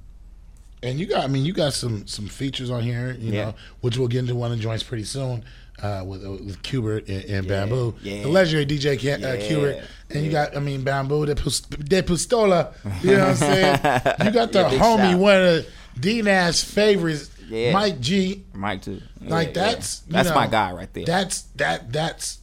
And 0.83 0.99
you 1.01 1.07
got, 1.07 1.25
I 1.25 1.27
mean, 1.29 1.45
you 1.45 1.53
got 1.53 1.73
some 1.73 2.07
some 2.09 2.27
features 2.27 2.69
on 2.71 2.83
here, 2.83 3.17
you 3.19 3.33
Yeah. 3.33 3.45
know, 3.47 3.55
which 3.81 3.97
we'll 3.97 4.09
get 4.09 4.19
into 4.21 4.35
one 4.35 4.51
of 4.51 4.59
the 4.59 4.63
joints 4.63 4.83
pretty 4.83 5.05
soon 5.05 5.45
uh, 5.83 6.03
with 6.05 6.25
uh, 6.25 6.31
with 6.33 6.63
Qbert 6.63 7.09
and, 7.09 7.25
and 7.31 7.47
Yeah, 7.47 7.67
Bambu, 7.67 7.95
yeah. 8.03 8.23
the 8.23 8.29
legendary 8.29 8.67
DJ 8.67 8.99
Ca- 9.01 9.15
uh, 9.27 9.33
Yeah, 9.35 9.49
Qbert, 9.49 9.85
and 10.11 10.25
you 10.25 10.31
got, 10.31 10.57
I 10.57 10.61
mean, 10.61 10.83
Bambu, 10.83 11.27
de, 11.27 11.35
de 11.35 12.03
Pistola, 12.03 12.73
you 13.03 13.13
know 13.13 13.21
what 13.21 13.29
I'm 13.29 13.37
saying? 13.37 13.75
You 14.25 14.31
got 14.33 14.53
the 14.53 14.65
homie, 14.65 15.19
one 15.19 15.37
of 15.43 15.67
D 16.01 16.23
Nash 16.23 16.65
favorites. 16.65 17.31
Mike 17.51 17.99
G. 18.01 18.45
Mike 18.53 18.83
too. 18.83 19.01
Like 19.23 19.55
that's 19.55 20.01
That's 20.01 20.29
know, 20.29 20.35
my 20.35 20.47
guy 20.49 20.73
right 20.73 20.93
there. 20.93 21.07
That's 21.07 21.43
that 21.57 21.91
that's 21.93 22.41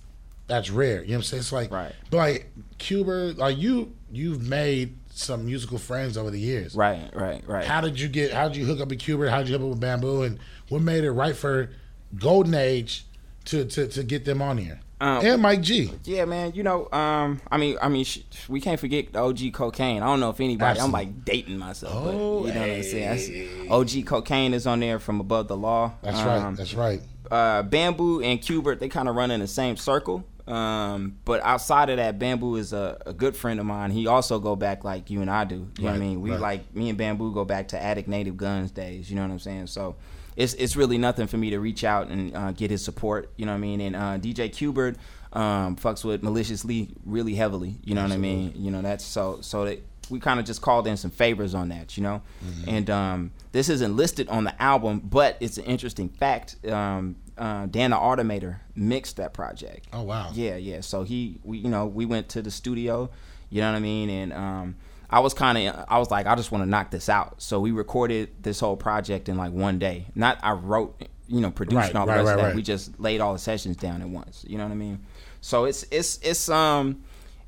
that's 0.47 0.69
rare. 0.71 1.01
You 1.03 1.09
know 1.09 1.13
what 1.13 1.15
I'm 1.17 1.23
saying? 1.23 1.39
It's 1.41 1.51
like, 1.51 1.71
Right. 1.71 1.93
but 2.09 2.17
like 2.17 2.51
Qbert, 2.79 3.37
like 3.37 3.57
you 3.57 3.93
you've 4.11 4.47
made 4.47 4.95
some 5.11 5.45
musical 5.45 5.77
friends 5.77 6.17
over 6.17 6.31
the 6.31 6.39
years. 6.39 6.75
Right, 6.75 7.07
right, 7.13 7.43
right. 7.47 7.65
How 7.65 7.81
did 7.81 7.99
you 7.99 8.07
get? 8.07 8.33
How 8.33 8.47
did 8.47 8.57
you 8.57 8.65
hook 8.65 8.79
up 8.81 8.87
with 8.89 8.97
Qbert? 8.99 9.29
How 9.29 9.37
did 9.39 9.49
you 9.49 9.57
hook 9.59 9.63
up 9.63 9.69
with 9.69 9.81
Bambu? 9.81 10.25
And 10.25 10.39
what 10.69 10.81
made 10.81 11.03
it 11.03 11.11
right 11.11 11.35
for 11.35 11.69
Golden 12.17 12.55
Age 12.55 13.05
to 13.45 13.65
to, 13.65 13.87
to 13.87 14.03
get 14.03 14.25
them 14.25 14.41
on 14.41 14.57
here? 14.57 14.79
Um, 15.01 15.25
and 15.25 15.41
Mike 15.41 15.61
G. 15.61 15.91
Yeah, 16.05 16.23
man. 16.23 16.53
You 16.55 16.63
know, 16.63 16.89
um, 16.91 17.41
I 17.51 17.57
mean, 17.57 17.77
I 17.81 17.89
mean, 17.89 18.05
sh- 18.05 18.19
we 18.47 18.61
can't 18.61 18.79
forget 18.79 19.11
the 19.11 19.19
OG 19.19 19.51
cocaine. 19.53 20.01
I 20.01 20.05
don't 20.05 20.21
know 20.21 20.29
if 20.29 20.39
anybody. 20.39 20.79
I'm 20.79 20.91
like 20.93 21.25
dating 21.25 21.57
myself, 21.57 21.93
Oh, 21.93 22.43
but 22.43 22.47
you 22.47 22.53
know 22.53 22.61
what 22.61 22.69
I'm 22.69 22.83
saying. 22.83 23.67
That's, 23.67 23.71
OG 23.97 24.05
cocaine 24.05 24.53
is 24.53 24.65
on 24.65 24.79
there 24.79 24.99
from 24.99 25.19
above 25.19 25.49
the 25.49 25.57
law. 25.57 25.91
That's 26.01 26.17
Um, 26.19 26.25
right. 26.27 26.55
That's 26.55 26.73
right. 26.73 27.01
uh, 27.29 27.63
Bambu 27.63 28.23
and 28.25 28.39
Qbert, 28.39 28.79
they 28.79 28.87
kind 28.87 29.09
of 29.09 29.15
run 29.15 29.31
in 29.31 29.41
the 29.41 29.47
same 29.47 29.75
circle. 29.75 30.23
Um, 30.47 31.17
but 31.25 31.41
outside 31.43 31.89
of 31.89 31.97
that, 31.97 32.17
Bambu 32.17 32.57
is 32.57 32.71
a, 32.71 32.97
a 33.05 33.11
good 33.13 33.35
friend 33.35 33.59
of 33.59 33.65
mine. 33.65 33.91
He 33.91 34.07
also 34.07 34.39
go 34.39 34.55
back 34.55 34.83
like 34.85 35.09
you 35.09 35.21
and 35.21 35.29
I 35.29 35.43
do. 35.43 35.55
You 35.77 35.83
know 35.85 35.89
what 35.89 35.95
I 35.95 35.99
mean? 35.99 36.21
We 36.21 36.31
right. 36.31 36.39
like 36.39 36.73
me 36.75 36.89
and 36.89 36.97
Bambu 36.97 37.33
go 37.33 37.43
back 37.43 37.67
to 37.69 37.83
Attic 37.83 38.07
Native 38.07 38.37
Guns 38.37 38.71
days. 38.71 39.09
You 39.09 39.17
know 39.17 39.23
what 39.23 39.31
I'm 39.31 39.39
saying? 39.39 39.67
So 39.67 39.95
it's 40.35 40.53
it's 40.55 40.75
really 40.75 40.97
nothing 40.97 41.27
for 41.27 41.37
me 41.37 41.49
to 41.51 41.59
reach 41.59 41.83
out 41.83 42.07
and 42.09 42.35
uh, 42.35 42.51
get 42.51 42.71
his 42.71 42.83
support. 42.83 43.31
You 43.37 43.45
know 43.45 43.51
what 43.53 43.57
I 43.57 43.61
mean? 43.61 43.81
And 43.81 43.95
uh, 43.95 44.17
DJ 44.17 44.49
Qbert 44.49 44.95
um, 45.37 45.75
fucks 45.75 46.03
with 46.03 46.23
maliciously 46.23 46.89
really 47.05 47.35
heavily. 47.35 47.75
You 47.83 47.95
know 47.95 48.03
what 48.03 48.11
I 48.11 48.17
mean? 48.17 48.53
You 48.55 48.71
know 48.71 48.81
that's 48.81 49.03
so 49.05 49.39
so 49.41 49.65
that 49.65 49.81
we 50.09 50.19
kind 50.19 50.39
of 50.39 50.45
just 50.45 50.61
called 50.61 50.85
in 50.87 50.97
some 50.97 51.09
favors 51.11 51.55
on 51.55 51.69
that. 51.69 51.97
You 51.97 52.03
know, 52.03 52.21
Mm-hmm. 52.45 52.69
and 52.69 52.89
um, 52.89 53.31
this 53.53 53.69
isn't 53.69 53.95
listed 53.95 54.27
on 54.29 54.43
the 54.43 54.61
album, 54.61 54.99
but 55.03 55.37
it's 55.39 55.57
an 55.57 55.65
interesting 55.65 56.09
fact. 56.09 56.57
Um, 56.67 57.15
uh, 57.37 57.65
Dan 57.65 57.89
the 57.91 57.97
Automator 57.97 58.59
mixed 58.75 59.17
that 59.17 59.33
project. 59.33 59.87
Oh 59.91 60.03
wow. 60.03 60.29
Yeah, 60.33 60.55
yeah. 60.55 60.79
So 60.81 61.03
he, 61.03 61.39
we, 61.43 61.57
you 61.57 61.69
know, 61.69 61.85
we 61.85 62.05
went 62.05 62.29
to 62.29 62.41
the 62.41 62.51
studio. 62.51 63.09
You 63.49 63.61
know 63.61 63.71
what 63.71 63.77
I 63.77 63.81
mean? 63.81 64.09
And 64.09 64.31
um, 64.33 64.75
I 65.09 65.19
was 65.19 65.33
kind 65.33 65.57
of, 65.57 65.85
I 65.87 65.99
was 65.99 66.09
like, 66.11 66.25
I 66.25 66.35
just 66.35 66.51
want 66.51 66.63
to 66.63 66.69
knock 66.69 66.91
this 66.91 67.09
out. 67.09 67.41
So 67.41 67.59
we 67.59 67.71
recorded 67.71 68.29
this 68.41 68.59
whole 68.59 68.75
project 68.77 69.29
in 69.29 69.37
like 69.37 69.51
one 69.51 69.79
day. 69.79 70.07
Not 70.15 70.39
I 70.43 70.51
wrote, 70.53 71.07
you 71.27 71.41
know, 71.41 71.51
produced 71.51 71.75
Right, 71.77 71.89
and 71.89 71.97
all 71.97 72.05
the 72.05 72.11
right, 72.11 72.17
rest 72.19 72.29
of 72.29 72.35
right, 72.35 72.41
that. 72.41 72.47
right. 72.49 72.55
We 72.55 72.61
just 72.61 72.99
laid 72.99 73.21
all 73.21 73.33
the 73.33 73.39
sessions 73.39 73.77
down 73.77 74.01
at 74.01 74.09
once. 74.09 74.43
You 74.47 74.57
know 74.57 74.63
what 74.65 74.71
I 74.71 74.75
mean? 74.75 75.05
So 75.41 75.65
it's 75.65 75.85
it's 75.91 76.19
it's 76.23 76.49
um 76.49 77.03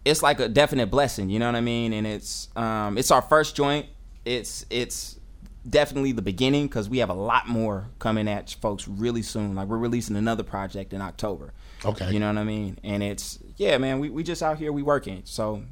it's 0.05 0.21
like 0.23 0.39
a 0.39 0.47
definite 0.47 0.87
blessing. 0.91 1.29
You 1.29 1.39
know 1.39 1.47
what 1.47 1.55
I 1.55 1.61
mean? 1.61 1.93
And 1.93 2.05
it's 2.07 2.49
um 2.55 2.97
it's 2.97 3.11
our 3.11 3.21
first 3.21 3.55
joint. 3.55 3.87
It's 4.25 4.65
it's 4.69 5.19
definitely 5.69 6.13
the 6.13 6.21
beginning 6.21 6.67
because 6.67 6.87
we 6.89 6.99
have 6.99 7.09
a 7.09 7.13
lot 7.13 7.47
more 7.47 7.89
coming 7.99 8.27
at 8.27 8.51
folks 8.61 8.87
really 8.87 9.21
soon. 9.21 9.55
Like 9.55 9.67
we're 9.67 9.77
releasing 9.77 10.15
another 10.15 10.43
project 10.43 10.93
in 10.93 11.01
October. 11.01 11.53
Okay. 11.83 12.11
You 12.11 12.19
know 12.19 12.27
what 12.27 12.37
I 12.37 12.43
mean? 12.43 12.79
And 12.83 13.03
it's 13.03 13.39
yeah, 13.57 13.77
man. 13.77 13.99
We 13.99 14.09
we 14.09 14.23
just 14.23 14.41
out 14.43 14.57
here 14.57 14.71
we 14.71 14.81
working. 14.83 15.21
So 15.25 15.63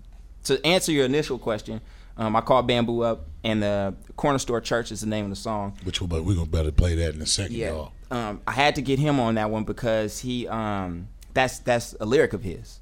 to 0.46 0.66
answer 0.66 0.92
your 0.92 1.06
initial 1.06 1.38
question, 1.38 1.82
um, 2.18 2.36
I 2.36 2.42
called 2.42 2.68
Bambu 2.70 3.06
up, 3.06 3.28
and 3.44 3.62
the 3.62 3.94
Corner 4.16 4.40
Store 4.40 4.62
Church 4.62 4.92
is 4.92 5.02
the 5.02 5.08
name 5.08 5.26
of 5.26 5.30
the 5.32 5.36
song. 5.36 5.78
Which 5.84 6.02
we're, 6.02 6.08
gonna 6.08 6.46
better 6.46 6.72
play 6.72 6.96
that 6.96 7.14
in 7.16 7.22
a 7.22 7.26
second, 7.26 7.56
Yeah. 7.56 7.72
y'all. 7.72 7.92
Um, 8.12 8.42
I 8.48 8.52
had 8.54 8.76
to 8.76 8.82
get 8.82 9.00
him 9.00 9.20
on 9.20 9.36
that 9.36 9.50
one 9.50 9.64
because 9.64 10.20
he 10.20 10.48
um 10.48 11.08
that's 11.34 11.60
that's 11.60 11.96
a 12.00 12.06
lyric 12.06 12.34
of 12.34 12.44
his. 12.44 12.80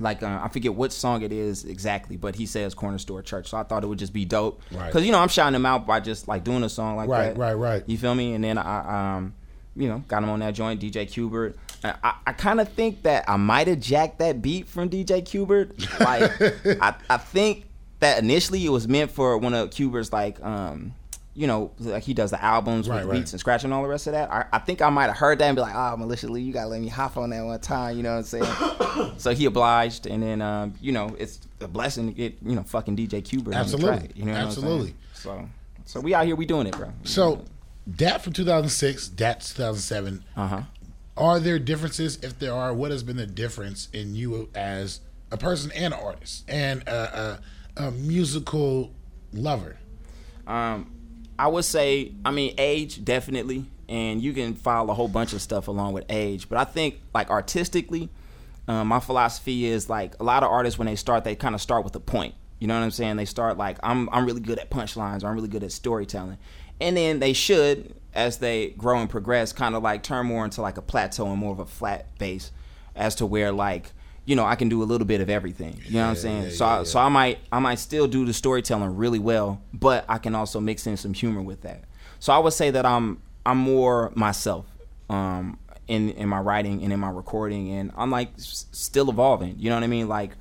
Like 0.00 0.22
uh, 0.22 0.40
I 0.42 0.48
forget 0.48 0.74
what 0.74 0.92
song 0.92 1.22
it 1.22 1.32
is 1.32 1.64
exactly, 1.64 2.16
but 2.16 2.34
he 2.36 2.46
says 2.46 2.72
Corner 2.74 2.98
Store 2.98 3.20
Church, 3.22 3.48
so 3.48 3.56
I 3.58 3.62
thought 3.64 3.82
it 3.84 3.88
would 3.88 3.98
just 3.98 4.12
be 4.12 4.24
dope. 4.24 4.62
Right. 4.72 4.86
Because 4.86 5.04
you 5.04 5.12
know 5.12 5.18
I'm 5.18 5.28
shouting 5.28 5.54
him 5.54 5.66
out 5.66 5.86
by 5.86 6.00
just 6.00 6.28
like 6.28 6.44
doing 6.44 6.62
a 6.62 6.68
song 6.68 6.96
like 6.96 7.08
Right, 7.08 7.34
that. 7.34 7.36
Right, 7.38 7.54
right, 7.54 7.72
right. 7.74 7.82
You 7.86 7.98
feel 7.98 8.14
me? 8.14 8.34
And 8.34 8.42
then 8.42 8.58
I 8.58 9.16
um 9.16 9.34
you 9.76 9.88
know 9.88 10.02
got 10.08 10.22
him 10.22 10.30
on 10.30 10.40
that 10.40 10.54
joint, 10.54 10.80
DJ 10.80 11.06
Qbert. 11.06 11.54
I, 11.84 12.14
I, 12.26 12.32
kind 12.32 12.60
of 12.60 12.68
think 12.70 13.02
that 13.02 13.24
I 13.28 13.36
might 13.36 13.68
have 13.68 13.80
jacked 13.80 14.18
that 14.18 14.42
beat 14.42 14.66
from 14.66 14.90
DJ 14.90 15.22
Qbert. 15.22 15.74
Like 16.00 16.80
I 16.82 16.94
I 17.08 17.16
think 17.18 17.64
that 18.00 18.22
initially 18.22 18.64
it 18.64 18.70
was 18.70 18.88
meant 18.88 19.10
for 19.10 19.36
one 19.38 19.54
of 19.54 19.70
Qbert's 19.70 20.12
like 20.12 20.42
um 20.42 20.94
you 21.34 21.46
know 21.46 21.70
like 21.78 22.02
he 22.02 22.14
does 22.14 22.30
the 22.30 22.42
albums 22.42 22.88
Right, 22.88 22.96
with 22.96 23.06
right. 23.06 23.18
beats 23.20 23.32
and 23.32 23.40
scratching 23.40 23.66
and 23.66 23.74
all 23.74 23.82
the 23.82 23.88
rest 23.88 24.06
of 24.06 24.12
that. 24.12 24.30
I, 24.30 24.46
I 24.52 24.58
think 24.58 24.82
I 24.82 24.90
might 24.90 25.06
have 25.06 25.16
heard 25.16 25.38
that 25.38 25.46
and 25.46 25.56
be 25.56 25.62
like, 25.62 25.74
oh, 25.74 25.96
maliciously, 25.96 26.42
you 26.42 26.52
gotta 26.52 26.68
let 26.68 26.80
me 26.80 26.88
hop 26.88 27.16
on 27.16 27.30
that 27.30 27.44
one 27.44 27.60
time. 27.60 27.96
You 27.96 28.02
know 28.02 28.16
what 28.16 28.34
I'm 28.34 28.44
saying? 28.44 29.12
so 29.18 29.32
he 29.32 29.44
obliged, 29.44 30.06
and 30.06 30.22
then 30.22 30.42
um, 30.42 30.74
you 30.80 30.92
know 30.92 31.14
it's 31.18 31.40
a 31.60 31.68
blessing 31.68 32.08
to 32.08 32.12
get 32.12 32.36
you 32.42 32.56
know 32.56 32.62
fucking 32.64 32.96
DJ 32.96 33.22
Qbert. 33.22 33.54
Absolutely. 33.54 33.88
On 33.88 33.94
the 33.94 34.00
track, 34.00 34.16
you 34.16 34.24
know 34.24 34.32
what 34.32 34.40
I'm 34.40 34.50
saying? 34.50 34.66
Absolutely. 34.66 34.94
So 35.14 35.48
so 35.88 36.00
we 36.00 36.12
out 36.12 36.26
here, 36.26 36.36
we 36.36 36.44
doing 36.44 36.66
it, 36.66 36.76
bro. 36.76 36.92
So, 37.04 37.46
that 37.86 38.20
from 38.20 38.34
2006, 38.34 39.08
that 39.08 39.40
2007. 39.40 40.22
Uh 40.36 40.46
huh. 40.46 40.62
Are 41.18 41.40
there 41.40 41.58
differences? 41.58 42.16
If 42.22 42.38
there 42.38 42.54
are, 42.54 42.72
what 42.72 42.92
has 42.92 43.02
been 43.02 43.16
the 43.16 43.26
difference 43.26 43.88
in 43.92 44.14
you 44.14 44.48
as 44.54 45.00
a 45.32 45.36
person 45.36 45.72
and 45.72 45.92
an 45.92 46.00
artist 46.00 46.44
and 46.48 46.82
a, 46.86 47.40
a, 47.76 47.86
a 47.88 47.90
musical 47.90 48.94
lover? 49.32 49.76
Um, 50.46 50.92
I 51.38 51.48
would 51.48 51.64
say, 51.64 52.12
I 52.24 52.30
mean, 52.30 52.54
age 52.56 53.04
definitely, 53.04 53.64
and 53.88 54.22
you 54.22 54.32
can 54.32 54.54
file 54.54 54.88
a 54.90 54.94
whole 54.94 55.08
bunch 55.08 55.32
of 55.32 55.42
stuff 55.42 55.66
along 55.66 55.92
with 55.92 56.04
age. 56.08 56.48
But 56.48 56.58
I 56.58 56.64
think, 56.64 57.00
like 57.12 57.30
artistically, 57.30 58.10
um, 58.68 58.86
my 58.86 59.00
philosophy 59.00 59.66
is 59.66 59.90
like 59.90 60.14
a 60.20 60.24
lot 60.24 60.44
of 60.44 60.50
artists 60.50 60.78
when 60.78 60.86
they 60.86 60.96
start, 60.96 61.24
they 61.24 61.34
kind 61.34 61.54
of 61.54 61.60
start 61.60 61.82
with 61.84 61.96
a 61.96 62.00
point. 62.00 62.34
You 62.60 62.68
know 62.68 62.74
what 62.74 62.84
I'm 62.84 62.90
saying? 62.90 63.16
They 63.16 63.24
start 63.24 63.56
like 63.56 63.78
I'm 63.82 64.08
I'm 64.10 64.24
really 64.24 64.40
good 64.40 64.58
at 64.58 64.70
punchlines, 64.70 65.22
or 65.22 65.28
I'm 65.28 65.34
really 65.34 65.48
good 65.48 65.62
at 65.62 65.72
storytelling, 65.72 66.38
and 66.80 66.96
then 66.96 67.20
they 67.20 67.32
should, 67.32 67.94
as 68.18 68.38
they 68.38 68.70
grow 68.70 68.98
and 68.98 69.08
progress, 69.08 69.52
kind 69.52 69.74
of 69.74 69.82
like 69.82 70.02
turn 70.02 70.26
more 70.26 70.44
into 70.44 70.60
like 70.60 70.76
a 70.76 70.82
plateau 70.82 71.28
and 71.30 71.38
more 71.38 71.52
of 71.52 71.60
a 71.60 71.66
flat 71.66 72.06
base, 72.18 72.50
as 72.96 73.14
to 73.16 73.26
where 73.26 73.52
like 73.52 73.92
you 74.26 74.36
know 74.36 74.44
I 74.44 74.56
can 74.56 74.68
do 74.68 74.82
a 74.82 74.84
little 74.84 75.06
bit 75.06 75.20
of 75.20 75.30
everything. 75.30 75.80
You 75.86 75.94
know 75.94 76.02
what 76.02 76.10
I'm 76.10 76.16
saying? 76.16 76.42
yeah, 76.44 76.50
so 76.50 76.66
I, 76.66 76.82
so 76.82 76.98
I 76.98 77.08
might 77.08 77.38
I 77.52 77.58
might 77.60 77.78
still 77.78 78.06
do 78.08 78.26
the 78.26 78.32
storytelling 78.32 78.96
really 78.96 79.18
well, 79.20 79.62
but 79.72 80.04
I 80.08 80.18
can 80.18 80.34
also 80.34 80.60
mix 80.60 80.86
in 80.86 80.96
some 80.96 81.14
humor 81.14 81.40
with 81.42 81.62
that. 81.62 81.84
So 82.18 82.32
I 82.32 82.38
would 82.38 82.52
say 82.52 82.70
that 82.72 82.84
I'm 82.84 83.22
I'm 83.46 83.58
more 83.58 84.12
myself 84.14 84.66
um, 85.08 85.58
in 85.86 86.10
in 86.10 86.28
my 86.28 86.40
writing 86.40 86.82
and 86.82 86.92
in 86.92 87.00
my 87.00 87.10
recording, 87.10 87.70
and 87.72 87.92
I'm 87.96 88.10
like 88.10 88.30
s- 88.36 88.66
still 88.72 89.08
evolving. 89.08 89.54
You 89.58 89.70
know 89.70 89.76
what 89.76 89.84
I 89.84 89.86
mean? 89.86 90.08
Like 90.08 90.32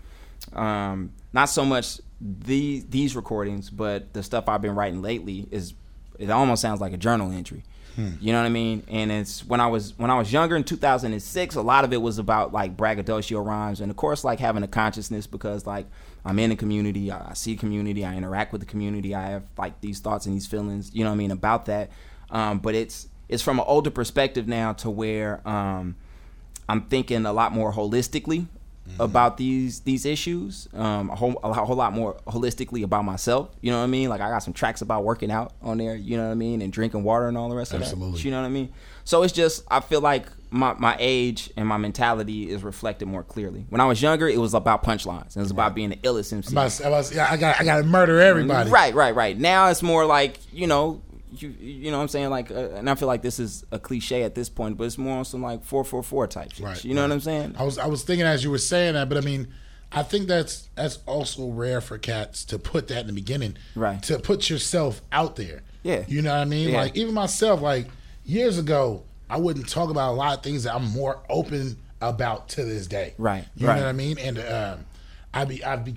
um, 0.53 1.13
not 1.33 1.45
so 1.45 1.63
much 1.63 1.99
the 2.19 2.83
these 2.89 3.15
recordings, 3.15 3.69
but 3.69 4.13
the 4.13 4.23
stuff 4.23 4.49
I've 4.49 4.61
been 4.61 4.75
writing 4.75 5.01
lately 5.01 5.47
is 5.51 5.73
it 6.19 6.29
almost 6.29 6.61
sounds 6.61 6.81
like 6.81 6.93
a 6.93 6.97
journal 6.97 7.31
entry. 7.31 7.63
Hmm. 7.95 8.11
You 8.19 8.31
know 8.31 8.39
what 8.39 8.45
I 8.45 8.49
mean? 8.49 8.83
And 8.87 9.11
it's 9.11 9.43
when 9.43 9.59
I 9.59 9.67
was 9.67 9.97
when 9.97 10.11
I 10.11 10.17
was 10.17 10.31
younger 10.31 10.55
in 10.55 10.63
2006, 10.63 11.55
a 11.55 11.61
lot 11.61 11.83
of 11.83 11.91
it 11.91 12.01
was 12.01 12.19
about 12.19 12.53
like 12.53 12.77
braggadocio 12.77 13.41
rhymes, 13.41 13.81
and 13.81 13.89
of 13.89 13.97
course 13.97 14.23
like 14.23 14.39
having 14.39 14.61
a 14.61 14.67
consciousness 14.67 15.25
because 15.25 15.65
like 15.65 15.87
I'm 16.23 16.37
in 16.37 16.51
a 16.51 16.55
community, 16.55 17.09
I, 17.09 17.31
I 17.31 17.33
see 17.33 17.55
community, 17.55 18.05
I 18.05 18.15
interact 18.15 18.51
with 18.51 18.61
the 18.61 18.67
community, 18.67 19.15
I 19.15 19.29
have 19.29 19.45
like 19.57 19.81
these 19.81 19.99
thoughts 19.99 20.27
and 20.27 20.35
these 20.35 20.45
feelings, 20.45 20.93
you 20.93 21.03
know 21.03 21.09
what 21.09 21.15
I 21.15 21.17
mean 21.17 21.31
about 21.31 21.65
that. 21.65 21.89
Um, 22.29 22.59
but 22.59 22.75
it's 22.75 23.07
it's 23.29 23.41
from 23.41 23.59
an 23.59 23.65
older 23.67 23.89
perspective 23.89 24.47
now 24.47 24.73
to 24.73 24.91
where 24.91 25.47
um, 25.47 25.95
I'm 26.69 26.83
thinking 26.83 27.25
a 27.25 27.33
lot 27.33 27.51
more 27.51 27.73
holistically 27.73 28.45
about 28.99 29.37
these 29.37 29.81
these 29.81 30.05
issues. 30.05 30.67
Um, 30.73 31.09
a 31.09 31.15
whole 31.15 31.39
a 31.43 31.53
whole 31.53 31.75
lot 31.75 31.93
more 31.93 32.15
holistically 32.27 32.83
about 32.83 33.05
myself. 33.05 33.49
You 33.61 33.71
know 33.71 33.77
what 33.77 33.83
I 33.83 33.87
mean? 33.87 34.09
Like 34.09 34.21
I 34.21 34.29
got 34.29 34.39
some 34.39 34.53
tracks 34.53 34.81
about 34.81 35.03
working 35.03 35.31
out 35.31 35.53
on 35.61 35.77
there. 35.77 35.95
You 35.95 36.17
know 36.17 36.25
what 36.25 36.31
I 36.31 36.35
mean? 36.35 36.61
And 36.61 36.71
drinking 36.71 37.03
water 37.03 37.27
and 37.27 37.37
all 37.37 37.49
the 37.49 37.55
rest 37.55 37.73
of 37.73 37.81
Absolutely. 37.81 38.17
that. 38.17 38.25
You 38.25 38.31
know 38.31 38.41
what 38.41 38.47
I 38.47 38.49
mean? 38.49 38.73
So 39.03 39.23
it's 39.23 39.33
just 39.33 39.63
I 39.69 39.79
feel 39.79 40.01
like 40.01 40.27
my 40.49 40.73
my 40.73 40.95
age 40.99 41.51
and 41.57 41.67
my 41.67 41.77
mentality 41.77 42.49
is 42.49 42.63
reflected 42.63 43.07
more 43.07 43.23
clearly. 43.23 43.65
When 43.69 43.81
I 43.81 43.85
was 43.85 44.01
younger, 44.01 44.27
it 44.27 44.37
was 44.37 44.53
about 44.53 44.83
punchlines. 44.83 45.35
It 45.35 45.39
was 45.39 45.51
about 45.51 45.75
being 45.75 45.89
the 45.89 45.97
illest 45.97 46.33
MC. 46.33 46.53
About 46.53 46.79
about 46.79 47.11
yeah, 47.13 47.27
I 47.29 47.37
got 47.37 47.59
I 47.59 47.63
got 47.63 47.77
to 47.77 47.83
murder 47.83 48.19
everybody. 48.19 48.69
Right, 48.69 48.93
right, 48.93 49.15
right. 49.15 49.37
Now 49.37 49.69
it's 49.69 49.83
more 49.83 50.05
like 50.05 50.39
you 50.53 50.67
know, 50.67 51.01
you 51.31 51.49
you 51.59 51.91
know 51.91 51.97
what 51.97 52.03
I'm 52.03 52.07
saying 52.09 52.29
like, 52.29 52.51
uh, 52.51 52.69
and 52.75 52.89
I 52.89 52.95
feel 52.95 53.07
like 53.07 53.21
this 53.21 53.39
is 53.39 53.65
a 53.71 53.79
cliche 53.79 54.23
at 54.23 54.35
this 54.35 54.49
point, 54.49 54.77
but 54.77 54.85
it's 54.85 54.97
more 54.97 55.17
on 55.17 55.25
some 55.25 55.41
like 55.41 55.63
four 55.63 55.83
four 55.83 56.03
four 56.03 56.27
type 56.27 56.53
shit. 56.53 56.65
Right, 56.65 56.83
you 56.85 56.93
know 56.93 57.01
right. 57.01 57.07
what 57.07 57.13
I'm 57.13 57.19
saying? 57.21 57.55
I 57.57 57.63
was 57.63 57.77
I 57.77 57.87
was 57.87 58.03
thinking 58.03 58.25
as 58.25 58.43
you 58.43 58.51
were 58.51 58.57
saying 58.57 58.93
that, 58.93 59.09
but 59.09 59.17
I 59.17 59.21
mean, 59.21 59.47
I 59.91 60.03
think 60.03 60.27
that's 60.27 60.69
that's 60.75 60.99
also 61.05 61.49
rare 61.49 61.81
for 61.81 61.97
cats 61.97 62.45
to 62.45 62.59
put 62.59 62.87
that 62.89 63.01
in 63.01 63.07
the 63.07 63.13
beginning, 63.13 63.57
Right. 63.75 64.01
To 64.03 64.19
put 64.19 64.49
yourself 64.49 65.01
out 65.11 65.35
there. 65.35 65.63
Yeah. 65.83 66.03
You 66.07 66.21
know 66.21 66.33
what 66.33 66.41
I 66.41 66.45
mean? 66.45 66.69
Yeah. 66.69 66.81
Like 66.81 66.95
even 66.95 67.13
myself, 67.13 67.61
like 67.61 67.87
years 68.25 68.57
ago, 68.57 69.03
I 69.29 69.37
wouldn't 69.37 69.69
talk 69.69 69.89
about 69.89 70.11
a 70.11 70.15
lot 70.15 70.37
of 70.37 70.43
things 70.43 70.63
that 70.63 70.75
I'm 70.75 70.85
more 70.91 71.21
open 71.29 71.77
about 72.01 72.49
to 72.49 72.63
this 72.63 72.87
day. 72.87 73.13
Right, 73.17 73.45
You 73.55 73.67
right. 73.67 73.75
know 73.75 73.83
what 73.83 73.89
I 73.89 73.93
mean? 73.93 74.17
And 74.19 74.39
um, 74.39 74.85
I'd 75.33 75.47
be 75.47 75.63
I'd 75.63 75.83
be 75.85 75.95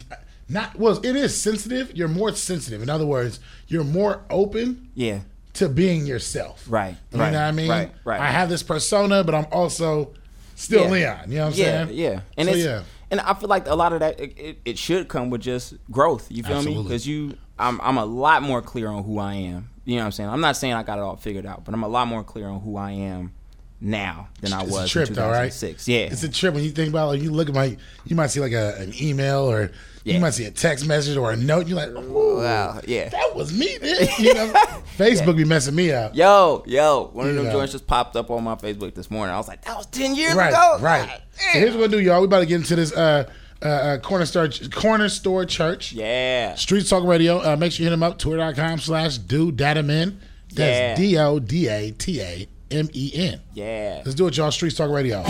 not 0.50 0.76
well. 0.78 0.98
It 1.04 1.16
is 1.16 1.40
sensitive. 1.40 1.96
You're 1.96 2.08
more 2.08 2.34
sensitive. 2.34 2.82
In 2.82 2.90
other 2.90 3.06
words, 3.06 3.40
you're 3.68 3.84
more 3.84 4.22
open. 4.30 4.90
Yeah. 4.94 5.20
To 5.54 5.68
being 5.68 6.06
yourself. 6.06 6.64
Right. 6.68 6.96
You 7.12 7.18
right, 7.18 7.32
know 7.32 7.38
what 7.38 7.46
I 7.46 7.52
mean? 7.52 7.68
Right. 7.70 7.92
Right. 8.04 8.20
I 8.20 8.30
have 8.30 8.48
this 8.48 8.62
persona, 8.62 9.24
but 9.24 9.34
I'm 9.34 9.46
also 9.50 10.14
still 10.54 10.84
Yeah. 10.84 10.90
Leon. 10.90 11.30
You 11.30 11.38
know 11.38 11.44
what 11.46 11.54
I'm 11.54 11.58
yeah, 11.58 11.86
saying? 11.86 11.98
Yeah, 11.98 12.20
and 12.36 12.48
So, 12.48 12.54
it's 12.54 12.64
yeah. 12.64 12.82
and 13.10 13.20
I 13.20 13.34
feel 13.34 13.48
like 13.48 13.66
a 13.66 13.74
lot 13.74 13.92
of 13.92 14.00
that 14.00 14.20
it, 14.20 14.38
it, 14.38 14.58
it 14.64 14.78
should 14.78 15.08
come 15.08 15.28
with 15.30 15.40
just 15.40 15.74
growth. 15.90 16.26
You 16.30 16.42
feel 16.44 16.62
me? 16.62 16.80
Because 16.80 17.06
you, 17.06 17.36
I'm 17.58 17.80
I'm 17.80 17.98
a 17.98 18.04
lot 18.04 18.42
more 18.42 18.62
clear 18.62 18.88
on 18.88 19.02
who 19.02 19.18
I 19.18 19.34
am. 19.34 19.70
You 19.84 19.96
know 19.96 20.02
what 20.02 20.06
I'm 20.06 20.12
saying? 20.12 20.30
I'm 20.30 20.40
not 20.40 20.56
saying 20.56 20.74
I 20.74 20.82
got 20.84 20.98
it 20.98 21.02
all 21.02 21.16
figured 21.16 21.46
out, 21.46 21.64
but 21.64 21.74
I'm 21.74 21.82
a 21.82 21.88
lot 21.88 22.06
more 22.06 22.22
clear 22.22 22.46
on 22.48 22.60
who 22.60 22.76
I 22.76 22.92
am 22.92 23.32
now 23.80 24.28
than 24.40 24.52
I 24.52 24.62
It's 24.62 24.72
was 24.72 24.84
a 24.84 24.88
trip 24.88 25.08
in 25.08 25.14
though, 25.14 25.28
right? 25.28 25.50
2006. 25.52 25.88
Yeah. 25.88 25.98
it's 26.00 26.22
a 26.22 26.28
trip 26.28 26.54
when 26.54 26.64
you 26.64 26.70
think 26.70 26.90
about 26.90 27.08
like 27.08 27.22
you 27.22 27.30
look 27.30 27.48
at 27.48 27.54
my 27.54 27.76
you 28.04 28.14
might 28.16 28.26
see 28.28 28.40
like 28.40 28.52
a, 28.52 28.76
an 28.78 28.92
email 29.00 29.50
or 29.50 29.70
Yeah. 30.04 30.14
you 30.14 30.20
might 30.20 30.30
see 30.34 30.44
a 30.44 30.50
text 30.50 30.86
message 30.86 31.16
or 31.16 31.30
a 31.32 31.36
note. 31.36 31.66
You're 31.66 31.76
like, 31.78 31.90
wow, 31.94 32.80
yeah, 32.86 33.08
that 33.08 33.34
was 33.34 33.52
me. 33.58 33.78
Then. 33.80 34.06
You 34.18 34.34
know, 34.34 34.46
Facebook 34.98 35.36
be 35.36 35.44
messing 35.44 35.74
me 35.74 35.92
up. 35.92 36.14
Yo, 36.14 36.62
yo, 36.66 37.10
one 37.12 37.28
of 37.28 37.34
them 37.34 37.46
Yeah. 37.46 37.52
joints 37.52 37.72
just 37.72 37.86
popped 37.86 38.16
up 38.16 38.30
on 38.30 38.44
my 38.44 38.54
Facebook 38.54 38.94
this 38.94 39.10
morning. 39.10 39.34
I 39.34 39.38
was 39.38 39.48
like, 39.48 39.62
that 39.64 39.76
was 39.76 39.86
10 39.86 40.14
years 40.14 40.34
right, 40.34 40.48
ago. 40.50 40.78
right. 40.80 41.20
So 41.52 41.58
here's 41.58 41.74
what 41.74 41.90
we 41.90 41.96
do, 41.96 42.00
y'all. 42.00 42.20
We 42.20 42.26
about 42.26 42.40
to 42.40 42.46
get 42.46 42.56
into 42.56 42.76
this 42.76 42.92
uh, 42.92 43.30
uh, 43.62 43.66
uh, 43.66 43.98
corner 43.98 44.26
store 44.26 44.48
corner 44.72 45.08
store 45.08 45.44
church. 45.46 45.92
Yeah. 45.92 46.54
Street 46.54 46.86
Talk 46.86 47.04
Radio. 47.04 47.38
Uh, 47.40 47.56
make 47.56 47.72
sure 47.72 47.84
you 47.84 47.88
hit 47.88 47.92
them 47.92 48.02
up. 48.02 48.18
Twitter.com 48.18 48.78
slash 48.78 49.16
do 49.18 49.50
datamen. 49.52 50.16
Yeah. 50.52 50.94
That's 50.94 51.00
D 51.00 51.16
O 51.18 51.38
D 51.38 51.68
A 51.68 51.90
T 51.92 52.20
A 52.20 52.48
M 52.70 52.88
E 52.92 53.10
N. 53.14 53.40
Yeah. 53.54 54.02
Let's 54.04 54.14
do 54.14 54.26
it, 54.26 54.36
y'all. 54.36 54.50
Street 54.50 54.76
Talk 54.76 54.90
Radio. 54.90 55.22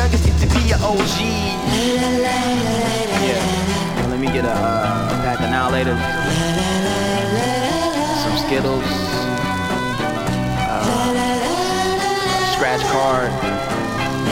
Many 0.00 0.12
youngest 0.12 0.24
get 0.24 0.38
to 0.40 0.46
be 0.54 0.72
an 0.72 0.80
OG. 0.80 1.18
Yeah. 3.20 3.42
Well, 3.96 4.08
let 4.10 4.20
me 4.20 4.26
get 4.26 4.44
a, 4.44 4.52
uh, 4.52 5.08
a 5.12 5.22
pack 5.22 5.40
of 5.40 5.50
later. 5.72 5.96
Some 8.22 8.36
Skittles. 8.46 8.84
Uh, 10.68 11.12
a 12.40 12.52
scratch 12.54 12.82
card. 12.92 13.30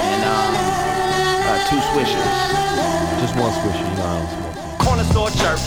And 0.01 0.23
uh, 0.25 0.31
uh, 1.51 1.59
two 1.69 1.81
swishers. 1.93 2.37
Just 3.21 3.35
one 3.37 3.53
swisher, 3.53 3.91
you 3.91 3.97
know 3.97 4.07
I 4.07 4.19
don't 4.19 4.31
smoke. 4.31 4.79
Corner 4.79 5.05
store 5.05 5.31
church, 5.31 5.65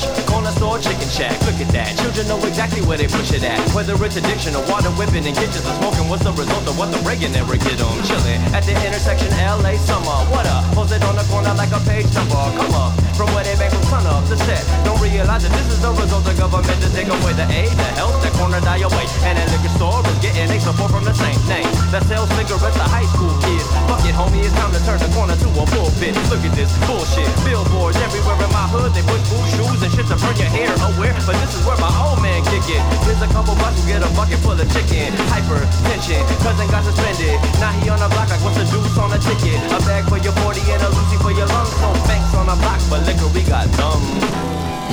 store 0.61 0.77
chicken 0.77 1.09
shack. 1.09 1.33
Look 1.49 1.57
at 1.57 1.73
that. 1.73 1.97
Children 1.97 2.29
know 2.29 2.37
exactly 2.45 2.85
where 2.85 2.93
they 2.93 3.09
push 3.09 3.33
it 3.33 3.41
at. 3.41 3.57
Whether 3.73 3.97
it's 4.05 4.13
addiction 4.21 4.53
or 4.53 4.61
water 4.69 4.93
whipping 4.93 5.25
and 5.25 5.33
kitchens 5.33 5.65
or 5.65 5.73
smoking, 5.81 6.05
what's 6.05 6.21
the 6.21 6.29
result 6.37 6.61
of 6.69 6.77
what 6.77 6.93
the 6.93 7.01
Reagan 7.01 7.33
never 7.33 7.57
get 7.57 7.81
on? 7.81 7.97
Chilling 8.05 8.37
at 8.53 8.61
the 8.69 8.77
intersection, 8.85 9.33
LA 9.41 9.73
summer. 9.81 10.13
What 10.29 10.45
up? 10.45 10.61
Posted 10.77 11.01
on 11.01 11.17
the 11.17 11.25
corner 11.33 11.49
like 11.57 11.73
a 11.73 11.81
page 11.89 12.05
number. 12.13 12.37
Come 12.61 12.77
up 12.77 12.93
from 13.17 13.33
where 13.33 13.41
they 13.41 13.57
make 13.57 13.73
from 13.73 13.81
sun 13.89 14.05
up 14.05 14.21
to 14.29 14.37
set. 14.45 14.61
Don't 14.85 15.01
realize 15.01 15.41
that 15.41 15.53
this 15.57 15.65
is 15.65 15.81
the 15.81 15.89
result 15.97 16.29
of 16.29 16.37
government 16.37 16.77
to 16.85 16.89
take 16.93 17.09
away 17.09 17.33
the 17.33 17.49
aid, 17.49 17.73
the 17.73 17.89
health, 17.97 18.21
that 18.21 18.33
corner 18.37 18.61
die 18.61 18.85
away. 18.85 19.05
And 19.25 19.41
that 19.41 19.49
liquor 19.49 19.73
store 19.81 20.05
is 20.13 20.19
getting 20.21 20.45
a 20.45 20.57
support 20.61 20.93
from 20.93 21.09
the 21.09 21.13
same 21.17 21.41
name 21.49 21.69
that 21.89 22.05
sells 22.05 22.29
cigarettes 22.37 22.77
to 22.77 22.85
high 22.85 23.09
school 23.09 23.33
kids. 23.41 23.65
Fuck 23.89 24.05
it, 24.05 24.13
homie, 24.13 24.45
it's 24.45 24.53
time 24.53 24.69
to 24.77 24.81
turn 24.85 25.01
the 25.01 25.09
corner 25.17 25.33
to 25.33 25.47
a 25.57 25.65
pulpit. 25.73 26.13
Look 26.29 26.45
at 26.45 26.53
this 26.53 26.69
bullshit. 26.85 27.25
Billboards 27.41 27.97
everywhere 27.97 28.37
in 28.45 28.51
my 28.53 28.69
hood. 28.69 28.93
They 28.93 29.01
put 29.09 29.21
boot 29.25 29.47
shoes 29.57 29.81
and 29.81 29.91
shit 29.97 30.05
to 30.05 30.17
burn 30.21 30.37
your 30.37 30.50
hair 30.51 30.71
aware. 30.91 31.15
But 31.25 31.39
this 31.39 31.55
is 31.55 31.63
where 31.65 31.79
my 31.79 31.91
old 32.03 32.21
man 32.21 32.43
kick 32.51 32.67
it. 32.67 32.83
Here's 33.07 33.21
a 33.23 33.31
couple 33.31 33.55
bucks 33.55 33.79
to 33.79 33.83
get 33.87 34.03
a 34.03 34.09
bucket 34.13 34.39
full 34.43 34.55
of 34.55 34.67
chicken. 34.71 35.15
Hypertension, 35.31 36.21
cousin 36.43 36.67
got 36.67 36.83
suspended. 36.83 37.39
Now 37.59 37.71
he 37.79 37.89
on 37.89 37.99
the 37.99 38.09
block 38.11 38.29
like 38.29 38.43
what's 38.43 38.59
the 38.59 38.67
deuce 38.67 38.97
on 38.99 39.11
a 39.15 39.19
ticket? 39.19 39.59
A 39.71 39.79
bag 39.87 40.03
for 40.11 40.19
your 40.19 40.35
40 40.43 40.59
and 40.71 40.81
a 40.83 40.89
Lucy 40.91 41.17
for 41.23 41.31
your 41.31 41.47
lungs. 41.47 41.71
No 41.79 41.95
banks 42.05 42.35
on 42.35 42.51
the 42.51 42.57
block, 42.59 42.79
but 42.91 43.07
liquor 43.07 43.31
we 43.31 43.41
got 43.47 43.71
dumb. 43.79 44.03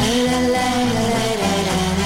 Streets 0.09 1.98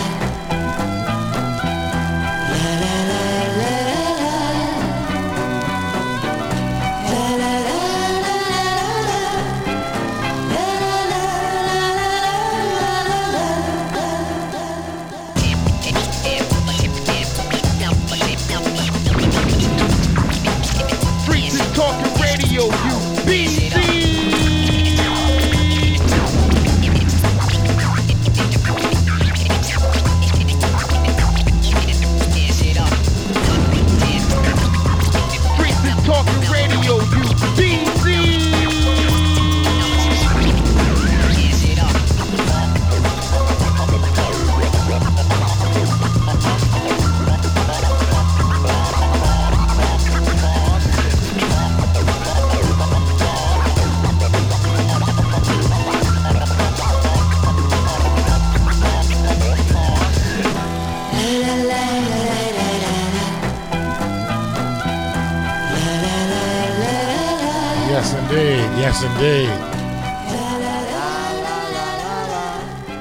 Yes, 69.03 69.11
indeed. 69.17 69.49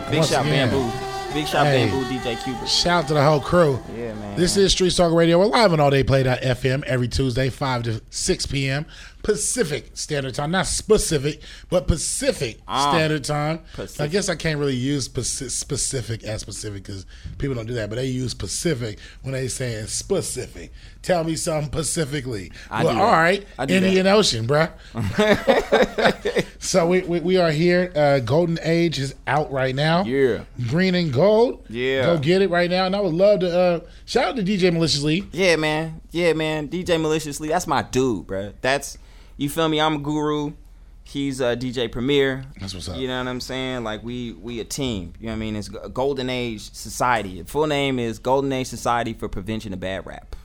Big 0.10 0.20
Once 0.20 0.32
shot 0.32 0.46
again. 0.46 0.70
Bambu. 0.70 1.34
Big 1.34 1.48
shot 1.48 1.68
Hey. 1.68 1.88
Bambu 1.88 2.04
DJ 2.06 2.36
Qbert. 2.38 2.68
Shout 2.68 3.04
out 3.04 3.08
to 3.10 3.14
the 3.14 3.24
whole 3.24 3.40
crew. 3.40 3.80
Yeah, 3.96 4.14
man. 4.16 4.36
This 4.36 4.58
is 4.58 4.72
Street 4.72 4.96
Talk 4.96 5.14
Radio. 5.14 5.38
We're 5.40 5.46
live 5.46 5.72
on 5.74 5.80
All 5.80 5.92
Day 5.92 6.04
Play.fm 6.04 6.84
every 6.86 7.08
Tuesday, 7.08 7.50
5 7.50 7.84
to 7.84 8.02
6 8.10 8.46
p.m. 8.48 8.86
Pacific 9.24 9.92
Standard 9.94 10.34
Time. 10.36 10.52
Not 10.52 10.68
specific, 10.68 11.42
but 11.70 11.88
Pacific 11.88 12.60
Ah, 12.68 12.92
Standard 12.92 13.24
Time. 13.24 13.60
Pacific. 13.74 14.02
I 14.02 14.08
guess 14.08 14.30
I 14.30 14.36
can't 14.36 14.60
really 14.60 14.76
use 14.76 15.06
specific 15.06 16.24
as 16.24 16.42
specific 16.42 16.84
because 16.84 17.06
people 17.38 17.56
don't 17.56 17.68
do 17.68 17.74
that, 17.76 17.90
but 17.90 17.96
they 17.98 18.06
use 18.08 18.34
Pacific 18.34 19.00
when 19.22 19.34
they 19.34 19.48
saying 19.48 19.88
specific. 19.88 20.72
Tell 21.02 21.24
me 21.24 21.36
something 21.36 21.72
specifically. 21.72 22.52
I 22.70 22.84
well, 22.84 23.00
all 23.00 23.12
right. 23.12 23.46
Indian 23.60 24.06
that. 24.06 24.16
Ocean, 24.16 24.48
bruh. 24.48 24.72
so 26.60 26.88
we, 26.88 27.02
we, 27.02 27.20
we 27.22 27.38
are 27.38 27.52
here. 27.52 27.92
Uh, 27.96 28.20
Golden 28.20 28.60
Age 28.62 29.00
is 29.00 29.16
out 29.28 29.52
right 29.52 29.74
now. 29.76 30.04
Yeah. 30.04 30.44
Green 30.68 30.96
and 30.96 31.12
gold. 31.12 31.66
Yeah. 31.70 32.04
Go 32.04 32.18
get 32.20 32.42
it 32.42 32.50
right 32.50 32.70
now. 32.70 32.86
And 32.86 32.96
I 32.96 33.02
would 33.02 33.14
love 33.14 33.40
to 33.42 33.60
uh, 33.60 33.80
shout 34.06 34.26
out 34.30 34.36
to 34.38 34.44
DJ 34.44 34.72
Maliciously. 34.72 35.28
Yeah, 35.32 35.56
man. 35.56 36.02
Yeah, 36.12 36.34
man. 36.34 36.68
DJ 36.68 37.02
Maliciously. 37.02 37.48
That's 37.50 37.68
my 37.68 37.82
dude, 37.82 38.28
bruh. 38.28 38.54
That's 38.62 38.98
you 39.42 39.50
feel 39.50 39.68
me? 39.68 39.82
I'm 39.82 39.96
a 39.96 40.00
guru. 40.00 40.54
He's 41.04 41.42
a 41.42 41.58
DJ 41.58 41.92
Premier. 41.92 42.46
That's 42.60 42.74
what's 42.74 42.88
up. 42.88 42.96
You 42.98 43.08
know 43.08 43.18
what 43.18 43.28
I'm 43.28 43.42
saying? 43.42 43.84
Like 43.84 44.04
we 44.04 44.34
we 44.34 44.60
a 44.60 44.64
team. 44.64 45.14
You 45.20 45.26
know 45.28 45.32
what 45.34 45.38
I 45.38 45.40
mean? 45.40 45.56
It's 45.56 45.68
G- 45.68 45.78
Golden 45.94 46.30
Age 46.30 46.72
Society. 46.74 47.42
The 47.42 47.50
full 47.50 47.66
name 47.68 47.98
is 47.98 48.20
Golden 48.20 48.52
Age 48.54 48.68
Society 48.68 49.14
for 49.14 49.28
Prevention 49.28 49.74
of 49.74 49.80
Bad 49.80 50.06
Rap. 50.06 50.36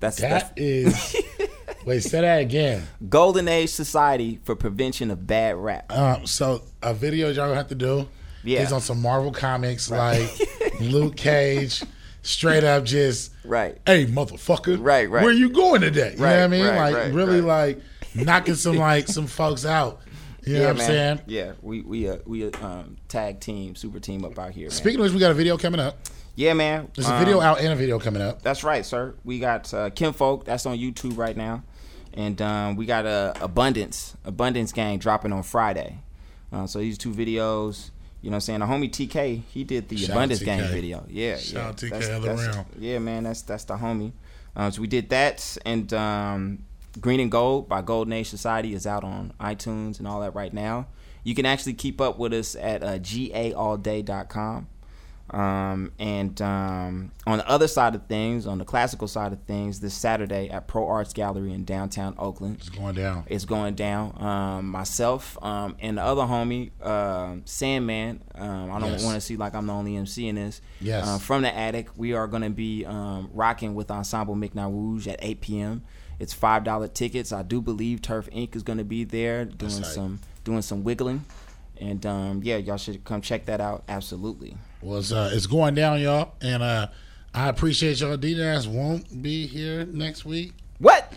That's 0.00 0.16
That 0.18 0.30
that's 0.30 0.52
is. 0.56 1.16
wait, 1.84 2.00
say 2.02 2.22
that 2.22 2.40
again. 2.40 2.84
Golden 3.08 3.46
Age 3.46 3.68
Society 3.68 4.40
for 4.44 4.56
Prevention 4.56 5.10
of 5.10 5.26
Bad 5.26 5.56
Rap. 5.56 5.92
Um, 5.92 6.26
so 6.26 6.62
a 6.82 6.94
video 6.94 7.28
y'all 7.30 7.52
have 7.52 7.68
to 7.68 7.74
do 7.74 8.08
Yeah. 8.42 8.62
is 8.62 8.72
on 8.72 8.80
some 8.80 9.02
Marvel 9.02 9.32
comics 9.32 9.90
like 9.90 10.30
Luke 10.80 11.16
Cage, 11.16 11.82
straight 12.22 12.64
up 12.64 12.84
just 12.84 13.32
right. 13.44 13.76
Hey, 13.84 14.06
motherfucker! 14.06 14.78
Right, 14.80 15.10
right. 15.10 15.22
Where 15.24 15.32
you 15.32 15.50
going 15.50 15.82
today? 15.82 16.12
You 16.12 16.20
know 16.20 16.24
what 16.26 16.38
I 16.38 16.46
mean? 16.48 16.64
right, 16.66 16.76
like 16.76 16.94
right, 16.94 17.12
really, 17.12 17.40
right. 17.42 17.76
like 17.76 17.82
knocking 18.14 18.54
some 18.54 18.76
like 18.76 19.08
some 19.08 19.26
folks 19.26 19.64
out. 19.64 20.00
You 20.44 20.54
know 20.54 20.60
yeah, 20.60 20.64
what 20.66 20.70
I'm 20.70 20.76
man. 20.78 20.86
saying? 20.86 21.20
Yeah, 21.26 21.52
we 21.62 21.82
we 21.82 22.08
uh, 22.08 22.18
we 22.24 22.46
uh, 22.46 22.66
um, 22.66 22.96
tag 23.08 23.40
team, 23.40 23.74
super 23.74 24.00
team 24.00 24.24
up 24.24 24.38
out 24.38 24.52
here. 24.52 24.64
Man. 24.68 24.70
Speaking 24.70 25.00
of 25.00 25.04
which, 25.04 25.12
we 25.12 25.18
got 25.20 25.30
a 25.30 25.34
video 25.34 25.58
coming 25.58 25.80
up. 25.80 25.98
Yeah, 26.36 26.54
man. 26.54 26.88
There's 26.94 27.08
a 27.08 27.12
Um, 27.14 27.18
video 27.18 27.40
out 27.40 27.58
and 27.60 27.72
a 27.72 27.76
video 27.76 27.98
coming 27.98 28.22
up. 28.22 28.42
That's 28.42 28.62
right, 28.64 28.86
sir. 28.86 29.14
We 29.24 29.40
got 29.40 29.72
uh, 29.74 29.90
Kinfolk. 29.90 30.44
That's 30.44 30.64
on 30.66 30.78
YouTube 30.78 31.18
right 31.18 31.36
now, 31.36 31.64
and 32.14 32.40
um, 32.40 32.76
we 32.76 32.86
got 32.86 33.04
uh, 33.06 33.34
Abundance, 33.40 34.16
Abundance 34.24 34.72
Gang 34.72 34.98
dropping 34.98 35.32
on 35.32 35.42
Friday. 35.42 35.98
Uh, 36.52 36.66
so 36.66 36.78
these 36.78 36.96
two 36.96 37.10
videos, 37.10 37.90
you 38.22 38.30
know, 38.30 38.36
what 38.36 38.36
I'm 38.36 38.40
saying 38.40 38.60
the 38.60 38.66
homie 38.66 38.88
TK, 38.90 39.42
he 39.50 39.64
did 39.64 39.88
the 39.88 39.96
Shout 39.98 40.10
Abundance 40.10 40.42
Gang 40.42 40.62
video. 40.70 41.04
Yeah, 41.08 41.36
Shout 41.36 41.82
yeah. 41.82 41.88
TK 41.88 41.90
That's- 41.90 42.08
the 42.08 42.20
that's-. 42.52 42.58
Yeah, 42.78 42.98
man. 43.00 43.24
That's 43.24 43.42
that's 43.42 43.64
the 43.64 43.76
homie. 43.76 44.12
Uh, 44.56 44.70
so 44.70 44.80
we 44.80 44.86
did 44.86 45.10
that, 45.10 45.58
and 45.66 45.92
um, 45.92 46.64
Green 47.00 47.20
and 47.20 47.30
Gold 47.30 47.68
by 47.68 47.82
Golden 47.82 48.12
Age 48.12 48.28
Society 48.28 48.74
is 48.74 48.86
out 48.86 49.04
on 49.04 49.32
iTunes 49.40 49.98
and 49.98 50.08
all 50.08 50.20
that 50.20 50.34
right 50.34 50.52
now. 50.52 50.86
You 51.24 51.34
can 51.34 51.46
actually 51.46 51.74
keep 51.74 52.00
up 52.00 52.18
with 52.18 52.32
us 52.32 52.54
at 52.56 52.82
uh, 52.82 52.98
gaallday.com. 52.98 54.68
Um, 55.30 55.92
and 55.98 56.40
um, 56.40 57.12
on 57.26 57.36
the 57.36 57.46
other 57.46 57.68
side 57.68 57.94
of 57.94 58.06
things, 58.06 58.46
on 58.46 58.56
the 58.56 58.64
classical 58.64 59.06
side 59.06 59.34
of 59.34 59.42
things, 59.42 59.80
this 59.80 59.92
Saturday 59.92 60.48
at 60.48 60.66
Pro 60.68 60.88
Arts 60.88 61.12
Gallery 61.12 61.52
in 61.52 61.66
downtown 61.66 62.14
Oakland, 62.18 62.56
It's 62.60 62.70
going 62.70 62.94
down. 62.94 63.24
it's 63.26 63.44
going 63.44 63.74
down. 63.74 64.14
Um, 64.22 64.68
myself 64.70 65.36
um, 65.42 65.76
and 65.80 65.98
the 65.98 66.02
other 66.02 66.22
homie, 66.22 66.70
uh, 66.82 67.36
Sandman. 67.44 68.22
Um, 68.36 68.70
I 68.70 68.78
don't 68.80 68.92
Yes. 68.92 69.04
want 69.04 69.16
to 69.16 69.20
see 69.20 69.36
like 69.36 69.54
I'm 69.54 69.66
the 69.66 69.74
only 69.74 69.96
MC 69.98 70.28
in 70.28 70.36
this. 70.36 70.62
Yes. 70.80 71.06
Uh, 71.06 71.18
from 71.18 71.42
the 71.42 71.54
attic, 71.54 71.88
we 71.98 72.14
are 72.14 72.26
going 72.26 72.42
to 72.44 72.48
be 72.50 72.86
um, 72.86 73.28
rocking 73.34 73.74
with 73.74 73.90
Ensemble 73.90 74.34
Mik 74.34 74.54
Nawooj 74.54 75.08
at 75.12 75.18
8 75.20 75.40
p.m. 75.42 75.82
It's 76.18 76.32
five 76.32 76.64
dollar 76.64 76.88
tickets. 76.88 77.32
I 77.32 77.42
do 77.42 77.60
believe 77.60 78.02
Turf 78.02 78.28
Inc. 78.30 78.56
is 78.56 78.62
going 78.62 78.78
to 78.78 78.84
be 78.84 79.04
there 79.04 79.44
doing 79.44 79.82
tight. 79.82 79.86
some 79.86 80.20
doing 80.44 80.62
some 80.62 80.82
wiggling, 80.84 81.24
and 81.80 82.04
um, 82.06 82.40
yeah, 82.42 82.56
y'all 82.56 82.76
should 82.76 83.04
come 83.04 83.20
check 83.20 83.46
that 83.46 83.60
out. 83.60 83.84
Absolutely. 83.88 84.56
Well, 84.80 84.98
it's, 84.98 85.12
uh, 85.12 85.30
it's 85.32 85.46
going 85.46 85.74
down, 85.74 86.00
y'all, 86.00 86.34
and 86.40 86.62
uh, 86.62 86.88
I 87.34 87.48
appreciate 87.48 88.00
y'all. 88.00 88.16
D 88.16 88.34
Nas 88.34 88.66
won't 88.66 89.22
be 89.22 89.46
here 89.46 89.84
next 89.86 90.24
week. 90.24 90.52
What? 90.78 91.12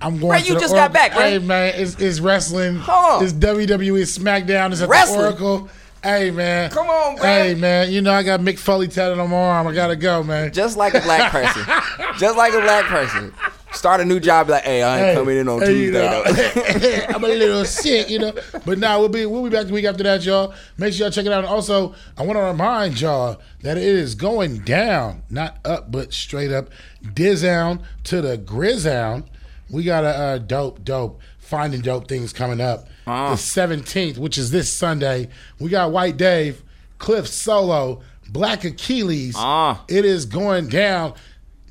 I'm 0.00 0.18
going. 0.18 0.42
To 0.42 0.48
you 0.48 0.58
just 0.58 0.74
got 0.74 0.92
back, 0.92 1.14
Ray. 1.14 1.32
Hey 1.32 1.38
man, 1.38 1.74
it's, 1.76 2.00
it's 2.00 2.20
wrestling. 2.20 2.76
Huh. 2.76 3.20
It's 3.22 3.32
WWE 3.32 4.02
SmackDown. 4.02 4.72
It's 4.72 4.80
at 4.80 4.88
Wrestling? 4.88 5.20
the 5.20 5.26
Oracle. 5.26 5.68
Hey 6.02 6.32
man, 6.32 6.68
Come 6.70 6.88
on, 6.88 7.14
man. 7.14 7.22
Hey 7.22 7.54
man, 7.54 7.92
you 7.92 8.02
know 8.02 8.12
I 8.12 8.24
got 8.24 8.40
Mick 8.40 8.58
Foley 8.58 8.88
tatted 8.88 9.20
on 9.20 9.30
my 9.30 9.36
arm. 9.36 9.68
I 9.68 9.72
gotta 9.72 9.94
go, 9.94 10.24
man. 10.24 10.52
Just 10.52 10.76
like 10.76 10.94
a 10.94 11.00
black 11.00 11.30
person. 11.30 11.62
Just 12.18 12.36
like 12.36 12.52
a 12.54 12.60
black 12.60 12.86
person. 12.86 13.32
Start 13.74 14.00
a 14.00 14.04
new 14.04 14.20
job 14.20 14.48
like, 14.48 14.64
hey, 14.64 14.82
I 14.82 14.98
ain't 14.98 15.06
Hey, 15.08 15.14
coming 15.14 15.38
in 15.38 15.48
on 15.48 15.60
hey, 15.60 15.72
you 15.72 15.90
Tuesday 15.90 16.10
know, 16.10 16.22
though. 16.24 17.06
I'm 17.14 17.24
a 17.24 17.28
little 17.28 17.64
sick, 17.64 18.10
you 18.10 18.18
know. 18.18 18.32
But 18.64 18.78
now 18.78 19.00
we'll 19.00 19.08
be 19.08 19.26
we'll 19.26 19.42
be 19.42 19.50
back 19.50 19.66
the 19.66 19.72
week 19.72 19.84
after 19.86 20.02
that, 20.04 20.24
y'all. 20.24 20.54
Make 20.78 20.92
sure 20.94 21.06
y'all 21.06 21.10
check 21.12 21.26
it 21.26 21.32
out. 21.32 21.44
And 21.44 21.46
also, 21.52 21.94
I 22.16 22.22
want 22.24 22.38
to 22.38 22.42
remind 22.44 23.00
y'all 23.00 23.40
that 23.62 23.76
it 23.76 23.82
is 23.84 24.14
going 24.14 24.58
down, 24.60 25.22
not 25.30 25.58
up, 25.64 25.90
but 25.90 26.12
straight 26.12 26.52
up. 26.52 26.68
Dizown 27.02 27.82
to 28.04 28.20
the 28.20 28.36
Grizown. 28.38 29.24
We 29.70 29.84
got 29.84 30.04
a 30.04 30.08
uh, 30.08 30.38
dope, 30.38 30.84
dope 30.84 31.20
finding 31.38 31.80
dope 31.80 32.08
things 32.08 32.32
coming 32.32 32.60
up. 32.60 32.86
The 33.04 33.10
17th, 33.36 34.18
which 34.18 34.38
is 34.38 34.50
this 34.50 34.72
Sunday. 34.72 35.28
We 35.58 35.70
got 35.70 35.90
White 35.92 36.16
Dave, 36.16 36.62
Cliff 36.98 37.26
Solo, 37.26 38.00
Black 38.30 38.64
Achilles. 38.64 39.34
It 39.88 40.04
is 40.04 40.24
going 40.24 40.68
down. 40.68 41.14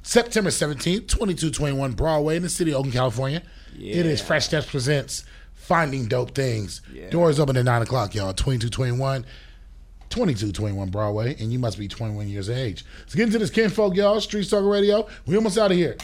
September 0.03 0.49
17th, 0.49 1.07
2221 1.07 1.93
Broadway 1.93 2.35
in 2.35 2.43
the 2.43 2.49
city 2.49 2.71
of 2.71 2.77
Oakland, 2.77 2.93
California. 2.93 3.41
It 3.77 4.05
is 4.05 4.21
Fresh 4.21 4.45
Steps 4.45 4.69
Presents 4.69 5.23
Finding 5.53 6.07
Dope 6.07 6.33
Things. 6.35 6.81
Doors 7.09 7.39
open 7.39 7.55
at 7.57 7.65
9 7.65 7.81
o'clock, 7.83 8.15
y'all. 8.15 8.33
2221. 8.33 9.25
2221 10.09 10.89
Broadway, 10.89 11.37
and 11.39 11.53
you 11.53 11.59
must 11.59 11.79
be 11.79 11.87
21 11.87 12.27
years 12.27 12.49
of 12.49 12.57
age. 12.57 12.83
Let's 12.99 13.15
get 13.15 13.27
into 13.27 13.39
this 13.39 13.49
kinfolk, 13.49 13.95
y'all. 13.95 14.19
Street 14.19 14.49
Talker 14.49 14.67
Radio. 14.67 15.07
We 15.25 15.37
almost 15.37 15.57
out 15.57 15.71
of 15.71 15.77
here. 15.77 15.95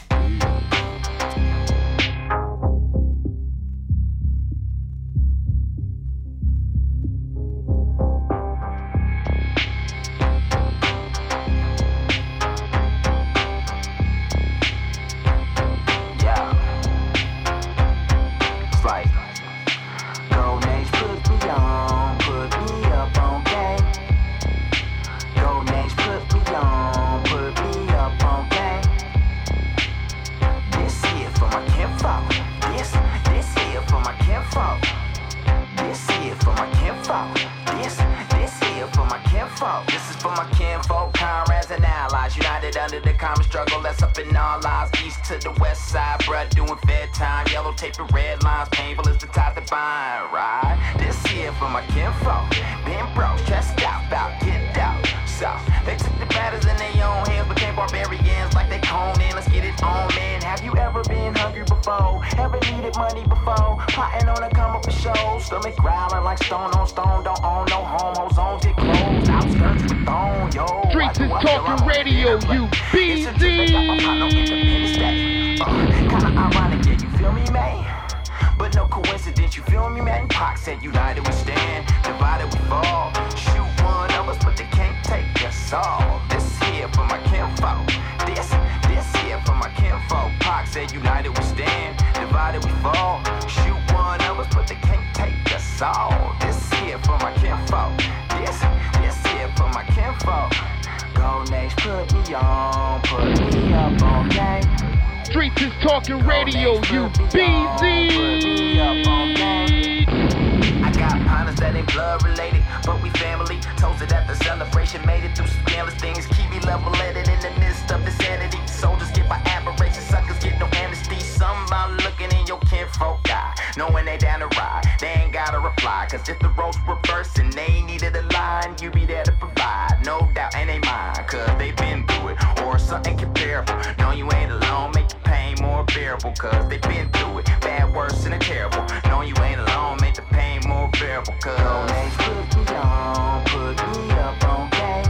They 130.80 130.89
mind, 130.89 131.28
cause 131.28 131.57
they 131.57 131.71
been 131.71 132.05
through 132.07 132.30
it. 132.30 132.61
or 132.61 132.78
something 132.80 133.17
comparable. 133.17 133.75
No, 133.99 134.11
you 134.11 134.30
ain't 134.34 134.51
alone, 134.51 134.91
make 134.93 135.07
the 135.07 135.15
pain 135.23 135.55
more 135.61 135.84
bearable, 135.86 136.34
cause 136.34 136.67
they 136.69 136.78
been 136.78 137.09
through 137.11 137.39
it. 137.39 137.45
Bad, 137.61 137.93
worse, 137.93 138.25
and 138.25 138.41
terrible. 138.41 138.86
No, 139.05 139.21
you 139.21 139.36
ain't 139.41 139.59
alone, 139.59 139.97
make 140.01 140.15
the 140.15 140.21
pain 140.23 140.61
more 140.67 140.89
bearable, 140.99 141.34
cause 141.41 141.59
Golden 141.59 141.95
Age 141.95 142.13
put 142.13 142.57
me 142.57 142.75
on, 142.75 143.45
put 143.45 143.78
me 143.97 144.11
up 144.11 144.43
on 144.43 144.69
game. 144.69 145.05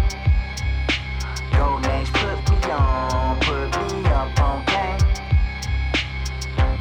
Golden 1.52 1.92
Age 1.92 2.12
put 2.14 2.40
me 2.50 2.72
on, 2.72 3.40
put 3.42 3.94
me 3.94 4.10
up 4.10 4.40
on 4.40 4.66
game. 4.66 5.00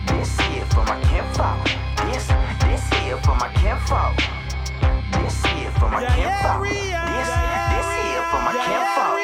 This 0.07 0.39
here 0.41 0.67
for 0.67 0.85
my 0.85 1.01
kinfolk. 1.09 1.65
This, 2.07 2.27
this 2.61 2.89
here 3.01 3.19
for 3.19 3.35
my 3.37 3.49
kinfolk. 3.55 4.17
This 5.23 5.45
here 5.47 5.71
for 5.73 5.89
my 5.89 6.05
kinfolk. 6.15 6.63
This, 6.69 7.46
this 8.27 8.35
here 8.35 8.41
for 8.41 8.41
my 8.43 8.53
kinfolk. 8.53 9.21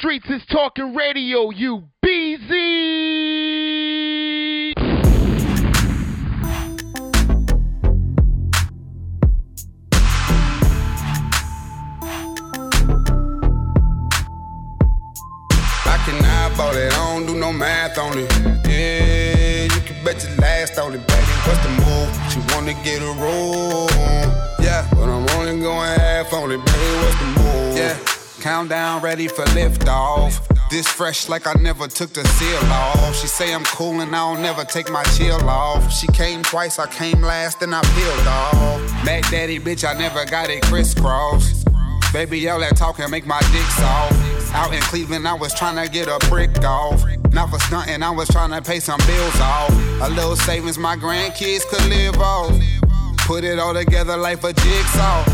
Streets 0.00 0.30
is 0.30 0.42
talking 0.50 0.94
radio, 0.94 1.50
you 1.50 1.84
BZ. 2.04 2.52
I 15.84 15.96
can 16.04 16.24
eyeball 16.24 16.76
it, 16.76 16.92
I 16.92 16.96
don't 16.96 17.26
do 17.26 17.34
no 17.34 17.52
math 17.52 17.96
on 17.98 18.18
it. 18.18 18.32
Yeah, 18.68 19.64
you 19.64 19.80
can 19.82 20.04
bet 20.04 20.22
your 20.24 20.41
last 20.62 20.78
on 20.78 20.94
it, 20.94 21.04
baby. 21.08 21.32
What's 21.44 21.62
the 21.64 21.70
move? 21.70 22.10
She 22.30 22.54
wanna 22.54 22.74
get 22.84 23.02
a 23.02 23.12
room. 23.18 23.88
Yeah, 24.60 24.86
but 24.92 25.08
I'm 25.08 25.28
only 25.30 25.60
going 25.60 25.98
half 25.98 26.32
on 26.32 26.52
it, 26.52 26.64
baby. 26.64 26.92
What's 27.02 27.18
the 27.18 27.26
move? 27.40 27.76
Yeah, 27.76 27.98
countdown 28.40 29.02
ready 29.02 29.26
for 29.26 29.44
liftoff. 29.56 30.40
This 30.70 30.86
fresh 30.86 31.28
like 31.28 31.48
I 31.48 31.54
never 31.54 31.88
took 31.88 32.12
the 32.12 32.24
seal 32.24 32.64
off. 32.70 33.16
She 33.16 33.26
say 33.26 33.52
I'm 33.52 33.64
cool 33.64 34.00
and 34.00 34.14
I 34.14 34.32
don't 34.32 34.40
never 34.40 34.64
take 34.64 34.88
my 34.90 35.02
chill 35.16 35.48
off. 35.48 35.92
She 35.92 36.06
came 36.08 36.42
twice, 36.42 36.78
I 36.78 36.86
came 36.86 37.20
last, 37.22 37.60
and 37.62 37.74
I 37.74 37.82
peeled 37.82 38.26
off. 38.26 39.04
Mac 39.04 39.28
Daddy, 39.30 39.58
bitch, 39.58 39.84
I 39.84 39.98
never 39.98 40.24
got 40.24 40.48
it 40.48 40.62
crisscross. 40.62 41.64
Baby, 42.12 42.48
all 42.48 42.60
that 42.60 42.76
talking 42.76 43.10
make 43.10 43.26
my 43.26 43.40
dick 43.52 43.68
soft. 43.80 44.21
Out 44.54 44.74
in 44.74 44.80
Cleveland, 44.82 45.26
I 45.26 45.34
was 45.34 45.54
trying 45.54 45.82
to 45.82 45.90
get 45.90 46.08
a 46.08 46.18
brick 46.28 46.62
off. 46.64 47.02
Not 47.32 47.48
for 47.48 47.58
stunting, 47.60 48.02
I 48.02 48.10
was 48.10 48.28
trying 48.28 48.50
to 48.50 48.60
pay 48.60 48.80
some 48.80 49.00
bills 49.06 49.40
off. 49.40 49.70
A 50.02 50.10
little 50.10 50.36
savings 50.36 50.78
my 50.78 50.94
grandkids 50.96 51.66
could 51.66 51.84
live 51.88 52.18
off. 52.18 52.52
Put 53.26 53.44
it 53.44 53.58
all 53.58 53.72
together 53.72 54.16
like 54.16 54.44
a 54.44 54.52
jigsaw. 54.52 55.24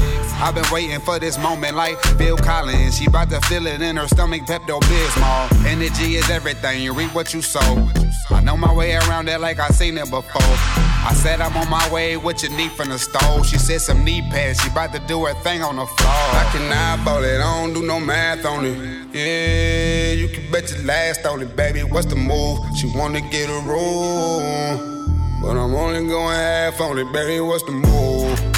I've 0.40 0.54
been 0.54 0.70
waiting 0.70 1.00
for 1.00 1.18
this 1.18 1.36
moment 1.36 1.74
like 1.74 1.98
Phil 2.16 2.36
Collins. 2.36 2.96
She 2.96 3.08
bout 3.08 3.28
to 3.30 3.40
feel 3.42 3.66
it 3.66 3.82
in 3.82 3.96
her 3.96 4.06
stomach, 4.06 4.42
Pepto 4.42 4.80
Bismol. 4.82 5.66
Energy 5.66 6.14
is 6.14 6.30
everything, 6.30 6.80
you 6.80 6.92
reap 6.92 7.12
what 7.12 7.34
you 7.34 7.42
sow. 7.42 7.90
I 8.30 8.40
know 8.40 8.56
my 8.56 8.72
way 8.72 8.94
around 8.94 9.26
that 9.26 9.40
like 9.40 9.58
I 9.58 9.68
seen 9.68 9.98
it 9.98 10.08
before. 10.10 10.40
I 10.40 11.12
said 11.12 11.40
I'm 11.40 11.56
on 11.56 11.68
my 11.68 11.92
way, 11.92 12.16
what 12.16 12.42
you 12.44 12.50
need 12.50 12.70
from 12.70 12.90
the 12.90 12.98
stove? 13.00 13.46
She 13.46 13.58
said 13.58 13.80
some 13.80 14.04
knee 14.04 14.22
pads, 14.30 14.60
she 14.62 14.70
bout 14.70 14.92
to 14.92 15.00
do 15.00 15.24
her 15.24 15.34
thing 15.42 15.62
on 15.62 15.74
the 15.74 15.86
floor. 15.86 16.12
I 16.12 16.48
can 16.52 16.72
eyeball 16.72 17.24
it, 17.24 17.40
I 17.40 17.60
don't 17.60 17.74
do 17.74 17.84
no 17.84 17.98
math 17.98 18.44
on 18.46 18.64
it. 18.64 19.08
Yeah, 19.12 20.12
you 20.12 20.28
can 20.28 20.52
bet 20.52 20.70
your 20.70 20.84
last 20.84 21.26
on 21.26 21.42
it, 21.42 21.56
baby. 21.56 21.82
What's 21.82 22.06
the 22.06 22.16
move? 22.16 22.60
She 22.76 22.86
wanna 22.94 23.22
get 23.22 23.50
a 23.50 23.60
room. 23.66 24.98
But 25.42 25.56
I'm 25.56 25.74
only 25.74 26.08
going 26.08 26.36
half 26.36 26.80
on 26.80 26.96
it, 26.98 27.12
baby. 27.12 27.40
What's 27.40 27.64
the 27.64 27.72
move? 27.72 28.57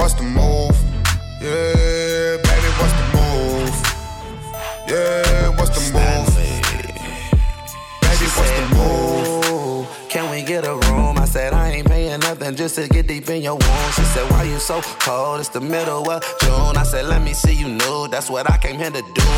What's 0.00 0.14
the 0.14 0.22
move? 0.22 0.74
Yeah, 1.42 2.38
baby, 2.40 2.70
what's 2.80 2.94
the 2.96 3.04
move? 3.12 3.74
Yeah, 4.88 5.50
what's 5.58 5.76
the 5.76 5.92
move? 5.92 6.26
Baby, 8.00 8.26
what's 8.34 8.50
the 8.50 8.64
move? 8.74 10.08
Can 10.08 10.30
we 10.30 10.42
get 10.42 10.66
a 10.66 10.76
room? 10.88 11.18
I 11.18 11.26
said 11.26 11.52
I 11.52 11.72
ain't 11.72 11.86
paying 11.86 12.18
nothing 12.20 12.56
just 12.56 12.76
to 12.76 12.88
get 12.88 13.08
deep 13.08 13.28
in 13.28 13.42
your 13.42 13.58
wound. 13.58 13.94
She 13.94 14.00
said, 14.04 14.28
Why 14.30 14.44
you 14.44 14.58
so 14.58 14.80
cold? 14.80 15.38
It's 15.38 15.50
the 15.50 15.60
middle 15.60 16.10
of 16.10 16.22
June. 16.40 16.78
I 16.78 16.82
said, 16.82 17.04
Let 17.04 17.20
me 17.20 17.34
see 17.34 17.52
you 17.52 17.68
nude. 17.68 18.10
That's 18.10 18.30
what 18.30 18.50
I 18.50 18.56
came 18.56 18.78
here 18.78 18.90
to 18.90 19.02
do. 19.02 19.28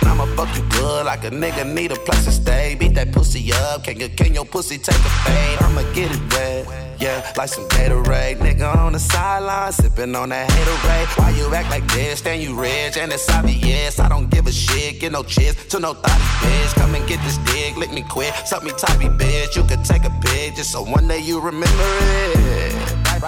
And 0.00 0.10
I'ma 0.10 0.26
fuck 0.36 0.54
you 0.56 0.62
good 0.78 1.06
like 1.06 1.24
a 1.24 1.30
nigga 1.30 1.66
need 1.66 1.90
a 1.90 1.96
place 1.96 2.24
to 2.26 2.30
stay. 2.30 2.76
That 2.94 3.10
pussy 3.12 3.52
up. 3.52 3.82
Can, 3.84 3.98
can 3.98 4.34
your 4.34 4.44
pussy 4.44 4.78
take 4.78 4.94
a 4.94 5.12
fade? 5.24 5.58
I'ma 5.62 5.82
get 5.92 6.10
it 6.12 6.32
wet. 6.32 7.00
Yeah, 7.00 7.32
like 7.36 7.48
some 7.48 7.68
Gatorade. 7.68 8.38
Nigga 8.38 8.72
on 8.76 8.92
the 8.92 9.00
sideline, 9.00 9.72
sipping 9.72 10.14
on 10.14 10.28
that 10.28 10.48
haterade. 10.48 11.18
Why 11.18 11.30
you 11.30 11.52
act 11.52 11.70
like 11.70 11.86
this? 11.92 12.20
Then 12.20 12.40
you 12.40 12.54
rich, 12.54 12.96
and 12.96 13.12
it's 13.12 13.28
obvious. 13.30 13.98
I 13.98 14.08
don't 14.08 14.30
give 14.30 14.46
a 14.46 14.52
shit. 14.52 15.00
Get 15.00 15.10
no 15.10 15.24
cheers 15.24 15.56
to 15.68 15.80
no 15.80 15.94
thotty 15.94 16.22
bitch. 16.40 16.74
Come 16.76 16.94
and 16.94 17.06
get 17.08 17.20
this 17.24 17.38
dick, 17.38 17.76
lick 17.76 17.92
me 17.92 18.04
quick. 18.08 18.32
Suck 18.46 18.62
me 18.62 18.70
toppy, 18.70 19.08
bitch. 19.08 19.56
You 19.56 19.64
could 19.64 19.84
take 19.84 20.04
a 20.04 20.10
pic 20.22 20.54
just 20.54 20.70
so 20.70 20.82
one 20.82 21.08
day 21.08 21.18
you 21.18 21.40
remember 21.40 21.66
it. 21.68 22.74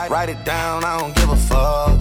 Write 0.09 0.29
it 0.29 0.45
down, 0.45 0.85
I 0.85 0.99
don't 1.01 1.14
give 1.17 1.29
a 1.29 1.37
fuck. 1.37 1.99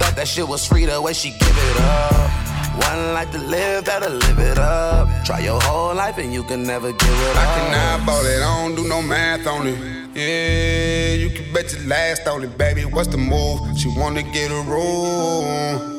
Thought 0.00 0.14
that 0.16 0.26
shit 0.26 0.48
was 0.48 0.66
free 0.66 0.86
the 0.86 1.00
way 1.00 1.12
she 1.12 1.30
give 1.30 1.56
it 1.56 1.76
up. 1.82 2.41
One 2.78 3.12
life 3.12 3.30
to 3.32 3.38
live, 3.38 3.84
better 3.84 4.08
live 4.08 4.38
it 4.38 4.58
up. 4.58 5.08
Try 5.24 5.40
your 5.40 5.60
whole 5.60 5.94
life 5.94 6.18
and 6.18 6.32
you 6.32 6.42
can 6.42 6.62
never 6.64 6.90
give 6.92 7.18
it 7.28 7.36
I 7.36 7.44
up. 7.44 7.48
I 7.48 7.58
can 7.58 8.00
eyeball 8.00 8.24
it, 8.26 8.42
I 8.42 8.66
don't 8.66 8.74
do 8.76 8.88
no 8.88 9.02
math 9.02 9.46
on 9.46 9.66
it. 9.66 9.78
Yeah, 10.14 11.14
you 11.14 11.30
can 11.30 11.52
bet 11.52 11.72
your 11.72 11.86
last 11.86 12.26
on 12.26 12.42
it, 12.44 12.56
baby. 12.56 12.84
What's 12.84 13.08
the 13.08 13.18
move? 13.18 13.60
She 13.78 13.88
wanna 13.88 14.22
get 14.22 14.50
a 14.50 14.62
room. 14.62 15.90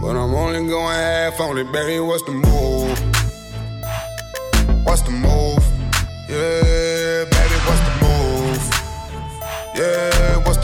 But 0.00 0.16
I'm 0.16 0.34
only 0.34 0.66
going 0.68 0.96
half 0.96 1.40
on 1.40 1.58
it, 1.58 1.70
baby. 1.72 2.00
What's 2.00 2.22
the 2.22 2.32
move? 2.32 2.98
What's 4.86 5.02
the 5.02 5.10
move? 5.10 5.62
Yeah, 6.28 7.24
baby, 7.34 7.56
what's 7.66 7.82
the 7.88 7.94
move? 8.02 8.62
Yeah, 9.74 10.36
what's 10.46 10.59